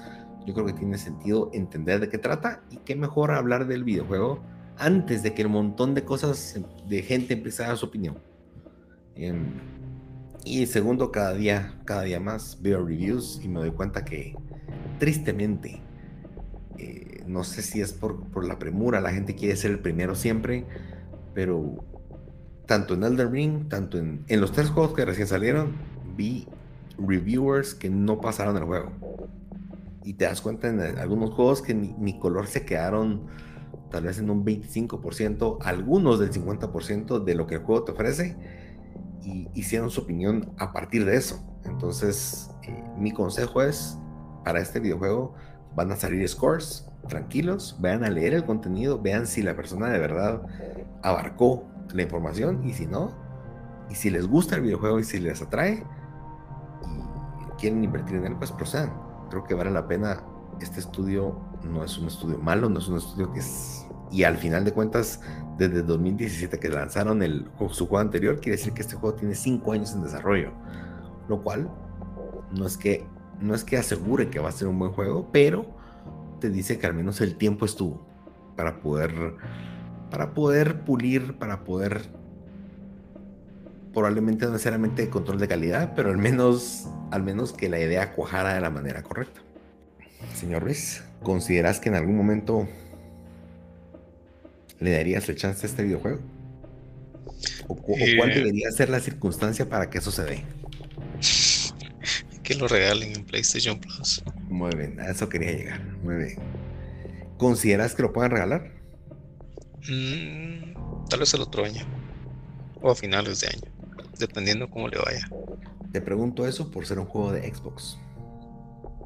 yo 0.46 0.54
creo 0.54 0.66
que 0.66 0.72
tiene 0.72 0.98
sentido 0.98 1.50
entender 1.52 2.00
de 2.00 2.08
qué 2.08 2.18
trata 2.18 2.62
y 2.70 2.78
qué 2.78 2.96
mejor 2.96 3.30
hablar 3.30 3.66
del 3.66 3.84
videojuego 3.84 4.42
antes 4.78 5.22
de 5.22 5.34
que 5.34 5.42
el 5.42 5.48
montón 5.48 5.94
de 5.94 6.04
cosas 6.04 6.60
de 6.88 7.02
gente 7.02 7.34
empiece 7.34 7.62
a 7.62 7.68
dar 7.68 7.76
su 7.76 7.86
opinión. 7.86 8.18
Em, 9.14 9.60
y 10.44 10.66
segundo, 10.66 11.12
cada 11.12 11.34
día, 11.34 11.78
cada 11.84 12.02
día 12.02 12.20
más 12.20 12.58
veo 12.60 12.84
reviews 12.84 13.40
y 13.42 13.48
me 13.48 13.60
doy 13.60 13.70
cuenta 13.70 14.04
que 14.04 14.34
tristemente 14.98 15.80
eh, 16.78 17.22
no 17.26 17.44
sé 17.44 17.62
si 17.62 17.80
es 17.80 17.92
por, 17.92 18.24
por, 18.30 18.44
la 18.44 18.58
premura, 18.58 19.00
la 19.00 19.12
gente 19.12 19.34
quiere 19.34 19.56
ser 19.56 19.70
el 19.70 19.78
primero 19.78 20.14
siempre, 20.14 20.64
pero 21.34 21.84
tanto 22.66 22.94
en 22.94 23.04
Elden 23.04 23.32
Ring, 23.32 23.68
tanto 23.68 23.98
en, 23.98 24.24
en 24.28 24.40
los 24.40 24.52
tres 24.52 24.70
juegos 24.70 24.94
que 24.94 25.04
recién 25.04 25.28
salieron, 25.28 25.76
vi 26.16 26.46
reviewers 26.98 27.74
que 27.74 27.90
no 27.90 28.20
pasaron 28.20 28.56
el 28.56 28.64
juego. 28.64 28.92
Y 30.04 30.14
te 30.14 30.24
das 30.24 30.40
cuenta 30.40 30.68
en 30.68 30.80
algunos 30.80 31.30
juegos 31.30 31.62
que 31.62 31.74
ni, 31.74 32.18
color 32.18 32.46
se 32.46 32.64
quedaron 32.64 33.26
tal 33.90 34.04
vez 34.04 34.18
en 34.18 34.30
un 34.30 34.44
25%, 34.44 35.58
algunos 35.60 36.18
del 36.18 36.32
50% 36.32 37.22
de 37.22 37.34
lo 37.34 37.46
que 37.46 37.56
el 37.56 37.60
juego 37.60 37.84
te 37.84 37.92
ofrece, 37.92 38.36
y 39.24 39.48
hicieron 39.54 39.90
su 39.90 40.02
opinión 40.02 40.52
a 40.58 40.72
partir 40.72 41.04
de 41.04 41.16
eso. 41.16 41.42
Entonces, 41.64 42.50
eh, 42.62 42.84
mi 42.98 43.12
consejo 43.12 43.62
es, 43.62 43.98
para 44.44 44.60
este 44.60 44.80
videojuego 44.80 45.34
van 45.74 45.90
a 45.92 45.96
salir 45.96 46.26
scores, 46.28 46.88
tranquilos, 47.08 47.76
vayan 47.80 48.04
a 48.04 48.10
leer 48.10 48.34
el 48.34 48.44
contenido, 48.44 49.00
vean 49.00 49.26
si 49.26 49.42
la 49.42 49.56
persona 49.56 49.88
de 49.88 49.98
verdad 49.98 50.42
abarcó 51.02 51.64
la 51.92 52.02
información 52.02 52.64
y 52.64 52.72
si 52.72 52.86
no, 52.86 53.10
y 53.90 53.94
si 53.94 54.10
les 54.10 54.26
gusta 54.26 54.56
el 54.56 54.62
videojuego 54.62 54.98
y 55.00 55.04
si 55.04 55.18
les 55.18 55.42
atrae, 55.42 55.84
quieren 57.58 57.84
invertir 57.84 58.16
en 58.16 58.26
él, 58.26 58.36
pues 58.36 58.50
procedan. 58.50 58.92
Creo 59.30 59.44
que 59.44 59.54
vale 59.54 59.70
la 59.70 59.86
pena. 59.86 60.20
Este 60.60 60.80
estudio 60.80 61.38
no 61.64 61.84
es 61.84 61.96
un 61.96 62.08
estudio 62.08 62.38
malo, 62.38 62.68
no 62.68 62.78
es 62.78 62.88
un 62.88 62.98
estudio 62.98 63.32
que 63.32 63.38
es... 63.38 63.86
Y 64.12 64.24
al 64.24 64.36
final 64.36 64.64
de 64.64 64.72
cuentas, 64.72 65.20
desde 65.58 65.82
2017 65.82 66.58
que 66.58 66.68
lanzaron 66.68 67.22
el, 67.22 67.46
su 67.70 67.86
juego 67.86 67.98
anterior, 67.98 68.40
quiere 68.40 68.58
decir 68.58 68.74
que 68.74 68.82
este 68.82 68.94
juego 68.94 69.16
tiene 69.16 69.34
5 69.34 69.72
años 69.72 69.92
en 69.94 70.02
desarrollo. 70.02 70.52
Lo 71.28 71.42
cual 71.42 71.70
no 72.52 72.66
es 72.66 72.76
que 72.76 73.06
no 73.40 73.54
es 73.54 73.64
que 73.64 73.76
asegure 73.76 74.30
que 74.30 74.38
va 74.38 74.50
a 74.50 74.52
ser 74.52 74.68
un 74.68 74.78
buen 74.78 74.92
juego, 74.92 75.28
pero 75.32 75.66
te 76.38 76.48
dice 76.50 76.78
que 76.78 76.86
al 76.86 76.94
menos 76.94 77.20
el 77.20 77.36
tiempo 77.36 77.64
estuvo 77.64 78.06
para 78.54 78.80
poder 78.80 79.12
para 80.10 80.34
poder 80.34 80.84
pulir, 80.84 81.38
para 81.38 81.64
poder 81.64 82.02
probablemente 83.94 84.44
no 84.44 84.52
necesariamente 84.52 85.08
control 85.08 85.38
de 85.38 85.48
calidad, 85.48 85.94
pero 85.96 86.10
al 86.10 86.18
menos, 86.18 86.88
al 87.10 87.22
menos 87.22 87.52
que 87.52 87.68
la 87.68 87.78
idea 87.78 88.12
cuajara 88.12 88.54
de 88.54 88.60
la 88.60 88.70
manera 88.70 89.02
correcta. 89.02 89.40
Señor 90.34 90.62
Ruiz, 90.62 91.02
¿consideras 91.22 91.80
que 91.80 91.88
en 91.88 91.94
algún 91.94 92.16
momento 92.16 92.68
le 94.82 94.92
darías 94.92 95.28
el 95.28 95.36
chance 95.36 95.66
a 95.66 95.68
este 95.68 95.82
videojuego? 95.82 96.20
¿O, 97.68 97.76
cuál 97.76 98.30
eh, 98.30 98.34
debería 98.34 98.70
ser 98.70 98.90
la 98.90 99.00
circunstancia 99.00 99.68
para 99.68 99.88
que 99.88 99.98
eso 99.98 100.10
se 100.10 100.24
dé? 100.24 100.44
Que 102.42 102.54
lo 102.54 102.68
regalen 102.68 103.14
en 103.14 103.24
PlayStation 103.24 103.78
Plus. 103.78 104.22
Muy 104.48 104.74
bien, 104.74 104.98
a 105.00 105.10
eso 105.10 105.28
quería 105.28 105.52
llegar. 105.52 105.80
Muy 106.02 106.16
bien. 106.16 106.36
¿Consideras 107.38 107.94
que 107.94 108.02
lo 108.02 108.12
puedan 108.12 108.32
regalar? 108.32 108.72
Mm, 109.88 111.06
tal 111.08 111.20
vez 111.20 111.32
el 111.34 111.40
otro 111.40 111.64
año. 111.64 111.86
O 112.80 112.90
a 112.90 112.94
finales 112.94 113.40
de 113.40 113.48
año 113.48 113.72
dependiendo 114.22 114.70
cómo 114.70 114.88
le 114.88 114.98
vaya. 114.98 115.28
Te 115.92 116.00
pregunto 116.00 116.46
eso 116.46 116.70
por 116.70 116.86
ser 116.86 116.98
un 116.98 117.06
juego 117.06 117.32
de 117.32 117.52
Xbox. 117.52 117.98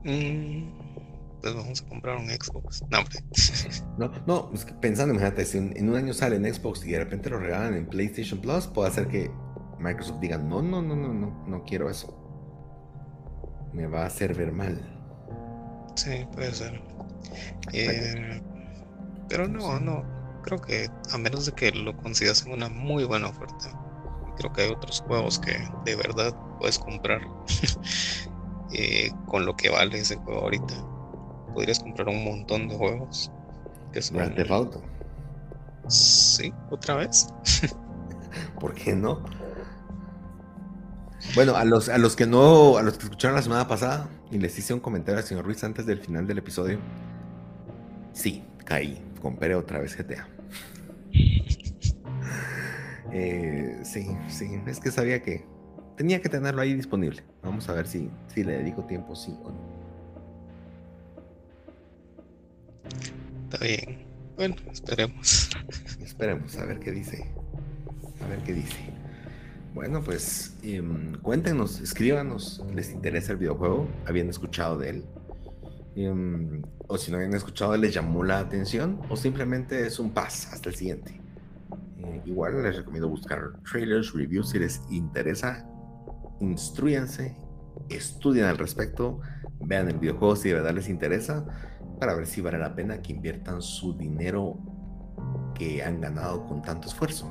Mm, 0.04 0.68
pues 1.40 1.54
vamos 1.54 1.82
a 1.82 1.88
comprar 1.88 2.16
un 2.16 2.28
Xbox. 2.28 2.82
No, 2.90 2.98
hombre. 2.98 3.18
no, 3.98 4.12
no, 4.26 4.50
pensando, 4.80 5.14
imagínate, 5.14 5.44
si 5.44 5.58
en, 5.58 5.88
un 5.88 5.96
año 5.96 6.12
sale 6.12 6.36
en 6.36 6.52
Xbox 6.52 6.84
y 6.84 6.92
de 6.92 6.98
repente 6.98 7.30
lo 7.30 7.38
regalan 7.38 7.74
en 7.74 7.86
PlayStation 7.86 8.40
Plus, 8.40 8.66
puede 8.66 8.88
hacer 8.88 9.08
que 9.08 9.30
Microsoft 9.78 10.20
diga, 10.20 10.38
no, 10.38 10.62
no, 10.62 10.82
no, 10.82 10.96
no, 10.96 11.12
no, 11.12 11.44
no 11.46 11.64
quiero 11.64 11.90
eso. 11.90 12.22
Me 13.72 13.86
va 13.86 14.02
a 14.02 14.06
hacer 14.06 14.34
ver 14.34 14.52
mal. 14.52 14.80
Sí, 15.94 16.26
puede 16.32 16.52
ser. 16.52 16.80
Eh, 17.72 18.40
pero 19.28 19.48
no, 19.48 19.78
no. 19.80 20.04
Creo 20.42 20.60
que 20.60 20.88
a 21.12 21.18
menos 21.18 21.46
de 21.46 21.52
que 21.52 21.72
lo 21.72 21.96
consideras 21.96 22.44
una 22.44 22.68
muy 22.68 23.04
buena 23.04 23.28
oferta, 23.28 23.72
creo 24.36 24.52
que 24.52 24.62
hay 24.62 24.70
otros 24.70 25.00
juegos 25.00 25.38
que 25.38 25.58
de 25.84 25.96
verdad 25.96 26.34
puedes 26.58 26.78
comprar 26.78 27.20
eh, 28.72 29.10
con 29.26 29.44
lo 29.44 29.56
que 29.56 29.70
vale 29.70 29.98
ese 29.98 30.16
juego 30.16 30.42
ahorita. 30.42 30.74
Podrías 31.56 31.80
comprar 31.80 32.08
un 32.08 32.22
montón 32.22 32.68
de 32.68 32.76
juegos. 32.76 33.32
Que 33.90 34.02
son... 34.02 34.18
Grand 34.18 34.34
Theft 34.34 34.50
Auto. 34.50 34.82
Sí, 35.88 36.52
otra 36.68 36.96
vez. 36.96 37.28
¿Por 38.60 38.74
qué 38.74 38.94
no? 38.94 39.24
Bueno, 41.34 41.56
a 41.56 41.64
los, 41.64 41.88
a 41.88 41.96
los 41.96 42.14
que 42.14 42.26
no, 42.26 42.76
a 42.76 42.82
los 42.82 42.98
que 42.98 43.04
escucharon 43.04 43.36
la 43.36 43.42
semana 43.42 43.66
pasada 43.66 44.06
y 44.30 44.38
les 44.38 44.58
hice 44.58 44.74
un 44.74 44.80
comentario 44.80 45.18
al 45.18 45.24
señor 45.24 45.46
Ruiz 45.46 45.64
antes 45.64 45.86
del 45.86 45.98
final 45.98 46.26
del 46.26 46.36
episodio. 46.36 46.78
Sí, 48.12 48.44
caí, 48.66 49.02
compré 49.22 49.54
otra 49.54 49.78
vez 49.78 49.96
GTA. 49.96 50.28
Eh, 53.12 53.80
sí, 53.82 54.06
sí, 54.28 54.60
es 54.66 54.78
que 54.78 54.90
sabía 54.90 55.22
que 55.22 55.46
tenía 55.96 56.20
que 56.20 56.28
tenerlo 56.28 56.60
ahí 56.60 56.74
disponible. 56.74 57.22
Vamos 57.42 57.66
a 57.70 57.72
ver 57.72 57.86
si, 57.86 58.10
si 58.26 58.44
le 58.44 58.58
dedico 58.58 58.84
tiempo, 58.84 59.14
sí 59.14 59.34
o 59.42 59.52
no. 59.52 59.85
Está 63.50 63.64
bien. 63.64 64.04
Bueno, 64.34 64.56
esperemos. 64.72 65.50
Esperemos, 66.00 66.56
a 66.58 66.64
ver 66.64 66.80
qué 66.80 66.90
dice. 66.90 67.30
A 68.20 68.26
ver 68.26 68.40
qué 68.40 68.54
dice. 68.54 68.76
Bueno, 69.72 70.02
pues 70.02 70.56
em, 70.64 71.12
cuéntenos, 71.20 71.80
escríbanos, 71.80 72.64
¿les 72.74 72.90
interesa 72.90 73.32
el 73.32 73.38
videojuego? 73.38 73.88
¿Habían 74.04 74.28
escuchado 74.30 74.78
de 74.78 74.90
él? 74.90 75.04
Em, 75.94 76.62
o 76.88 76.98
si 76.98 77.12
no 77.12 77.18
habían 77.18 77.34
escuchado, 77.34 77.76
¿les 77.76 77.94
llamó 77.94 78.24
la 78.24 78.40
atención? 78.40 79.00
¿O 79.10 79.16
simplemente 79.16 79.86
es 79.86 80.00
un 80.00 80.10
pas 80.10 80.52
hasta 80.52 80.68
el 80.70 80.74
siguiente? 80.74 81.20
Eh, 81.98 82.22
igual 82.26 82.60
les 82.64 82.76
recomiendo 82.76 83.08
buscar 83.08 83.52
trailers, 83.70 84.12
reviews 84.12 84.50
si 84.50 84.58
les 84.58 84.82
interesa. 84.90 85.64
Instruyanse, 86.40 87.36
estudien 87.90 88.46
al 88.46 88.58
respecto, 88.58 89.20
vean 89.60 89.88
el 89.88 89.98
videojuego 89.98 90.34
si 90.34 90.48
de 90.48 90.54
verdad 90.54 90.74
les 90.74 90.88
interesa, 90.88 91.46
para 91.98 92.14
ver 92.14 92.26
si 92.26 92.40
vale 92.40 92.58
la 92.58 92.74
pena 92.74 93.02
que 93.02 93.12
inviertan 93.12 93.62
su 93.62 93.96
dinero 93.96 94.56
que 95.54 95.82
han 95.82 96.00
ganado 96.00 96.46
con 96.46 96.62
tanto 96.62 96.88
esfuerzo. 96.88 97.30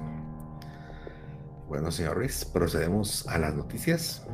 Bueno, 1.67 1.91
señor 1.91 2.17
Ruiz, 2.17 2.45
procedemos 2.45 3.27
a 3.27 3.37
las 3.37 3.55
noticias. 3.55 4.25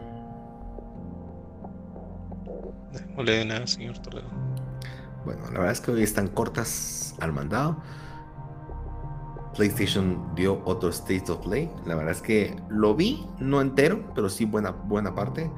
No 3.16 3.24
le 3.24 3.46
nada, 3.46 3.66
señor 3.68 4.00
Toledo. 4.00 4.28
Bueno, 5.26 5.44
la 5.46 5.60
verdad 5.60 5.72
es 5.72 5.82
que 5.82 5.92
hoy 5.92 6.04
están 6.04 6.28
cortas 6.28 7.16
al 7.20 7.32
mandado. 7.32 7.78
PlayStation 9.56 10.34
dio 10.36 10.62
otro 10.66 10.90
State 10.90 11.32
of 11.32 11.46
Play. 11.46 11.70
La 11.86 11.96
verdad 11.96 12.12
es 12.12 12.22
que 12.22 12.56
lo 12.70 12.96
vi, 12.96 13.26
no 13.40 13.62
entero, 13.62 14.12
pero 14.16 14.30
sí 14.30 14.46
buena, 14.46 14.72
buena 14.72 15.14
parte. 15.14 15.52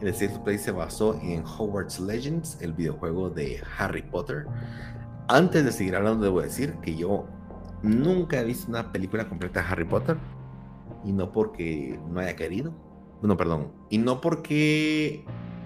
El 0.00 0.08
State 0.08 0.34
of 0.34 0.40
Play 0.40 0.58
se 0.58 0.70
basó 0.70 1.18
en 1.22 1.44
Hogwarts 1.44 1.98
Legends, 1.98 2.58
el 2.60 2.72
videojuego 2.72 3.30
de 3.30 3.60
Harry 3.78 4.02
Potter. 4.02 4.46
Antes 5.28 5.64
de 5.64 5.72
seguir 5.72 5.96
hablando, 5.96 6.24
debo 6.24 6.40
decir 6.40 6.74
que 6.82 6.96
yo 6.96 7.26
nunca 7.82 8.40
he 8.40 8.44
visto 8.44 8.70
una 8.70 8.92
película 8.92 9.28
completa 9.28 9.60
de 9.60 9.66
Harry 9.68 9.84
Potter. 9.84 10.16
Y 11.04 11.12
no 11.12 11.32
porque 11.32 11.98
no 12.08 12.20
haya 12.20 12.36
querido. 12.36 12.72
No, 13.22 13.36
perdón. 13.36 13.72
Y 13.90 13.98
no 13.98 14.20
porque 14.20 15.24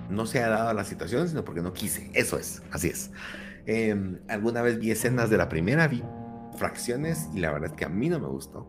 no 0.08 0.26
se 0.26 0.38
haya 0.38 0.48
dado 0.48 0.72
la 0.72 0.84
situación, 0.84 1.28
sino 1.28 1.44
porque 1.44 1.60
no 1.60 1.72
quise. 1.72 2.10
Eso 2.14 2.38
es, 2.38 2.62
así 2.70 2.88
es. 2.88 3.10
Em, 3.66 4.18
alguna 4.28 4.62
vez 4.62 4.78
vi 4.78 4.90
escenas 4.90 5.30
de 5.30 5.36
la 5.36 5.48
primera, 5.48 5.86
vi 5.88 6.02
fracciones 6.56 7.28
y 7.34 7.40
la 7.40 7.52
verdad 7.52 7.70
es 7.70 7.76
que 7.76 7.84
a 7.84 7.88
mí 7.88 8.08
no 8.08 8.18
me 8.18 8.28
gustó. 8.28 8.66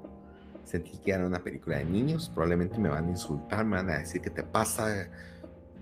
Sentí 0.64 0.97
que 0.99 1.11
era 1.11 1.26
una 1.26 1.43
película 1.43 1.78
de 1.78 1.86
niños, 1.86 2.30
probablemente 2.30 2.78
me 2.78 2.89
van 2.89 3.07
a 3.07 3.09
insultar, 3.09 3.66
me 3.66 3.78
van 3.78 3.89
a 3.89 3.99
decir 3.99 4.22
qué 4.22 4.30
te 4.30 4.43
pasa. 4.43 5.09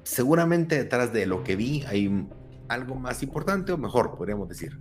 Seguramente 0.03 0.77
detrás 0.77 1.13
de 1.13 1.25
lo 1.25 1.43
que 1.43 1.55
vi 1.55 1.83
hay 1.83 2.27
algo 2.67 2.95
más 2.95 3.21
importante 3.23 3.71
o 3.71 3.77
mejor, 3.77 4.15
podríamos 4.15 4.47
decir. 4.47 4.77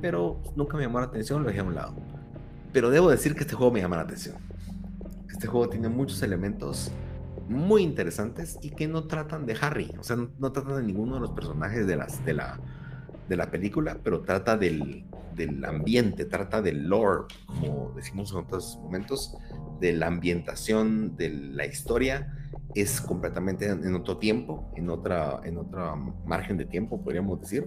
Pero 0.00 0.42
nunca 0.56 0.76
me 0.76 0.84
llamó 0.84 1.00
la 1.00 1.06
atención, 1.06 1.42
lo 1.42 1.48
dejé 1.48 1.60
a 1.60 1.64
un 1.64 1.74
lado. 1.74 1.94
Pero 2.72 2.90
debo 2.90 3.10
decir 3.10 3.34
que 3.34 3.40
este 3.40 3.54
juego 3.54 3.72
me 3.72 3.80
llama 3.80 3.96
la 3.96 4.02
atención. 4.02 4.36
Este 5.30 5.46
juego 5.46 5.68
tiene 5.68 5.88
muchos 5.88 6.22
elementos 6.22 6.90
muy 7.48 7.82
interesantes 7.82 8.58
y 8.62 8.70
que 8.70 8.88
no 8.88 9.04
tratan 9.04 9.46
de 9.46 9.56
Harry, 9.60 9.92
o 9.98 10.02
sea, 10.02 10.16
no, 10.16 10.52
tratan 10.52 10.76
de 10.76 10.82
ninguno 10.82 11.14
de 11.14 11.20
los 11.20 11.30
personajes 11.30 11.86
de, 11.86 11.96
las, 11.96 12.24
de, 12.24 12.34
la, 12.34 12.58
de 13.28 13.36
la 13.36 13.50
película, 13.50 13.98
pero 14.02 14.22
trata 14.22 14.56
del, 14.56 15.06
del 15.34 15.64
ambiente, 15.64 16.24
trata 16.24 16.62
del 16.62 16.88
lore, 16.88 17.24
como 17.46 17.92
decimos 17.94 18.32
en 18.32 18.38
otros 18.38 18.78
momentos, 18.82 19.36
de 19.80 19.92
la 19.92 20.06
ambientación, 20.06 21.16
de 21.16 21.30
la 21.30 21.66
historia, 21.66 22.32
es 22.74 23.00
completamente 23.00 23.68
en 23.68 23.94
otro 23.94 24.18
tiempo, 24.18 24.70
en 24.76 24.90
otra, 24.90 25.40
en 25.44 25.58
otra 25.58 25.94
margen 26.26 26.56
de 26.56 26.64
tiempo, 26.64 27.02
podríamos 27.02 27.40
decir, 27.40 27.66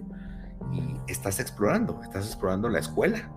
y 0.72 1.10
estás 1.10 1.40
explorando, 1.40 2.00
estás 2.02 2.26
explorando 2.26 2.68
la 2.68 2.78
escuela 2.78 3.30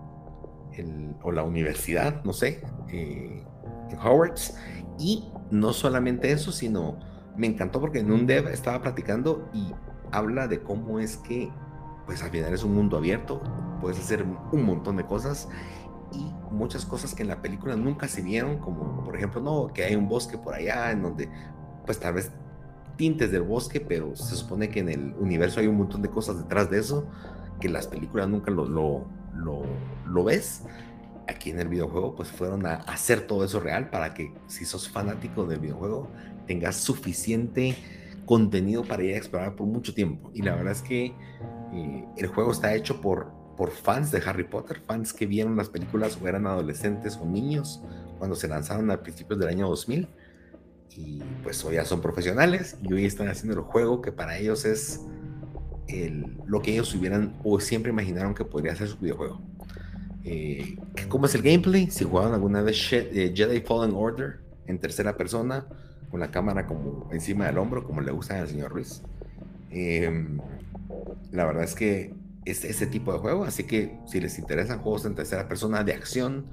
o 1.21 1.31
la 1.31 1.43
universidad, 1.43 2.23
no 2.23 2.33
sé, 2.33 2.63
eh, 2.91 3.43
en 3.89 3.99
Hogwarts, 3.99 4.57
y 4.99 5.31
no 5.51 5.73
solamente 5.73 6.31
eso, 6.31 6.51
sino 6.51 6.99
me 7.35 7.47
encantó 7.47 7.79
porque 7.79 7.99
en 7.99 8.11
un 8.11 8.25
dev 8.27 8.47
estaba 8.47 8.81
platicando 8.81 9.49
y 9.53 9.73
habla 10.11 10.47
de 10.47 10.61
cómo 10.61 10.99
es 10.99 11.17
que, 11.17 11.51
pues 12.13 12.21
al 12.21 12.29
final 12.29 12.53
es 12.53 12.63
un 12.63 12.75
mundo 12.75 12.95
abierto, 12.95 13.41
puedes 13.81 13.97
hacer 13.97 14.23
un 14.51 14.63
montón 14.63 14.97
de 14.97 15.03
cosas 15.03 15.49
y 16.11 16.31
muchas 16.51 16.85
cosas 16.85 17.15
que 17.15 17.23
en 17.23 17.29
la 17.29 17.41
película 17.41 17.75
nunca 17.75 18.07
se 18.07 18.21
vieron, 18.21 18.59
como 18.59 19.03
por 19.03 19.15
ejemplo, 19.15 19.41
no, 19.41 19.73
que 19.73 19.83
hay 19.83 19.95
un 19.95 20.07
bosque 20.07 20.37
por 20.37 20.53
allá 20.53 20.91
en 20.91 21.01
donde 21.01 21.27
pues 21.87 21.99
tal 21.99 22.13
vez 22.13 22.31
tintes 22.97 23.31
del 23.31 23.41
bosque, 23.41 23.81
pero 23.81 24.15
se 24.15 24.35
supone 24.35 24.69
que 24.69 24.81
en 24.81 24.89
el 24.89 25.15
universo 25.15 25.59
hay 25.59 25.65
un 25.65 25.75
montón 25.75 26.03
de 26.03 26.09
cosas 26.09 26.37
detrás 26.37 26.69
de 26.69 26.77
eso 26.77 27.07
que 27.59 27.67
las 27.67 27.87
películas 27.87 28.29
nunca 28.29 28.51
lo, 28.51 28.65
lo, 28.65 29.07
lo, 29.33 29.63
lo 30.05 30.23
ves. 30.23 30.65
Aquí 31.27 31.49
en 31.49 31.59
el 31.59 31.67
videojuego 31.67 32.13
pues 32.13 32.29
fueron 32.29 32.67
a 32.67 32.75
hacer 32.75 33.25
todo 33.25 33.43
eso 33.43 33.59
real 33.59 33.89
para 33.89 34.13
que 34.13 34.35
si 34.45 34.65
sos 34.65 34.87
fanático 34.87 35.47
del 35.47 35.61
videojuego 35.61 36.11
tengas 36.45 36.75
suficiente 36.75 37.75
contenido 38.27 38.83
para 38.83 39.01
ir 39.03 39.15
a 39.15 39.17
explorar 39.17 39.55
por 39.55 39.65
mucho 39.65 39.95
tiempo. 39.95 40.29
Y 40.35 40.43
la 40.43 40.53
verdad 40.53 40.73
es 40.73 40.83
que 40.83 41.15
eh, 41.73 42.05
el 42.17 42.27
juego 42.27 42.51
está 42.51 42.73
hecho 42.75 43.01
por, 43.01 43.31
por 43.57 43.71
fans 43.71 44.11
de 44.11 44.21
Harry 44.25 44.43
Potter, 44.43 44.81
fans 44.85 45.13
que 45.13 45.25
vieron 45.25 45.55
las 45.55 45.69
películas 45.69 46.17
o 46.21 46.27
eran 46.27 46.47
adolescentes 46.47 47.17
o 47.17 47.25
niños 47.25 47.81
cuando 48.17 48.35
se 48.35 48.47
lanzaron 48.47 48.89
a 48.91 49.01
principios 49.01 49.39
del 49.39 49.49
año 49.49 49.67
2000 49.67 50.07
y 50.95 51.21
pues 51.41 51.63
hoy 51.65 51.75
ya 51.75 51.85
son 51.85 52.01
profesionales 52.01 52.77
y 52.81 52.93
hoy 52.93 53.05
están 53.05 53.27
haciendo 53.27 53.57
el 53.59 53.65
juego 53.65 54.01
que 54.01 54.11
para 54.11 54.37
ellos 54.37 54.65
es 54.65 55.01
el, 55.87 56.37
lo 56.45 56.61
que 56.61 56.71
ellos 56.71 56.93
hubieran 56.93 57.35
o 57.43 57.59
siempre 57.59 57.91
imaginaron 57.91 58.33
que 58.33 58.45
podría 58.45 58.75
ser 58.75 58.87
su 58.87 58.97
videojuego. 58.97 59.41
Eh, 60.23 60.77
¿Cómo 61.09 61.25
es 61.25 61.35
el 61.35 61.41
gameplay? 61.41 61.89
Si 61.89 62.05
jugaban 62.05 62.33
alguna 62.33 62.61
vez 62.61 62.77
eh, 62.93 63.33
Jedi 63.35 63.61
Fallen 63.61 63.95
Order 63.95 64.39
en 64.67 64.79
tercera 64.79 65.17
persona, 65.17 65.65
con 66.09 66.19
la 66.19 66.31
cámara 66.31 66.67
como 66.67 67.09
encima 67.11 67.47
del 67.47 67.57
hombro, 67.57 67.83
como 67.83 67.99
le 67.99 68.11
gusta 68.11 68.39
al 68.39 68.47
señor 68.47 68.71
Ruiz. 68.71 69.01
Em, 69.71 70.39
la 71.31 71.45
verdad 71.45 71.63
es 71.63 71.75
que 71.75 72.13
es 72.45 72.63
ese 72.65 72.87
tipo 72.87 73.13
de 73.13 73.19
juego, 73.19 73.45
así 73.45 73.63
que 73.63 73.97
si 74.05 74.19
les 74.19 74.37
interesan 74.37 74.79
juegos 74.79 75.05
en 75.05 75.15
tercera 75.15 75.47
persona 75.47 75.83
de 75.83 75.93
acción, 75.93 76.47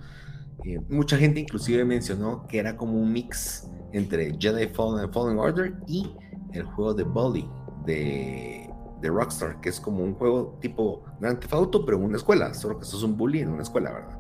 eh, 0.64 0.80
mucha 0.88 1.16
gente 1.16 1.41
inclusive 1.41 1.84
mencionó 1.84 2.47
que 2.47 2.59
era 2.59 2.76
como 2.76 3.01
un 3.01 3.12
mix 3.12 3.68
entre 3.93 4.36
Jedi 4.38 4.68
Fallen, 4.68 5.12
Fallen 5.12 5.38
Order 5.38 5.74
y 5.86 6.11
el 6.53 6.64
juego 6.64 6.95
de 6.95 7.05
Bully 7.05 7.49
de, 7.86 8.70
de, 9.01 9.09
Rockstar, 9.09 9.61
que 9.61 9.70
es 9.70 9.80
como 9.80 10.05
un 10.05 10.14
juego 10.14 10.59
tipo 10.61 11.03
Grand 11.20 11.38
Theft 11.41 11.76
pero 11.84 11.97
en 11.97 12.05
una 12.05 12.16
escuela, 12.16 12.53
solo 12.55 12.78
que 12.78 12.84
sos 12.84 13.03
un 13.03 13.16
bully 13.16 13.41
en 13.41 13.49
una 13.49 13.62
escuela, 13.62 13.93
¿verdad? 13.93 14.18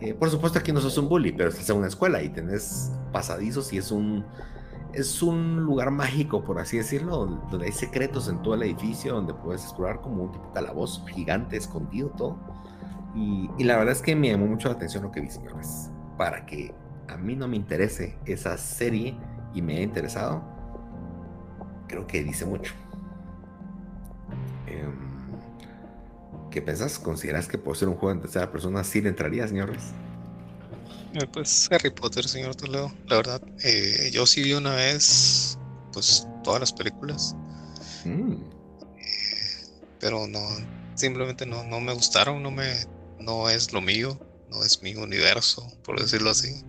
Eh, 0.00 0.14
por 0.14 0.30
supuesto 0.30 0.58
aquí 0.58 0.72
no 0.72 0.80
sos 0.80 0.98
un 0.98 1.08
bully, 1.08 1.32
pero 1.32 1.50
estás 1.50 1.68
en 1.70 1.76
una 1.76 1.86
escuela 1.86 2.22
y 2.22 2.28
tenés 2.30 2.90
pasadizos 3.12 3.72
y 3.72 3.78
es 3.78 3.92
un, 3.92 4.24
es 4.92 5.22
un 5.22 5.60
lugar 5.62 5.90
mágico, 5.90 6.44
por 6.44 6.58
así 6.58 6.76
decirlo, 6.76 7.26
donde 7.50 7.66
hay 7.66 7.72
secretos 7.72 8.28
en 8.28 8.42
todo 8.42 8.54
el 8.54 8.62
edificio, 8.62 9.14
donde 9.14 9.34
puedes 9.34 9.62
explorar 9.62 10.00
como 10.00 10.24
un 10.24 10.32
tipo 10.32 10.52
calabozo 10.52 11.04
gigante, 11.06 11.56
escondido, 11.56 12.10
todo. 12.10 12.38
Y, 13.14 13.48
la 13.64 13.76
verdad 13.76 13.92
es 13.92 14.02
que 14.02 14.16
me 14.16 14.30
llamó 14.30 14.46
mucho 14.46 14.68
la 14.68 14.74
atención 14.74 15.02
lo 15.02 15.10
que 15.10 15.20
vi, 15.20 15.30
señores. 15.30 15.90
Para 16.16 16.46
que 16.46 16.74
a 17.08 17.16
mí 17.16 17.36
no 17.36 17.48
me 17.48 17.56
interese 17.56 18.18
esa 18.24 18.56
serie 18.56 19.16
y 19.54 19.62
me 19.62 19.78
ha 19.78 19.82
interesado, 19.82 20.42
creo 21.88 22.06
que 22.06 22.22
dice 22.22 22.46
mucho. 22.46 22.74
Em, 24.66 25.12
¿Qué 26.50 26.62
pensás? 26.62 26.98
¿Consideras 26.98 27.48
que 27.48 27.58
por 27.58 27.76
ser 27.76 27.88
un 27.88 27.96
juego 27.96 28.12
en 28.12 28.20
tercera 28.20 28.50
persona 28.50 28.84
sí 28.84 29.00
le 29.00 29.08
entraría, 29.10 29.46
señores? 29.48 29.92
Eh, 31.14 31.26
pues 31.32 31.68
Harry 31.70 31.90
Potter, 31.90 32.26
señor 32.26 32.54
Toledo. 32.54 32.92
La 33.06 33.16
verdad, 33.16 33.42
eh, 33.62 34.10
yo 34.12 34.26
sí 34.26 34.42
vi 34.42 34.54
una 34.54 34.74
vez, 34.74 35.58
pues 35.92 36.26
todas 36.42 36.60
las 36.60 36.72
películas. 36.72 37.36
Mm. 38.04 38.34
pero 40.00 40.26
no, 40.26 40.40
simplemente 40.96 41.46
no, 41.46 41.62
no 41.62 41.80
me 41.80 41.92
gustaron, 41.92 42.42
no 42.42 42.50
me, 42.50 42.68
no 43.20 43.48
es 43.48 43.72
lo 43.72 43.80
mío, 43.80 44.18
no 44.50 44.64
es 44.64 44.82
mi 44.82 44.96
universo, 44.96 45.64
por 45.84 46.00
decirlo 46.00 46.30
así. 46.30 46.64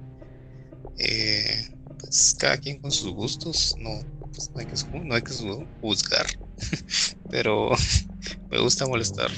Eh, 0.99 1.69
pues 1.97 2.35
cada 2.39 2.57
quien 2.57 2.79
con 2.79 2.91
sus 2.91 3.11
gustos, 3.11 3.75
no, 3.79 3.89
pues, 4.31 4.51
no, 4.51 4.59
hay, 4.59 4.65
que, 4.67 4.75
no 4.99 5.15
hay 5.15 5.21
que 5.21 5.33
juzgar, 5.81 6.27
pero 7.31 7.71
me 8.51 8.59
gusta 8.59 8.85
molestar 8.85 9.31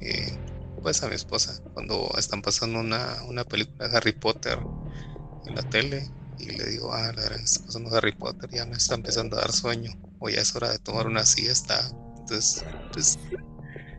eh, 0.00 0.36
pues 0.82 1.02
a 1.02 1.08
mi 1.08 1.14
esposa 1.14 1.60
cuando 1.74 2.10
están 2.18 2.42
pasando 2.42 2.80
una, 2.80 3.22
una, 3.24 3.44
película 3.44 3.88
de 3.88 3.96
Harry 3.96 4.12
Potter 4.12 4.58
en 5.46 5.54
la 5.54 5.62
tele 5.62 6.10
y 6.38 6.50
le 6.50 6.64
digo, 6.66 6.92
ah, 6.92 7.12
la 7.14 7.22
verdad, 7.22 7.40
está 7.40 7.64
pasando 7.66 7.94
Harry 7.94 8.12
Potter, 8.12 8.50
ya 8.50 8.64
me 8.64 8.76
está 8.76 8.94
empezando 8.94 9.36
a 9.36 9.40
dar 9.40 9.52
sueño, 9.52 9.90
o 10.20 10.28
ya 10.28 10.40
es 10.40 10.54
hora 10.54 10.70
de 10.70 10.78
tomar 10.78 11.06
una 11.06 11.26
siesta. 11.26 11.80
Entonces, 12.18 12.64
pues, 12.92 13.18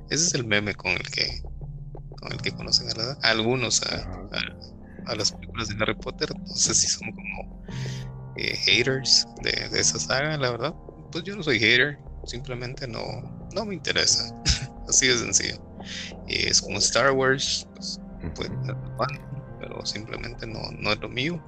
ese 0.09 0.25
es 0.25 0.33
el 0.33 0.45
meme 0.45 0.73
con 0.73 0.91
el 0.91 1.09
que 1.09 1.43
con 2.19 2.31
el 2.33 2.41
que 2.41 2.51
conocen 2.51 2.87
a, 2.99 3.17
algunos 3.21 3.81
a, 3.83 4.27
a 5.05 5.15
las 5.15 5.31
películas 5.31 5.69
de 5.69 5.75
Harry 5.81 5.95
Potter. 5.95 6.29
No 6.37 6.55
sé 6.55 6.73
si 6.73 6.87
son 6.87 7.11
como 7.11 7.63
eh, 8.37 8.55
haters 8.57 9.27
de, 9.41 9.69
de, 9.69 9.79
esa 9.79 9.99
saga, 9.99 10.37
la 10.37 10.51
verdad. 10.51 10.73
Pues 11.11 11.23
yo 11.23 11.35
no 11.35 11.43
soy 11.43 11.59
hater, 11.59 11.99
simplemente 12.25 12.87
no, 12.87 13.03
no 13.53 13.65
me 13.65 13.75
interesa. 13.75 14.33
Así 14.87 15.07
de 15.07 15.17
sencillo. 15.17 15.68
Es 16.27 16.61
como 16.61 16.77
Star 16.79 17.11
Wars, 17.11 17.67
pues, 17.75 17.99
pues 18.35 18.49
pero 19.59 19.85
simplemente 19.85 20.47
no, 20.47 20.59
no 20.79 20.91
es 20.91 20.99
lo 20.99 21.09
mío. 21.09 21.41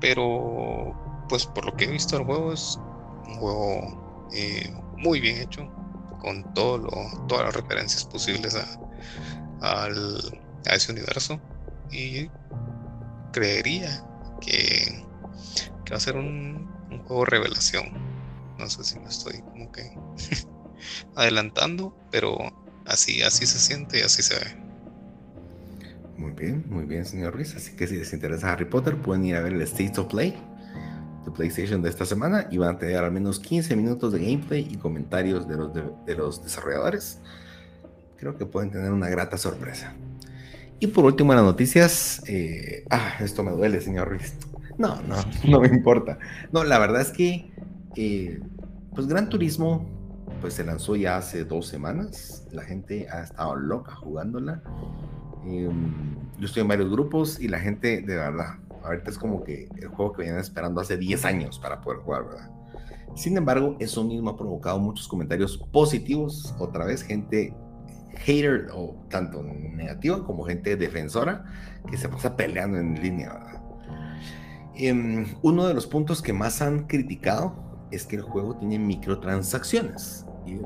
Pero, 0.00 1.24
pues 1.28 1.46
por 1.46 1.64
lo 1.64 1.76
que 1.76 1.84
he 1.84 1.90
visto, 1.90 2.16
el 2.16 2.24
juego 2.24 2.52
es 2.52 2.78
un 3.26 3.34
juego 3.34 4.28
eh, 4.34 4.72
muy 4.96 5.20
bien 5.20 5.40
hecho, 5.40 5.68
con 6.20 6.42
todo 6.54 6.78
lo, 6.78 6.90
todas 7.28 7.46
las 7.46 7.54
referencias 7.54 8.04
posibles 8.04 8.56
a, 8.56 9.84
al, 9.84 10.40
a 10.66 10.74
ese 10.74 10.92
universo. 10.92 11.40
Y 11.90 12.28
creería 13.32 14.04
que, 14.40 15.04
va 15.90 15.96
a 15.96 16.00
ser 16.00 16.16
un, 16.16 16.66
juego 17.06 17.24
revelación. 17.24 17.92
No 18.58 18.68
sé 18.68 18.82
si 18.84 18.98
me 18.98 19.08
estoy 19.08 19.42
como 19.42 19.70
que 19.70 19.82
adelantando, 21.14 21.94
pero 22.10 22.38
así, 22.86 23.22
así 23.22 23.46
se 23.46 23.58
siente 23.58 23.98
y 23.98 24.02
así 24.02 24.22
se 24.22 24.34
ve. 24.34 24.66
Muy 26.16 26.32
bien, 26.32 26.64
muy 26.68 26.84
bien, 26.84 27.04
señor 27.04 27.34
Ruiz. 27.34 27.54
Así 27.54 27.76
que 27.76 27.86
si 27.86 27.96
les 27.96 28.12
interesa 28.12 28.52
Harry 28.52 28.64
Potter, 28.64 28.96
pueden 28.96 29.24
ir 29.24 29.36
a 29.36 29.40
ver 29.40 29.52
el 29.52 29.62
State 29.62 30.00
of 30.00 30.06
Play 30.08 30.36
de 31.24 31.30
PlayStation 31.30 31.82
de 31.82 31.90
esta 31.90 32.06
semana 32.06 32.46
y 32.50 32.58
van 32.58 32.76
a 32.76 32.78
tener 32.78 32.98
al 32.98 33.12
menos 33.12 33.38
15 33.38 33.76
minutos 33.76 34.12
de 34.12 34.20
gameplay 34.20 34.66
y 34.70 34.76
comentarios 34.76 35.46
de 35.46 35.56
los, 35.56 35.72
de 35.74 36.14
los 36.14 36.42
desarrolladores. 36.42 37.20
Creo 38.16 38.38
que 38.38 38.46
pueden 38.46 38.70
tener 38.70 38.92
una 38.92 39.08
grata 39.08 39.36
sorpresa. 39.36 39.94
Y 40.78 40.88
por 40.88 41.04
último, 41.04 41.34
las 41.34 41.42
noticias. 41.42 42.22
Eh, 42.26 42.84
ah, 42.90 43.14
esto 43.20 43.42
me 43.42 43.50
duele, 43.50 43.80
señor 43.80 44.08
Ruiz. 44.08 44.34
No, 44.78 45.00
no, 45.02 45.16
no 45.48 45.60
me 45.60 45.68
importa. 45.68 46.18
No, 46.52 46.64
la 46.64 46.78
verdad 46.78 47.00
es 47.00 47.10
que, 47.10 47.50
eh, 47.96 48.40
pues 48.94 49.06
Gran 49.06 49.28
Turismo, 49.28 49.88
pues 50.40 50.54
se 50.54 50.64
lanzó 50.64 50.96
ya 50.96 51.16
hace 51.16 51.44
dos 51.44 51.66
semanas. 51.66 52.46
La 52.52 52.62
gente 52.62 53.08
ha 53.10 53.22
estado 53.22 53.56
loca 53.56 53.94
jugándola. 53.94 54.62
Em, 55.44 56.16
yo 56.38 56.46
estoy 56.46 56.62
en 56.62 56.68
varios 56.68 56.90
grupos 56.90 57.40
y 57.40 57.48
la 57.48 57.58
gente, 57.58 58.02
de 58.02 58.16
verdad, 58.16 58.56
ahorita 58.82 59.10
es 59.10 59.18
como 59.18 59.44
que 59.44 59.68
el 59.76 59.88
juego 59.88 60.12
que 60.12 60.22
venían 60.22 60.38
esperando 60.38 60.80
hace 60.80 60.96
10 60.96 61.24
años 61.24 61.58
para 61.58 61.80
poder 61.80 62.00
jugar, 62.00 62.24
¿verdad? 62.26 62.50
Sin 63.14 63.36
embargo, 63.36 63.76
eso 63.78 64.04
mismo 64.04 64.30
ha 64.30 64.36
provocado 64.36 64.78
muchos 64.78 65.08
comentarios 65.08 65.56
positivos. 65.72 66.54
Otra 66.58 66.84
vez, 66.84 67.02
gente 67.02 67.54
hater 68.18 68.68
o 68.72 68.96
tanto 69.08 69.42
negativa 69.42 70.24
como 70.24 70.44
gente 70.44 70.76
defensora 70.76 71.44
que 71.90 71.96
se 71.96 72.08
pasa 72.08 72.36
peleando 72.36 72.78
en 72.78 73.00
línea. 73.00 73.62
Em, 74.74 75.26
uno 75.42 75.66
de 75.66 75.74
los 75.74 75.86
puntos 75.86 76.20
que 76.20 76.32
más 76.32 76.60
han 76.60 76.86
criticado 76.86 77.65
es 77.90 78.06
que 78.06 78.16
el 78.16 78.22
juego 78.22 78.56
tiene 78.56 78.78
microtransacciones. 78.78 80.26
Y, 80.44 80.56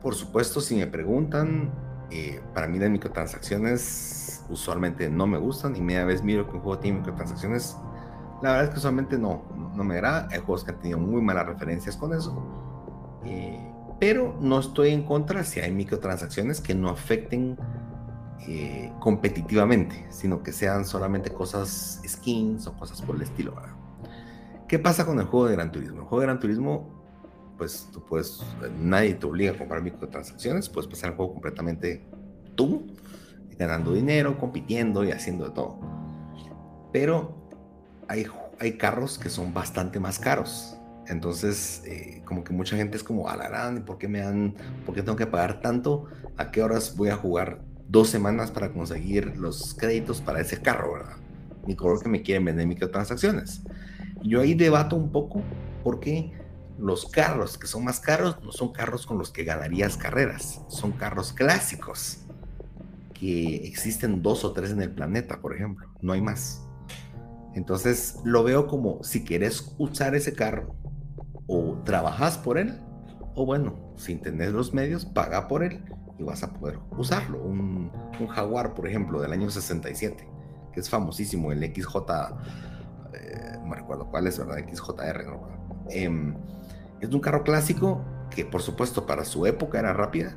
por 0.00 0.14
supuesto, 0.14 0.60
si 0.60 0.76
me 0.76 0.86
preguntan, 0.86 1.72
eh, 2.10 2.40
para 2.52 2.66
mí 2.66 2.78
las 2.78 2.90
microtransacciones 2.90 4.44
usualmente 4.48 5.08
no 5.08 5.26
me 5.26 5.38
gustan 5.38 5.74
y 5.76 5.80
media 5.80 6.04
vez 6.04 6.22
miro 6.22 6.46
que 6.46 6.56
un 6.56 6.62
juego 6.62 6.78
tiene 6.78 6.98
microtransacciones, 6.98 7.76
la 8.42 8.50
verdad 8.50 8.64
es 8.64 8.70
que 8.70 8.76
usualmente 8.78 9.18
no, 9.18 9.44
no 9.74 9.84
me 9.84 9.94
agrada. 9.94 10.28
Hay 10.30 10.38
juegos 10.38 10.64
que 10.64 10.72
han 10.72 10.80
tenido 10.80 10.98
muy 10.98 11.22
malas 11.22 11.46
referencias 11.46 11.96
con 11.96 12.12
eso. 12.12 12.36
Eh, 13.24 13.70
pero 13.98 14.36
no 14.40 14.58
estoy 14.58 14.90
en 14.90 15.04
contra 15.04 15.44
si 15.44 15.60
hay 15.60 15.72
microtransacciones 15.72 16.60
que 16.60 16.74
no 16.74 16.90
afecten 16.90 17.56
eh, 18.46 18.92
competitivamente, 19.00 20.06
sino 20.10 20.42
que 20.42 20.52
sean 20.52 20.84
solamente 20.84 21.30
cosas 21.30 22.02
skins 22.06 22.66
o 22.66 22.74
cosas 22.74 23.00
por 23.00 23.16
el 23.16 23.22
estilo. 23.22 23.54
¿Qué 24.74 24.80
pasa 24.80 25.06
con 25.06 25.20
el 25.20 25.26
juego 25.26 25.46
de 25.46 25.52
Gran 25.54 25.70
Turismo? 25.70 26.00
El 26.00 26.02
juego 26.02 26.18
de 26.22 26.26
Gran 26.26 26.40
Turismo, 26.40 26.90
pues 27.56 27.88
tú 27.92 28.04
puedes, 28.04 28.42
nadie 28.76 29.14
te 29.14 29.24
obliga 29.24 29.52
a 29.52 29.56
comprar 29.56 29.80
microtransacciones, 29.80 30.68
puedes 30.68 30.90
pasar 30.90 31.10
el 31.10 31.16
juego 31.16 31.32
completamente 31.34 32.04
tú, 32.56 32.84
ganando 33.56 33.92
dinero, 33.92 34.36
compitiendo 34.36 35.04
y 35.04 35.12
haciendo 35.12 35.44
de 35.44 35.52
todo. 35.52 35.78
Pero 36.92 37.36
hay, 38.08 38.26
hay 38.58 38.76
carros 38.76 39.16
que 39.16 39.28
son 39.28 39.54
bastante 39.54 40.00
más 40.00 40.18
caros 40.18 40.76
entonces, 41.06 41.84
eh, 41.86 42.22
como 42.24 42.42
que 42.42 42.52
mucha 42.52 42.76
gente 42.76 42.96
es 42.96 43.04
como, 43.04 43.28
alarán, 43.28 43.84
¿por 43.84 43.98
qué 43.98 44.08
me 44.08 44.22
dan, 44.22 44.54
por 44.84 44.96
qué 44.96 45.02
tengo 45.02 45.16
que 45.16 45.28
pagar 45.28 45.60
tanto? 45.60 46.06
¿A 46.36 46.50
qué 46.50 46.64
horas 46.64 46.96
voy 46.96 47.10
a 47.10 47.16
jugar 47.16 47.60
dos 47.88 48.08
semanas 48.08 48.50
para 48.50 48.72
conseguir 48.72 49.36
los 49.36 49.74
créditos 49.74 50.20
para 50.20 50.40
ese 50.40 50.60
carro, 50.60 50.94
¿verdad? 50.94 51.16
Ni 51.64 51.76
creo 51.76 52.00
que 52.00 52.08
me 52.08 52.22
quieren 52.22 52.44
vender 52.44 52.66
microtransacciones. 52.66 53.62
Yo 54.24 54.40
ahí 54.40 54.54
debato 54.54 54.96
un 54.96 55.12
poco 55.12 55.42
porque 55.84 56.32
los 56.78 57.06
carros 57.06 57.58
que 57.58 57.66
son 57.66 57.84
más 57.84 58.00
caros 58.00 58.38
no 58.42 58.50
son 58.50 58.72
carros 58.72 59.06
con 59.06 59.18
los 59.18 59.30
que 59.30 59.44
ganarías 59.44 59.96
carreras, 59.96 60.62
son 60.68 60.92
carros 60.92 61.32
clásicos 61.32 62.20
que 63.12 63.66
existen 63.66 64.22
dos 64.22 64.44
o 64.44 64.52
tres 64.52 64.70
en 64.70 64.80
el 64.80 64.90
planeta, 64.90 65.40
por 65.40 65.54
ejemplo, 65.54 65.88
no 66.00 66.14
hay 66.14 66.22
más. 66.22 66.66
Entonces 67.54 68.18
lo 68.24 68.42
veo 68.42 68.66
como 68.66 69.04
si 69.04 69.24
quieres 69.24 69.74
usar 69.78 70.14
ese 70.14 70.32
carro 70.32 70.74
o 71.46 71.82
trabajas 71.84 72.38
por 72.38 72.58
él, 72.58 72.80
o 73.34 73.44
bueno, 73.44 73.92
sin 73.96 74.20
tener 74.20 74.52
los 74.52 74.72
medios, 74.72 75.04
paga 75.04 75.48
por 75.48 75.62
él 75.62 75.84
y 76.18 76.22
vas 76.22 76.42
a 76.42 76.52
poder 76.52 76.78
usarlo. 76.96 77.42
Un, 77.42 77.90
Jaguar, 78.28 78.74
por 78.74 78.88
ejemplo, 78.88 79.20
del 79.20 79.32
año 79.32 79.50
67, 79.50 80.26
que 80.72 80.80
es 80.80 80.88
famosísimo, 80.88 81.52
el 81.52 81.62
XJ, 81.62 81.96
no 83.64 83.70
me 83.70 83.76
recuerdo 83.76 84.06
cuál 84.06 84.26
es, 84.26 84.38
¿verdad? 84.38 84.58
XJR, 84.58 85.24
¿no? 85.24 85.48
Em, 85.88 86.36
es 87.00 87.12
un 87.12 87.20
carro 87.20 87.42
clásico 87.42 88.02
que, 88.30 88.44
por 88.44 88.62
supuesto, 88.62 89.06
para 89.06 89.24
su 89.24 89.46
época 89.46 89.78
era 89.78 89.92
rápida, 89.92 90.36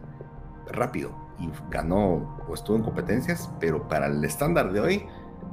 rápido 0.71 1.11
y 1.39 1.49
ganó 1.69 2.39
o 2.47 2.53
estuvo 2.53 2.77
en 2.77 2.83
competencias, 2.83 3.49
pero 3.59 3.87
para 3.87 4.07
el 4.07 4.23
estándar 4.23 4.71
de 4.71 4.79
hoy, 4.79 5.05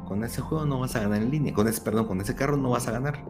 con 0.07 0.23
ese 0.25 0.41
juego 0.41 0.67
no 0.67 0.81
vas 0.81 0.95
a 0.97 1.01
ganar 1.01 1.23
en 1.23 1.31
línea, 1.31 1.53
con 1.53 1.69
ese, 1.69 1.81
perdón, 1.81 2.07
con 2.07 2.21
ese 2.21 2.35
carro 2.35 2.57
no 2.57 2.71
vas 2.71 2.89
a 2.89 2.93
ganar. 2.93 3.25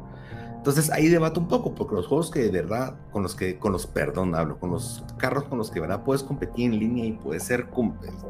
Entonces 0.56 0.90
ahí 0.90 1.08
debato 1.08 1.40
un 1.40 1.48
poco, 1.48 1.74
porque 1.74 1.94
los 1.94 2.06
juegos 2.06 2.30
que 2.30 2.40
de 2.40 2.50
verdad, 2.50 2.96
con 3.12 3.22
los 3.22 3.34
que, 3.34 3.58
con 3.58 3.72
los, 3.72 3.86
perdón, 3.86 4.34
hablo, 4.34 4.58
con 4.58 4.70
los 4.70 5.04
carros 5.18 5.44
con 5.44 5.58
los 5.58 5.68
que 5.68 5.74
de 5.74 5.82
verdad 5.82 6.04
puedes 6.04 6.22
competir 6.22 6.72
en 6.72 6.78
línea 6.78 7.04
y 7.04 7.12
puedes 7.12 7.42
ser 7.42 7.68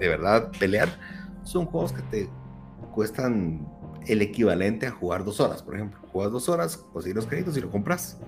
de 0.01 0.09
verdad 0.09 0.51
pelear, 0.59 0.89
son 1.45 1.67
juegos 1.67 1.93
que 1.93 2.03
te 2.03 2.31
cuestan 2.93 3.67
el 4.07 4.23
equivalente 4.23 4.87
a 4.87 4.91
jugar 4.91 5.25
dos 5.25 5.41
horas, 5.41 5.63
por 5.63 5.75
ejemplo. 5.75 6.01
Juegas 6.13 6.33
dos 6.33 6.49
horas, 6.49 6.77
consigues 6.77 7.17
los 7.17 7.27
créditos 7.27 7.57
y 7.57 7.61
lo 7.61 7.71
compras. 7.71 8.19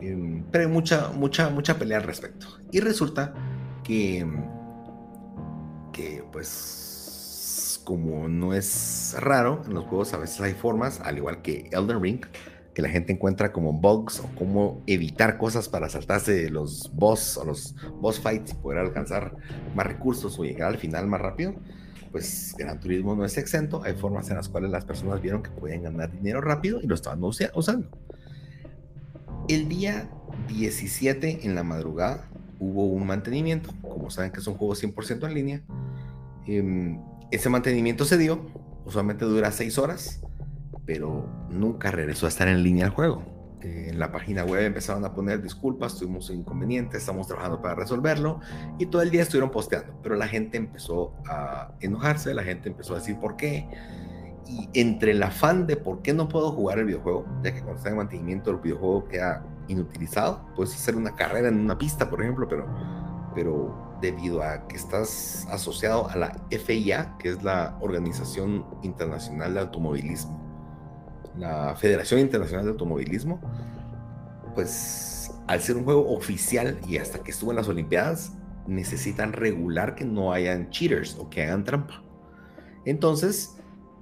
Em, 0.00 0.44
pero 0.50 0.64
hay 0.64 0.70
mucha, 0.70 1.10
mucha, 1.10 1.50
mucha 1.50 1.78
pelea 1.78 1.98
al 1.98 2.04
respecto. 2.04 2.46
Y 2.72 2.80
resulta 2.80 3.34
que, 3.84 4.26
que 5.92 6.24
pues, 6.32 7.82
como 7.84 8.28
no 8.28 8.54
es 8.54 9.16
raro, 9.18 9.62
en 9.66 9.74
los 9.74 9.84
juegos 9.84 10.14
a 10.14 10.18
veces 10.18 10.40
hay 10.40 10.54
formas, 10.54 11.00
al 11.00 11.18
igual 11.18 11.42
que 11.42 11.68
Elden 11.72 12.02
Ring, 12.02 12.20
que 12.74 12.82
la 12.82 12.88
gente 12.88 13.12
encuentra 13.12 13.52
como 13.52 13.72
bugs 13.72 14.20
o 14.20 14.30
cómo 14.38 14.82
evitar 14.86 15.38
cosas 15.38 15.68
para 15.68 15.88
saltarse 15.88 16.48
los 16.50 16.94
boss 16.94 17.36
o 17.36 17.44
los 17.44 17.74
boss 18.00 18.20
fights 18.20 18.52
y 18.52 18.54
poder 18.54 18.78
alcanzar 18.78 19.34
más 19.74 19.86
recursos 19.86 20.38
o 20.38 20.44
llegar 20.44 20.68
al 20.68 20.78
final 20.78 21.06
más 21.06 21.20
rápido, 21.20 21.54
pues 22.10 22.54
Gran 22.58 22.80
Turismo 22.80 23.14
no 23.14 23.24
es 23.24 23.36
exento. 23.38 23.82
Hay 23.84 23.94
formas 23.94 24.28
en 24.30 24.36
las 24.36 24.48
cuales 24.48 24.70
las 24.70 24.84
personas 24.84 25.20
vieron 25.20 25.42
que 25.42 25.50
podían 25.50 25.82
ganar 25.82 26.10
dinero 26.10 26.40
rápido 26.40 26.80
y 26.82 26.86
lo 26.86 26.94
estaban 26.94 27.22
usando. 27.22 27.88
El 29.48 29.68
día 29.68 30.10
17 30.48 31.40
en 31.42 31.54
la 31.54 31.62
madrugada 31.62 32.28
hubo 32.58 32.86
un 32.86 33.06
mantenimiento. 33.06 33.72
Como 33.82 34.10
saben 34.10 34.32
que 34.32 34.40
es 34.40 34.46
un 34.46 34.54
juego 34.54 34.74
100% 34.74 35.26
en 35.26 35.34
línea, 35.34 35.62
em, 36.46 37.00
ese 37.30 37.48
mantenimiento 37.48 38.04
se 38.04 38.18
dio. 38.18 38.46
Usualmente 38.84 39.24
dura 39.24 39.52
6 39.52 39.78
horas 39.78 40.20
pero 40.90 41.28
nunca 41.50 41.92
regresó 41.92 42.26
a 42.26 42.30
estar 42.30 42.48
en 42.48 42.64
línea 42.64 42.86
el 42.86 42.90
juego. 42.90 43.22
En 43.62 43.98
la 43.98 44.10
página 44.12 44.44
web 44.44 44.64
empezaron 44.64 45.04
a 45.04 45.12
poner 45.12 45.42
disculpas, 45.42 45.96
tuvimos 45.96 46.30
inconvenientes, 46.30 47.00
estamos 47.00 47.26
trabajando 47.26 47.60
para 47.60 47.74
resolverlo 47.74 48.40
y 48.78 48.86
todo 48.86 49.02
el 49.02 49.10
día 49.10 49.22
estuvieron 49.22 49.50
posteando, 49.50 49.94
pero 50.02 50.16
la 50.16 50.28
gente 50.28 50.56
empezó 50.56 51.14
a 51.26 51.72
enojarse, 51.80 52.34
la 52.34 52.42
gente 52.42 52.68
empezó 52.68 52.94
a 52.94 52.98
decir 52.98 53.18
por 53.18 53.36
qué. 53.36 53.68
Y 54.46 54.68
entre 54.74 55.12
el 55.12 55.22
afán 55.22 55.66
de 55.66 55.76
por 55.76 56.02
qué 56.02 56.12
no 56.12 56.28
puedo 56.28 56.50
jugar 56.50 56.78
el 56.78 56.86
videojuego, 56.86 57.24
ya 57.44 57.52
que 57.52 57.60
cuando 57.60 57.76
está 57.76 57.90
en 57.90 57.96
mantenimiento 57.96 58.50
el 58.50 58.56
videojuego 58.56 59.06
queda 59.08 59.44
inutilizado, 59.68 60.44
puedes 60.56 60.74
hacer 60.74 60.96
una 60.96 61.14
carrera 61.14 61.48
en 61.48 61.60
una 61.60 61.78
pista, 61.78 62.10
por 62.10 62.20
ejemplo, 62.20 62.48
pero, 62.48 62.66
pero 63.34 63.96
debido 64.00 64.42
a 64.42 64.66
que 64.66 64.76
estás 64.76 65.46
asociado 65.50 66.08
a 66.08 66.16
la 66.16 66.32
FIA, 66.50 67.16
que 67.18 67.28
es 67.28 67.42
la 67.42 67.76
Organización 67.80 68.64
Internacional 68.82 69.54
de 69.54 69.60
Automovilismo, 69.60 70.49
la 71.40 71.74
Federación 71.76 72.20
Internacional 72.20 72.64
de 72.66 72.72
Automovilismo, 72.72 73.40
pues 74.54 75.32
al 75.46 75.60
ser 75.60 75.76
un 75.76 75.84
juego 75.84 76.12
oficial 76.14 76.78
y 76.86 76.98
hasta 76.98 77.20
que 77.20 77.30
estuvo 77.30 77.50
en 77.50 77.56
las 77.56 77.68
Olimpiadas, 77.68 78.32
necesitan 78.66 79.32
regular 79.32 79.94
que 79.94 80.04
no 80.04 80.32
hayan 80.32 80.70
cheaters 80.70 81.16
o 81.18 81.28
que 81.28 81.42
hagan 81.42 81.64
trampa. 81.64 82.02
Entonces, 82.84 83.56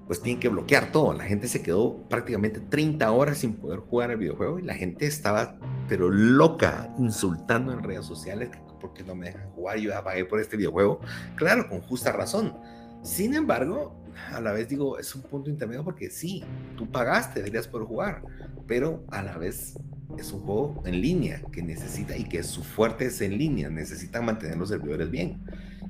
pues 0.07 0.22
tienen 0.22 0.41
que 0.41 0.49
bloquear 0.49 0.91
todo. 0.91 1.12
La 1.12 1.24
gente 1.24 1.49
se 1.49 1.62
quedó 1.62 2.03
prácticamente 2.09 2.61
30 2.61 3.11
horas 3.11 3.39
sin 3.39 3.55
poder 3.55 3.80
jugar 3.80 4.11
el 4.11 4.16
videojuego 4.16 4.59
y 4.59 4.62
la 4.62 4.74
gente 4.74 5.07
estaba, 5.07 5.59
pero 5.89 6.11
loca, 6.11 6.93
insultando 6.99 7.72
en 7.72 7.82
redes 7.82 8.07
sociales 8.07 8.51
porque 8.80 9.03
no 9.03 9.14
me 9.14 9.26
dejan 9.26 9.51
jugar, 9.51 9.78
yo 9.78 9.91
ya 9.91 10.03
pagué 10.03 10.24
por 10.24 10.41
este 10.41 10.57
videojuego. 10.57 11.01
Claro, 11.36 11.68
con 11.68 11.80
justa 11.82 12.12
razón. 12.12 12.55
Sin 13.03 13.35
embargo, 13.35 13.95
a 14.33 14.41
la 14.41 14.53
vez 14.53 14.69
digo, 14.69 14.99
es 14.99 15.15
un 15.15 15.23
punto 15.23 15.51
intermedio 15.51 15.85
porque 15.85 16.11
sí, 16.11 16.45
tú 16.77 16.91
pagaste, 16.91 17.41
deberías 17.41 17.69
poder 17.69 17.87
jugar, 17.87 18.23
pero 18.67 19.05
a 19.11 19.23
la 19.23 19.37
vez 19.39 19.75
es 20.17 20.33
un 20.33 20.41
juego 20.41 20.83
en 20.85 21.01
línea 21.01 21.43
que 21.53 21.63
necesita 21.63 22.17
y 22.17 22.25
que 22.25 22.43
su 22.43 22.63
fuerte 22.63 23.07
es 23.07 23.21
en 23.21 23.39
línea, 23.39 23.71
necesitan 23.71 24.25
mantener 24.25 24.57
los 24.57 24.69
servidores 24.69 25.11
bien. 25.11 25.43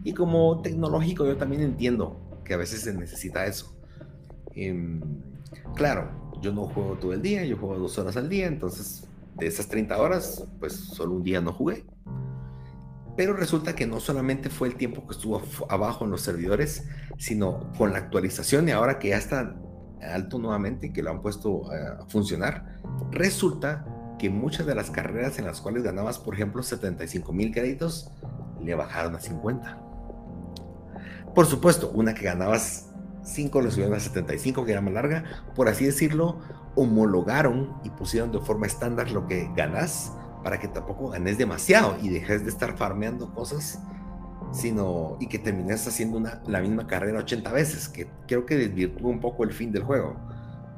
Y 0.05 0.13
como 0.13 0.61
tecnológico 0.63 1.27
yo 1.27 1.37
también 1.37 1.63
entiendo 1.63 2.41
que 2.45 2.55
a 2.55 2.57
veces 2.57 2.83
se 2.83 2.95
necesita 2.95 3.47
eso. 3.47 3.77
Em, 4.55 5.01
claro, 5.75 6.33
yo 6.43 6.53
no 6.53 6.65
juego 6.65 6.99
todo 6.99 7.13
el 7.13 7.23
día, 7.23 7.45
yo 7.45 7.57
juego 7.57 7.79
dos 7.79 7.99
horas 7.99 8.17
al 8.17 8.29
día, 8.29 8.47
entonces 8.47 9.09
de 9.37 9.47
esas 9.47 9.69
30 9.69 9.97
horas, 9.99 10.45
pues 10.59 10.73
solo 10.73 11.13
un 11.13 11.23
día 11.23 11.41
no 11.41 11.53
jugué. 11.53 11.85
Pero 13.19 13.33
resulta 13.33 13.75
que 13.75 13.85
no 13.85 13.99
solamente 13.99 14.49
fue 14.49 14.69
el 14.69 14.77
tiempo 14.77 15.05
que 15.05 15.13
estuvo 15.13 15.43
abajo 15.69 16.05
en 16.05 16.13
los 16.13 16.21
servidores, 16.21 16.85
sino 17.19 17.73
con 17.77 17.93
la 17.93 17.99
actualización 17.99 18.69
y 18.69 18.71
ahora 18.71 19.01
que 19.01 19.09
ya 19.09 19.17
está 19.17 19.57
alto 20.01 20.39
nuevamente 20.39 20.87
y 20.87 20.93
que 20.93 21.03
lo 21.03 21.11
han 21.11 21.21
puesto 21.21 21.65
a 21.73 22.07
funcionar, 22.07 22.77
resulta 23.11 23.85
que 24.21 24.31
muchas 24.31 24.67
de 24.67 24.77
las 24.77 24.93
carreras 24.93 25.41
en 25.41 25.47
las 25.47 25.61
cuales 25.61 25.83
ganabas, 25.83 26.21
por 26.21 26.35
ejemplo, 26.35 26.63
75 26.63 27.33
mil 27.33 27.53
créditos, 27.53 28.13
le 28.63 28.77
bajaron 28.77 29.17
a 29.17 29.21
50. 29.21 29.81
Por 31.35 31.47
supuesto, 31.47 31.91
una 31.93 32.15
que 32.15 32.27
ganabas 32.27 32.93
5 33.25 33.63
le 33.63 33.73
subieron 33.73 33.95
a 33.95 34.01
75, 34.01 34.65
que 34.65 34.71
era 34.71 34.81
más 34.81 34.95
larga. 34.95 35.25
Por 35.57 35.69
así 35.69 35.85
decirlo, 35.85 36.39
homologaron 36.77 37.81
y 37.83 37.91
pusieron 37.91 38.31
de 38.31 38.39
forma 38.39 38.69
estándar 38.69 39.11
lo 39.11 39.27
que 39.27 39.51
ganas 39.57 40.13
para 40.49 40.59
que 40.59 40.69
tampoco 40.69 41.11
ganes 41.11 41.37
demasiado 41.37 41.99
y 42.01 42.09
dejes 42.09 42.43
de 42.43 42.49
estar 42.49 42.75
farmeando 42.79 43.35
cosas, 43.35 43.81
sino 44.51 45.19
y 45.21 45.27
que 45.27 45.39
termines 45.39 45.87
haciendo 45.87 46.17
una, 46.17 46.41
la 46.47 46.63
misma 46.63 46.87
carrera 46.87 47.19
80 47.19 47.53
veces, 47.53 47.87
que 47.87 48.09
creo 48.27 48.47
que 48.47 48.57
desvirtúa 48.57 49.11
un 49.11 49.21
poco 49.21 49.45
el 49.45 49.53
fin 49.53 49.73
del 49.73 49.83
juego. 49.83 50.17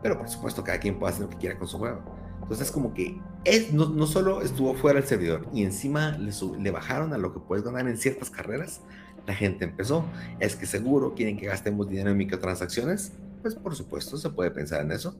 Pero 0.02 0.18
por 0.18 0.28
supuesto, 0.28 0.64
cada 0.64 0.80
quien 0.80 0.98
puede 0.98 1.12
hacer 1.12 1.26
lo 1.26 1.30
que 1.30 1.36
quiera 1.36 1.56
con 1.56 1.68
su 1.68 1.78
juego. 1.78 2.00
Entonces, 2.42 2.68
como 2.72 2.92
que 2.92 3.20
es, 3.44 3.72
no, 3.72 3.88
no 3.88 4.08
solo 4.08 4.42
estuvo 4.42 4.74
fuera 4.74 4.98
el 4.98 5.04
servidor 5.04 5.46
y 5.52 5.62
encima 5.62 6.18
le, 6.18 6.32
le 6.58 6.70
bajaron 6.72 7.12
a 7.12 7.18
lo 7.18 7.32
que 7.32 7.38
puedes 7.38 7.64
ganar 7.64 7.86
en 7.86 7.96
ciertas 7.96 8.28
carreras, 8.28 8.80
la 9.24 9.36
gente 9.36 9.64
empezó. 9.64 10.04
Es 10.40 10.56
que 10.56 10.66
seguro 10.66 11.14
quieren 11.14 11.36
que 11.36 11.46
gastemos 11.46 11.88
dinero 11.88 12.10
en 12.10 12.16
microtransacciones. 12.16 13.12
Pues 13.40 13.54
por 13.54 13.76
supuesto, 13.76 14.16
se 14.16 14.30
puede 14.30 14.50
pensar 14.50 14.80
en 14.80 14.90
eso. 14.90 15.14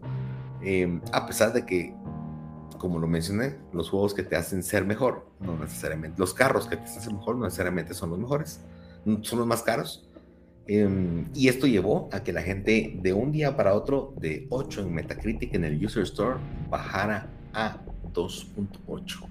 Eh, 0.61 1.01
a 1.13 1.25
pesar 1.25 1.53
de 1.53 1.65
que 1.65 1.95
como 2.81 2.99
lo 2.99 3.07
mencioné, 3.07 3.57
los 3.75 3.91
juegos 3.91 4.15
que 4.15 4.23
te 4.23 4.37
hacen 4.37 4.63
ser 4.63 4.87
mejor, 4.87 5.27
no 5.39 5.55
necesariamente, 5.55 6.19
los 6.19 6.33
carros 6.33 6.67
que 6.67 6.79
te 6.79 6.85
hacen 6.85 7.15
mejor 7.15 7.37
no 7.37 7.45
necesariamente 7.45 7.93
son 7.93 8.09
los 8.09 8.19
mejores, 8.19 8.61
son 9.21 9.39
los 9.39 9.47
más 9.47 9.63
caros. 9.63 10.09
Em, 10.67 11.27
y 11.35 11.49
esto 11.49 11.67
llevó 11.67 12.09
a 12.11 12.23
que 12.25 12.33
la 12.33 12.41
gente 12.41 12.99
de 13.03 13.13
un 13.13 13.33
día 13.33 13.55
para 13.55 13.75
otro, 13.75 14.15
de 14.19 14.47
8 14.49 14.81
en 14.81 14.95
Metacritic 14.95 15.55
en 15.55 15.65
el 15.65 15.85
User 15.85 16.05
Store, 16.05 16.39
bajara 16.71 17.29
a 17.53 17.83
2.8. 18.15 19.29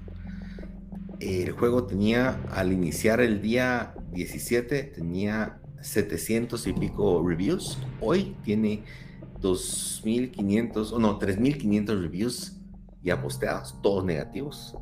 El 1.19 1.51
juego 1.53 1.85
tenía, 1.85 2.39
al 2.51 2.71
iniciar 2.71 3.19
el 3.19 3.41
día 3.41 3.95
17, 4.11 4.83
tenía 4.83 5.59
700 5.81 6.67
y 6.67 6.73
pico 6.73 7.27
reviews. 7.27 7.79
Hoy 7.99 8.35
tiene 8.43 8.83
2.500, 9.41 10.91
o 10.91 10.99
no, 10.99 11.17
3.500 11.17 11.99
reviews 11.99 12.58
ya 13.09 13.21
posteados, 13.21 13.79
todos 13.81 14.05
negativos, 14.05 14.77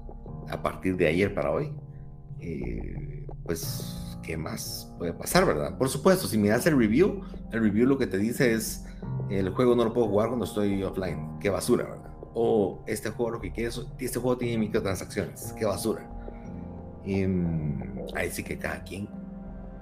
a 0.50 0.62
partir 0.62 0.96
de 0.98 1.08
ayer 1.08 1.34
para 1.34 1.52
hoy, 1.52 1.74
eh, 2.40 3.26
pues, 3.44 4.18
¿qué 4.24 4.38
más 4.38 4.94
puede 4.98 5.14
pasar, 5.14 5.46
verdad? 5.46 5.78
Por 5.78 5.90
supuesto, 5.90 6.28
si 6.28 6.38
miras 6.38 6.66
el 6.68 6.78
review, 6.78 7.22
el 7.52 7.62
review 7.62 7.88
lo 7.88 7.98
que 7.98 8.08
te 8.08 8.18
dice 8.18 8.54
es, 8.54 8.86
el 9.30 9.50
juego 9.52 9.76
no 9.76 9.86
lo 9.86 9.94
puedo 9.94 10.08
jugar 10.08 10.28
cuando 10.28 10.46
estoy 10.46 10.84
offline, 10.84 11.40
qué 11.40 11.50
basura, 11.50 11.86
¿verdad? 11.86 12.12
O 12.34 12.84
este 12.88 13.10
juego 13.10 13.32
lo 13.32 13.42
que 13.42 13.52
quiere 13.52 13.72
este 14.00 14.20
juego 14.20 14.38
tiene 14.38 14.58
microtransacciones, 14.58 15.54
qué 15.54 15.66
basura. 15.66 16.08
Em, 17.06 18.06
ahí 18.16 18.30
sí 18.30 18.44
que 18.44 18.58
cada 18.58 18.84
quien 18.84 19.08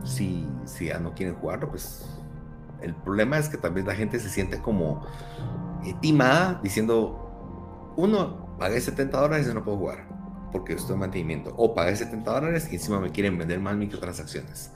Si, 0.04 0.48
si 0.66 0.86
ya 0.86 1.00
no 1.00 1.16
quieren 1.16 1.36
jugarlo, 1.36 1.70
pues 1.70 2.06
el 2.82 2.94
problema 2.94 3.40
es 3.40 3.50
que 3.50 3.58
también 3.58 3.88
la 3.88 3.96
gente 3.96 4.20
se 4.20 4.30
siente 4.30 4.60
como 4.60 5.04
eh, 5.84 5.96
timada 6.02 6.60
diciendo, 6.62 7.25
uno, 7.98 8.58
pagué 8.58 8.80
70 8.80 9.20
dólares 9.20 9.48
y 9.50 9.54
no 9.54 9.64
puedo 9.64 9.78
jugar 9.78 10.16
porque 10.56 10.74
estoy 10.74 10.94
en 10.94 11.00
mantenimiento. 11.02 11.54
O 11.58 11.76
pagué 11.76 11.96
70 11.98 12.32
dólares 12.32 12.70
y 12.72 12.76
encima 12.76 13.02
me 13.02 13.12
quieren 13.12 13.38
vender 13.38 13.60
más 13.60 13.76
microtransacciones. 13.76 14.72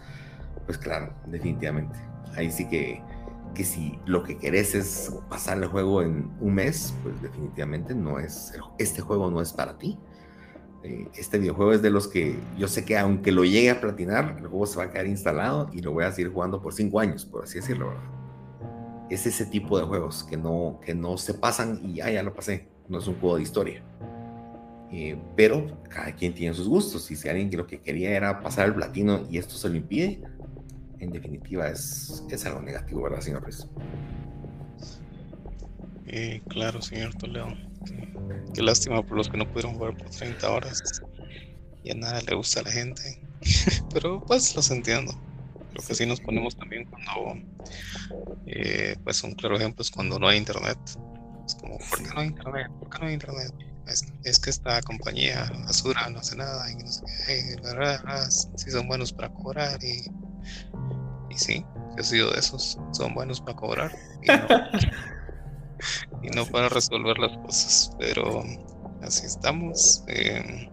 Pues 0.65 0.77
claro, 0.77 1.13
definitivamente. 1.25 1.97
Ahí 2.35 2.51
sí 2.51 2.67
que, 2.67 3.01
que 3.55 3.63
si 3.63 3.97
lo 4.05 4.23
que 4.23 4.37
querés 4.37 4.75
es 4.75 5.13
pasar 5.29 5.57
el 5.57 5.67
juego 5.67 6.01
en 6.01 6.31
un 6.41 6.53
mes, 6.53 6.93
pues 7.01 7.21
definitivamente 7.21 7.95
no 7.95 8.19
es, 8.19 8.51
este 8.77 8.99
juego 9.01 9.31
no 9.31 9.41
es 9.41 9.53
para 9.53 9.77
ti. 9.77 9.97
Eh, 10.83 11.07
este 11.13 11.39
videojuego 11.39 11.71
es 11.71 11.81
de 11.81 11.91
los 11.91 12.09
que 12.09 12.37
yo 12.57 12.67
sé 12.67 12.83
que 12.83 12.97
aunque 12.97 13.31
lo 13.31 13.45
llegue 13.45 13.69
a 13.69 13.79
platinar, 13.79 14.35
el 14.37 14.47
juego 14.47 14.65
se 14.65 14.77
va 14.77 14.83
a 14.83 14.91
quedar 14.91 15.07
instalado 15.07 15.69
y 15.71 15.81
lo 15.81 15.93
voy 15.93 16.03
a 16.03 16.11
seguir 16.11 16.33
jugando 16.33 16.61
por 16.61 16.73
5 16.73 16.99
años, 16.99 17.25
por 17.25 17.45
así 17.45 17.59
decirlo. 17.59 17.93
Es 19.09 19.25
ese 19.25 19.45
tipo 19.45 19.79
de 19.79 19.85
juegos 19.85 20.25
que 20.25 20.35
no, 20.35 20.81
que 20.83 20.93
no 20.93 21.17
se 21.17 21.33
pasan 21.33 21.79
y 21.81 21.95
ya, 21.95 22.09
ya 22.11 22.21
lo 22.21 22.33
pasé. 22.33 22.67
No 22.89 22.99
es 22.99 23.07
un 23.07 23.19
juego 23.19 23.37
de 23.37 23.43
historia. 23.43 23.83
Eh, 24.91 25.17
pero 25.35 25.81
cada 25.89 26.13
quien 26.15 26.33
tiene 26.33 26.53
sus 26.53 26.67
gustos. 26.67 27.09
Y 27.11 27.15
si 27.15 27.29
alguien 27.29 27.49
lo 27.55 27.67
que 27.67 27.79
quería 27.79 28.11
era 28.11 28.41
pasar 28.41 28.67
el 28.67 28.75
platino 28.75 29.25
y 29.29 29.37
esto 29.37 29.55
se 29.55 29.69
lo 29.69 29.75
impide, 29.75 30.21
en 30.99 31.11
definitiva 31.11 31.69
es, 31.69 32.23
es 32.29 32.45
algo 32.45 32.61
negativo, 32.61 33.03
¿verdad, 33.03 33.21
señor 33.21 33.43
Ruiz? 33.43 33.65
Eh, 36.07 36.41
claro, 36.47 36.81
señor 36.81 37.13
Toledo. 37.15 37.47
Qué, 38.53 38.63
lástima 38.63 39.03
por 39.03 39.15
los 39.15 39.29
que 39.29 39.37
no 39.37 39.47
pudieron 39.47 39.75
jugar 39.75 39.95
por 39.95 40.09
30 40.09 40.49
horas. 40.51 40.81
Y 41.83 41.91
a 41.91 41.95
nada 41.95 42.21
le 42.21 42.35
gusta 42.35 42.61
a 42.61 42.63
la 42.63 42.71
gente. 42.71 43.21
Pero 43.93 44.23
pues 44.25 44.55
los 44.55 44.71
entiendo. 44.71 45.13
Lo 45.73 45.83
que 45.83 45.93
sí 45.93 46.05
nos 46.07 46.19
ponemos 46.19 46.57
también 46.57 46.85
cuando, 46.85 47.45
eh, 48.47 48.95
pues 49.03 49.23
un 49.23 49.33
claro 49.33 49.55
ejemplo 49.55 49.83
es 49.83 49.91
cuando 49.91 50.17
no 50.17 50.27
hay 50.27 50.39
internet. 50.39 50.79
Es 51.49 51.55
como, 51.55 51.79
¿por 51.79 52.03
qué 52.03 52.13
no 52.13 52.21
hay 52.21 52.27
internet? 52.27 52.67
¿Por 52.77 52.89
qué 52.91 52.99
no 52.99 53.07
hay 53.07 53.13
internet? 53.13 53.51
Es, 54.23 54.39
que 54.39 54.51
esta 54.51 54.79
compañía 54.83 55.51
basura 55.65 56.07
no 56.11 56.19
hace 56.19 56.35
nada 56.35 56.69
y 56.69 56.75
no 56.75 56.91
sé 56.91 57.01
qué, 57.25 57.55
la 57.63 57.73
verdad, 57.73 58.29
sí 58.29 58.69
son 58.69 58.87
buenos 58.87 59.11
para 59.11 59.29
cobrar 59.29 59.83
y, 59.83 60.05
y 61.31 61.37
sí, 61.37 61.65
yo 61.73 61.97
he 61.97 62.03
sido 62.03 62.29
de 62.29 62.39
esos, 62.39 62.77
son 62.91 63.15
buenos 63.15 63.41
para 63.41 63.55
cobrar 63.55 63.91
y 66.21 66.27
no, 66.35 66.45
para 66.45 66.69
resolver 66.69 67.17
las 67.17 67.35
cosas, 67.39 67.95
pero 67.97 68.43
así 69.01 69.25
estamos. 69.25 70.03
Eh, 70.07 70.69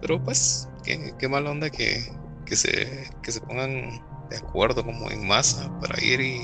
pero 0.00 0.20
pues, 0.24 0.68
qué, 0.82 1.14
qué 1.16 1.28
mala 1.28 1.52
onda 1.52 1.70
que, 1.70 2.12
que, 2.44 2.56
se, 2.56 3.08
que 3.22 3.30
se 3.30 3.40
pongan 3.40 4.02
de 4.30 4.38
acuerdo 4.38 4.84
como 4.84 5.12
en 5.12 5.28
masa 5.28 5.70
para 5.78 6.02
ir 6.02 6.20
y, 6.20 6.40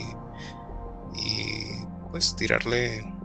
y 1.17 1.65
pues 2.13 2.37
tirarle 2.37 3.18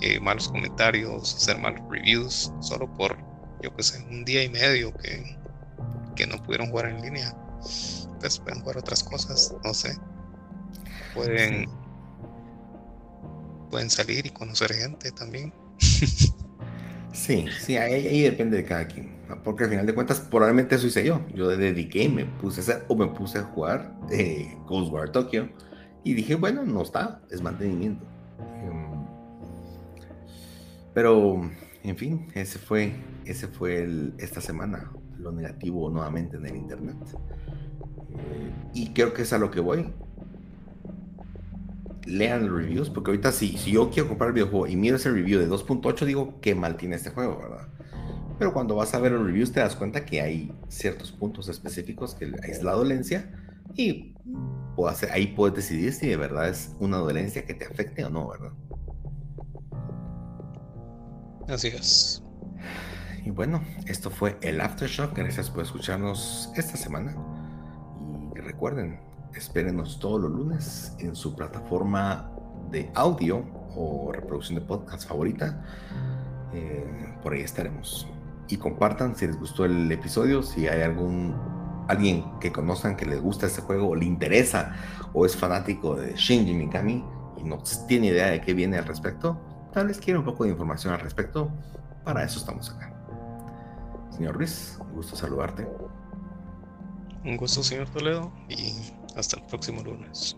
eh, 0.00 0.20
malos 0.20 0.48
comentarios, 0.48 1.34
hacer 1.34 1.58
malos 1.58 1.82
reviews, 1.90 2.52
solo 2.60 2.92
por, 2.94 3.16
yo 3.62 3.74
que 3.74 3.82
sé, 3.82 4.04
un 4.10 4.24
día 4.24 4.44
y 4.44 4.48
medio 4.48 4.92
que, 4.94 5.36
que 6.16 6.26
no 6.26 6.42
pudieron 6.42 6.70
jugar 6.70 6.86
en 6.86 7.02
línea. 7.02 7.34
Pues 8.20 8.38
pueden 8.40 8.60
jugar 8.60 8.78
otras 8.78 9.02
cosas, 9.02 9.54
no 9.64 9.74
sé. 9.74 9.96
Pueden, 11.14 11.68
pueden 13.70 13.90
salir 13.90 14.26
y 14.26 14.30
conocer 14.30 14.72
gente 14.72 15.10
también. 15.12 15.52
Sí, 17.12 17.46
sí, 17.60 17.76
ahí, 17.76 18.22
depende 18.22 18.58
de 18.58 18.64
cada 18.64 18.86
quien. 18.86 19.18
Porque 19.42 19.64
al 19.64 19.70
final 19.70 19.86
de 19.86 19.94
cuentas, 19.94 20.20
probablemente 20.20 20.76
eso 20.76 20.86
hice 20.86 21.04
yo. 21.04 21.20
Yo 21.34 21.48
dediqué, 21.48 22.08
me 22.08 22.24
puse 22.24 22.60
a 22.60 22.62
hacer 22.62 22.84
o 22.88 22.94
me 22.96 23.08
puse 23.08 23.38
a 23.38 23.42
jugar 23.42 23.92
eh, 24.10 24.56
Ghostwire 24.66 25.10
Tokyo 25.10 25.48
y 26.04 26.14
dije, 26.14 26.36
bueno, 26.36 26.64
no 26.64 26.82
está, 26.82 27.20
es 27.30 27.42
mantenimiento. 27.42 28.06
Pero, 30.98 31.40
en 31.84 31.96
fin, 31.96 32.26
ese 32.34 32.58
fue, 32.58 32.92
ese 33.24 33.46
fue 33.46 33.84
el, 33.84 34.14
esta 34.18 34.40
semana, 34.40 34.90
lo 35.16 35.30
negativo 35.30 35.88
nuevamente 35.90 36.38
en 36.38 36.46
el 36.46 36.56
Internet. 36.56 36.96
Eh, 38.10 38.52
y 38.74 38.92
creo 38.94 39.14
que 39.14 39.22
es 39.22 39.32
a 39.32 39.38
lo 39.38 39.48
que 39.48 39.60
voy. 39.60 39.94
Lean 42.04 42.48
los 42.48 42.60
reviews, 42.60 42.90
porque 42.90 43.12
ahorita 43.12 43.30
si, 43.30 43.56
si 43.58 43.70
yo 43.70 43.90
quiero 43.90 44.08
comprar 44.08 44.30
el 44.30 44.34
videojuego 44.34 44.66
y 44.66 44.74
miro 44.74 44.96
ese 44.96 45.12
review 45.12 45.38
de 45.38 45.48
2.8, 45.48 46.04
digo, 46.04 46.40
qué 46.40 46.56
mal 46.56 46.76
tiene 46.76 46.96
este 46.96 47.10
juego, 47.10 47.38
¿verdad? 47.38 47.68
Pero 48.36 48.52
cuando 48.52 48.74
vas 48.74 48.92
a 48.92 48.98
ver 48.98 49.12
los 49.12 49.24
reviews 49.24 49.52
te 49.52 49.60
das 49.60 49.76
cuenta 49.76 50.04
que 50.04 50.20
hay 50.20 50.52
ciertos 50.66 51.12
puntos 51.12 51.48
específicos 51.48 52.16
que 52.16 52.32
es 52.42 52.64
la 52.64 52.72
dolencia 52.72 53.30
y 53.76 54.16
puedo 54.74 54.88
hacer, 54.88 55.12
ahí 55.12 55.28
puedes 55.28 55.54
decidir 55.54 55.92
si 55.92 56.08
de 56.08 56.16
verdad 56.16 56.48
es 56.48 56.74
una 56.80 56.96
dolencia 56.96 57.46
que 57.46 57.54
te 57.54 57.66
afecte 57.66 58.04
o 58.04 58.10
no, 58.10 58.30
¿verdad? 58.30 58.50
Así 61.48 61.68
es. 61.68 62.22
Y 63.24 63.30
bueno, 63.30 63.62
esto 63.86 64.10
fue 64.10 64.38
el 64.42 64.60
Aftershock. 64.60 65.16
Gracias 65.16 65.50
por 65.50 65.62
escucharnos 65.62 66.50
esta 66.56 66.76
semana. 66.76 67.16
Y 68.36 68.40
recuerden, 68.40 69.00
espérenos 69.34 69.98
todos 69.98 70.20
los 70.20 70.30
lunes 70.30 70.92
en 70.98 71.16
su 71.16 71.34
plataforma 71.34 72.30
de 72.70 72.90
audio 72.94 73.44
o 73.74 74.12
reproducción 74.12 74.58
de 74.58 74.66
podcast 74.66 75.08
favorita. 75.08 75.64
Eh, 76.52 77.14
por 77.22 77.32
ahí 77.32 77.40
estaremos. 77.40 78.06
Y 78.48 78.58
compartan 78.58 79.16
si 79.16 79.26
les 79.26 79.38
gustó 79.38 79.64
el 79.64 79.90
episodio, 79.90 80.42
si 80.42 80.68
hay 80.68 80.82
algún 80.82 81.34
alguien 81.88 82.24
que 82.38 82.52
conozcan 82.52 82.96
que 82.96 83.06
les 83.06 83.20
gusta 83.20 83.46
este 83.46 83.62
juego 83.62 83.88
o 83.88 83.94
le 83.94 84.04
interesa 84.04 84.74
o 85.14 85.24
es 85.24 85.34
fanático 85.34 85.96
de 85.96 86.14
Shinji 86.14 86.52
Mikami 86.52 87.02
y 87.38 87.44
no 87.44 87.62
tiene 87.86 88.08
idea 88.08 88.26
de 88.26 88.42
qué 88.42 88.52
viene 88.52 88.76
al 88.76 88.84
respecto, 88.84 89.40
tal 89.78 89.86
vez 89.86 90.00
un 90.08 90.24
poco 90.24 90.42
de 90.42 90.50
información 90.50 90.92
al 90.92 90.98
respecto, 90.98 91.52
para 92.04 92.24
eso 92.24 92.40
estamos 92.40 92.68
acá. 92.68 92.92
Señor 94.10 94.34
Ruiz, 94.34 94.76
un 94.80 94.92
gusto 94.94 95.14
saludarte. 95.14 95.68
Un 97.24 97.36
gusto, 97.36 97.62
señor 97.62 97.88
Toledo, 97.90 98.32
y 98.48 98.74
hasta 99.14 99.36
el 99.36 99.46
próximo 99.46 99.80
lunes. 99.84 100.36